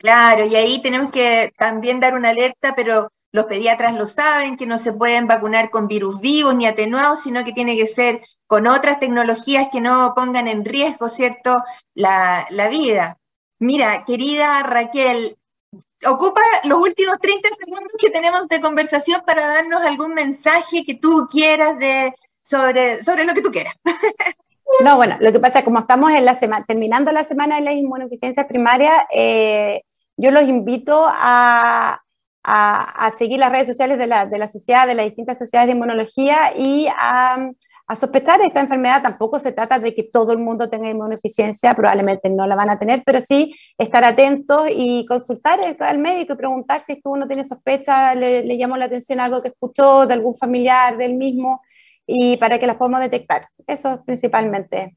Claro, 0.01 0.47
y 0.47 0.55
ahí 0.57 0.81
tenemos 0.81 1.11
que 1.11 1.53
también 1.59 2.01
dar 2.01 2.15
una 2.15 2.31
alerta, 2.31 2.75
pero 2.75 3.13
los 3.33 3.45
pediatras 3.45 3.95
lo 3.95 4.07
saben, 4.07 4.57
que 4.57 4.67
no 4.67 4.79
se 4.79 4.93
pueden 4.93 5.27
vacunar 5.27 5.71
con 5.71 5.87
virus 5.87 6.21
vivos 6.21 6.55
ni 6.55 6.67
atenuados, 6.67 7.23
sino 7.23 7.45
que 7.45 7.53
tiene 7.53 7.77
que 7.77 7.87
ser 7.87 8.21
con 8.47 8.67
otras 8.67 8.99
tecnologías 8.99 9.69
que 9.71 9.81
no 9.81 10.13
pongan 10.15 10.49
en 10.49 10.65
riesgo, 10.65 11.09
¿cierto?, 11.09 11.63
la, 11.95 12.47
vida. 12.71 13.19
Mira, 13.59 14.05
querida 14.05 14.63
Raquel, 14.63 15.37
ocupa 16.07 16.41
los 16.65 16.81
últimos 16.81 17.19
30 17.21 17.49
segundos 17.51 17.93
que 18.01 18.11
tenemos 18.11 18.49
de 18.49 18.61
conversación 18.61 19.23
para 19.25 19.47
darnos 19.47 19.83
algún 19.83 20.15
mensaje 20.15 20.85
que 20.85 20.95
tú 20.95 21.29
quieras 21.31 21.79
de, 21.79 22.15
sobre, 22.43 23.03
sobre 23.03 23.25
lo 23.25 23.35
que 23.35 23.43
tú 23.43 23.51
quieras. 23.51 23.75
No, 24.85 24.97
bueno, 24.97 25.17
lo 25.21 25.33
que 25.33 25.41
pasa 25.41 25.59
es 25.59 25.65
como 25.65 25.81
estamos 25.81 26.13
en 26.13 26.25
la 26.25 26.37
semana, 26.37 26.65
terminando 26.65 27.11
la 27.11 27.25
semana 27.25 27.57
de 27.57 27.63
la 27.63 27.73
inmunodeficiencia 27.73 28.47
primaria, 28.47 29.07
eh, 29.13 29.83
yo 30.17 30.31
los 30.31 30.45
invito 30.45 31.07
a, 31.07 32.01
seguir 33.17 33.39
las 33.39 33.53
redes 33.53 33.69
sociales 33.69 33.99
de 33.99 34.07
la, 34.07 34.27
de 34.27 34.39
la, 34.39 34.49
sociedad, 34.49 34.87
de 34.87 34.95
las 34.95 35.07
distintas 35.07 35.39
sociedades 35.39 35.69
de 35.69 35.75
inmunología 35.77 36.53
y 36.57 36.89
a, 36.97 37.51
sospechar 37.99 38.41
esta 38.43 38.61
enfermedad. 38.61 39.03
Tampoco 39.03 39.41
se 39.41 39.51
trata 39.51 39.81
de 39.81 39.95
que 39.95 40.05
todo 40.05 40.33
el 40.33 40.39
mundo 40.39 40.71
tenga 40.71 40.89
inmunodeficiencia, 40.89 41.75
probablemente 41.75 42.31
no 42.31 42.47
la 42.47 42.55
van 42.55 42.71
a 42.71 42.79
tener, 42.79 43.03
pero 43.05 43.21
sí 43.21 43.53
estar 43.79 44.05
atentos 44.05 44.69
y 44.71 45.05
consultar 45.07 45.59
al 45.81 45.99
médico 45.99 46.35
y 46.35 46.37
preguntar 46.37 46.81
si 46.81 46.93
es 46.93 46.99
que 46.99 47.09
uno 47.09 47.27
tiene 47.27 47.47
sospecha, 47.47 48.15
le, 48.15 48.45
le 48.45 48.57
llamó 48.57 48.77
la 48.77 48.85
atención 48.85 49.19
algo 49.19 49.43
que 49.43 49.49
escuchó 49.49 50.07
de 50.07 50.15
algún 50.15 50.37
familiar 50.37 50.97
del 50.97 51.15
mismo 51.15 51.63
y 52.07 52.37
para 52.37 52.59
que 52.59 52.67
las 52.67 52.77
podamos 52.77 53.01
detectar. 53.01 53.43
Eso 53.67 54.03
principalmente 54.05 54.97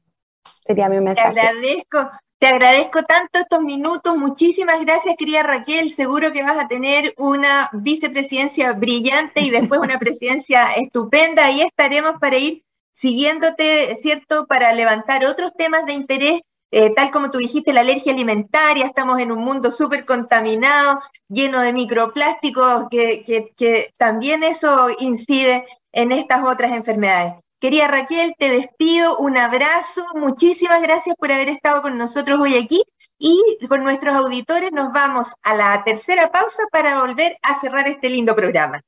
sería 0.66 0.88
mi 0.88 1.00
mensaje. 1.00 1.34
Te 1.34 1.40
agradezco, 1.40 2.10
te 2.44 2.50
agradezco 2.50 3.02
tanto 3.04 3.38
estos 3.38 3.62
minutos. 3.62 4.18
Muchísimas 4.18 4.78
gracias, 4.80 5.14
querida 5.18 5.42
Raquel. 5.42 5.90
Seguro 5.90 6.30
que 6.30 6.42
vas 6.42 6.58
a 6.58 6.68
tener 6.68 7.14
una 7.16 7.70
vicepresidencia 7.72 8.74
brillante 8.74 9.40
y 9.40 9.48
después 9.48 9.80
una 9.80 9.98
presidencia 9.98 10.74
estupenda. 10.74 11.46
Ahí 11.46 11.62
estaremos 11.62 12.16
para 12.20 12.36
ir 12.36 12.62
siguiéndote, 12.92 13.96
¿cierto? 13.96 14.44
Para 14.46 14.74
levantar 14.74 15.24
otros 15.24 15.54
temas 15.56 15.86
de 15.86 15.94
interés, 15.94 16.42
eh, 16.70 16.92
tal 16.94 17.10
como 17.10 17.30
tú 17.30 17.38
dijiste, 17.38 17.72
la 17.72 17.80
alergia 17.80 18.12
alimentaria. 18.12 18.84
Estamos 18.84 19.20
en 19.20 19.32
un 19.32 19.42
mundo 19.42 19.72
súper 19.72 20.04
contaminado, 20.04 21.00
lleno 21.28 21.62
de 21.62 21.72
microplásticos, 21.72 22.88
que, 22.90 23.54
que 23.56 23.94
también 23.96 24.44
eso 24.44 24.88
incide 24.98 25.64
en 25.92 26.12
estas 26.12 26.44
otras 26.44 26.72
enfermedades. 26.72 27.36
Querida 27.60 27.88
Raquel, 27.88 28.34
te 28.38 28.50
despido, 28.50 29.18
un 29.18 29.38
abrazo, 29.38 30.04
muchísimas 30.14 30.82
gracias 30.82 31.14
por 31.18 31.32
haber 31.32 31.48
estado 31.48 31.82
con 31.82 31.96
nosotros 31.96 32.38
hoy 32.40 32.56
aquí 32.56 32.82
y 33.18 33.40
con 33.68 33.82
nuestros 33.82 34.14
auditores 34.14 34.72
nos 34.72 34.92
vamos 34.92 35.28
a 35.42 35.54
la 35.54 35.82
tercera 35.84 36.30
pausa 36.30 36.64
para 36.70 37.00
volver 37.00 37.38
a 37.42 37.58
cerrar 37.58 37.88
este 37.88 38.10
lindo 38.10 38.36
programa. 38.36 38.82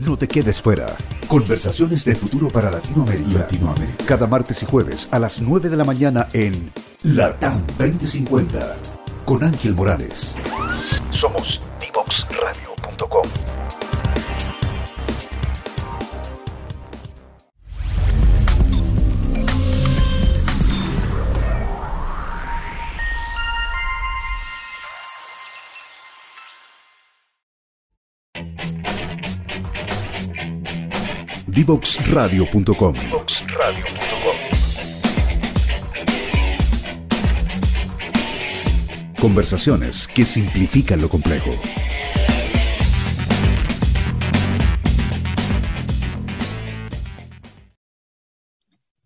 No 0.00 0.16
te 0.16 0.26
quedes 0.26 0.62
fuera. 0.62 0.86
Conversaciones 1.28 2.04
de 2.04 2.16
futuro 2.16 2.48
para 2.48 2.70
Latinoamérica. 2.70 3.40
Latinoamérica. 3.40 4.04
Cada 4.06 4.26
martes 4.26 4.62
y 4.62 4.66
jueves 4.66 5.08
a 5.10 5.18
las 5.18 5.40
9 5.40 5.68
de 5.68 5.76
la 5.76 5.84
mañana 5.84 6.26
en 6.32 6.72
LATAM 7.02 7.66
2050 7.78 8.76
con 9.26 9.44
Ángel 9.44 9.74
Morales. 9.74 10.34
Somos 11.10 11.60
divoxradio.com. 11.80 13.49
Divoxradio.com. 31.50 32.94
Conversaciones 39.20 40.06
que 40.06 40.24
simplifican 40.24 41.00
lo 41.00 41.08
complejo. 41.08 41.50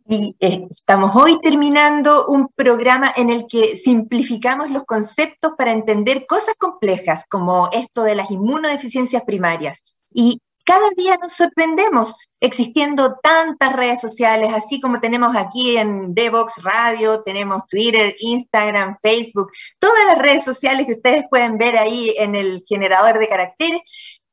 Y 0.07 0.37
eh, 0.39 0.67
estamos 0.71 1.17
hoy 1.17 1.41
terminando 1.41 2.27
un 2.27 2.49
programa 2.55 3.11
en 3.17 3.31
el 3.31 3.47
que 3.49 3.75
simplificamos 3.77 4.71
los 4.71 4.85
conceptos 4.85 5.53
para 5.57 5.73
entender 5.73 6.27
cosas 6.27 6.57
complejas 6.59 7.25
como 7.31 7.71
esto 7.73 8.03
de 8.03 8.15
las 8.15 8.31
inmunodeficiencias 8.31 9.23
primarias. 9.23 9.83
Y 10.13 10.43
cada 10.65 10.89
día 10.97 11.19
nos 11.21 11.35
sorprendemos 11.35 12.15
existiendo 12.41 13.17
tantas 13.23 13.73
redes 13.75 14.01
sociales, 14.01 14.53
así 14.53 14.81
como 14.81 15.01
tenemos 15.01 15.37
aquí 15.37 15.77
en 15.77 16.15
Devox 16.15 16.63
Radio, 16.63 17.23
tenemos 17.23 17.67
Twitter, 17.69 18.15
Instagram, 18.19 18.99
Facebook, 19.03 19.51
todas 19.79 20.05
las 20.07 20.19
redes 20.19 20.45
sociales 20.45 20.87
que 20.87 20.95
ustedes 20.95 21.25
pueden 21.31 21.59
ver 21.59 21.77
ahí 21.77 22.15
en 22.19 22.35
el 22.35 22.65
generador 22.67 23.19
de 23.19 23.29
caracteres, 23.29 23.81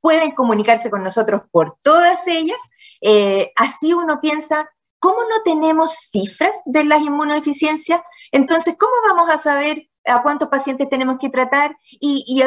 pueden 0.02 0.32
comunicarse 0.32 0.90
con 0.90 1.04
nosotros 1.04 1.44
por 1.52 1.78
todas 1.82 2.28
ellas. 2.28 2.60
Eh, 3.02 3.52
así 3.56 3.94
uno 3.94 4.20
piensa, 4.20 4.70
¿cómo 5.00 5.22
no 5.24 5.42
tenemos 5.44 5.96
cifras 6.12 6.54
de 6.66 6.84
las 6.84 7.02
inmunodeficiencias? 7.02 8.02
Entonces, 8.32 8.76
¿cómo 8.80 8.94
vamos 9.08 9.30
a 9.30 9.38
saber 9.38 9.91
a 10.06 10.22
cuántos 10.22 10.50
pacientes 10.50 10.90
tenemos 10.90 11.18
que 11.20 11.30
tratar 11.30 11.78
y, 12.00 12.42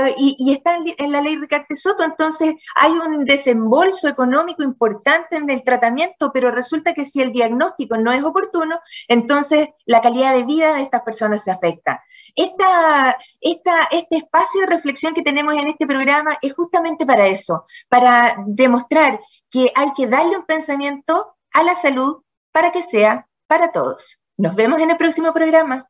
está 0.52 0.76
en, 0.76 1.12
la 1.12 1.20
ley 1.20 1.36
Ricardo 1.36 1.66
Soto, 1.74 2.04
entonces 2.04 2.54
hay 2.74 2.92
un 2.92 3.24
desembolso 3.24 4.08
económico 4.08 4.62
importante 4.62 5.36
en 5.36 5.48
el 5.50 5.62
tratamiento, 5.62 6.30
pero 6.32 6.50
resulta 6.50 6.94
que 6.94 7.04
si 7.04 7.20
el 7.20 7.32
diagnóstico 7.32 7.96
no 7.96 8.12
es 8.12 8.24
oportuno, 8.24 8.80
entonces 9.08 9.68
la 9.86 10.00
calidad 10.00 10.34
de 10.34 10.44
vida 10.44 10.74
de 10.74 10.82
estas 10.82 11.02
personas 11.02 11.44
se 11.44 11.50
afecta. 11.50 12.02
Esta, 12.34 13.16
este 13.40 14.16
espacio 14.16 14.62
de 14.62 14.66
reflexión 14.66 15.14
que 15.14 15.22
tenemos 15.22 15.54
en 15.54 15.68
este 15.68 15.86
programa 15.86 16.36
es 16.42 16.54
justamente 16.54 17.06
para 17.06 17.26
eso, 17.26 17.66
para 17.88 18.36
demostrar 18.46 19.20
que 19.50 19.70
hay 19.74 19.92
que 19.96 20.06
darle 20.06 20.36
un 20.36 20.46
pensamiento 20.46 21.36
a 21.52 21.62
la 21.62 21.74
salud 21.74 22.22
para 22.52 22.72
que 22.72 22.82
sea 22.82 23.28
para 23.46 23.72
todos. 23.72 24.18
Nos 24.36 24.56
vemos 24.56 24.80
en 24.80 24.90
el 24.90 24.96
próximo 24.96 25.32
programa. 25.32 25.88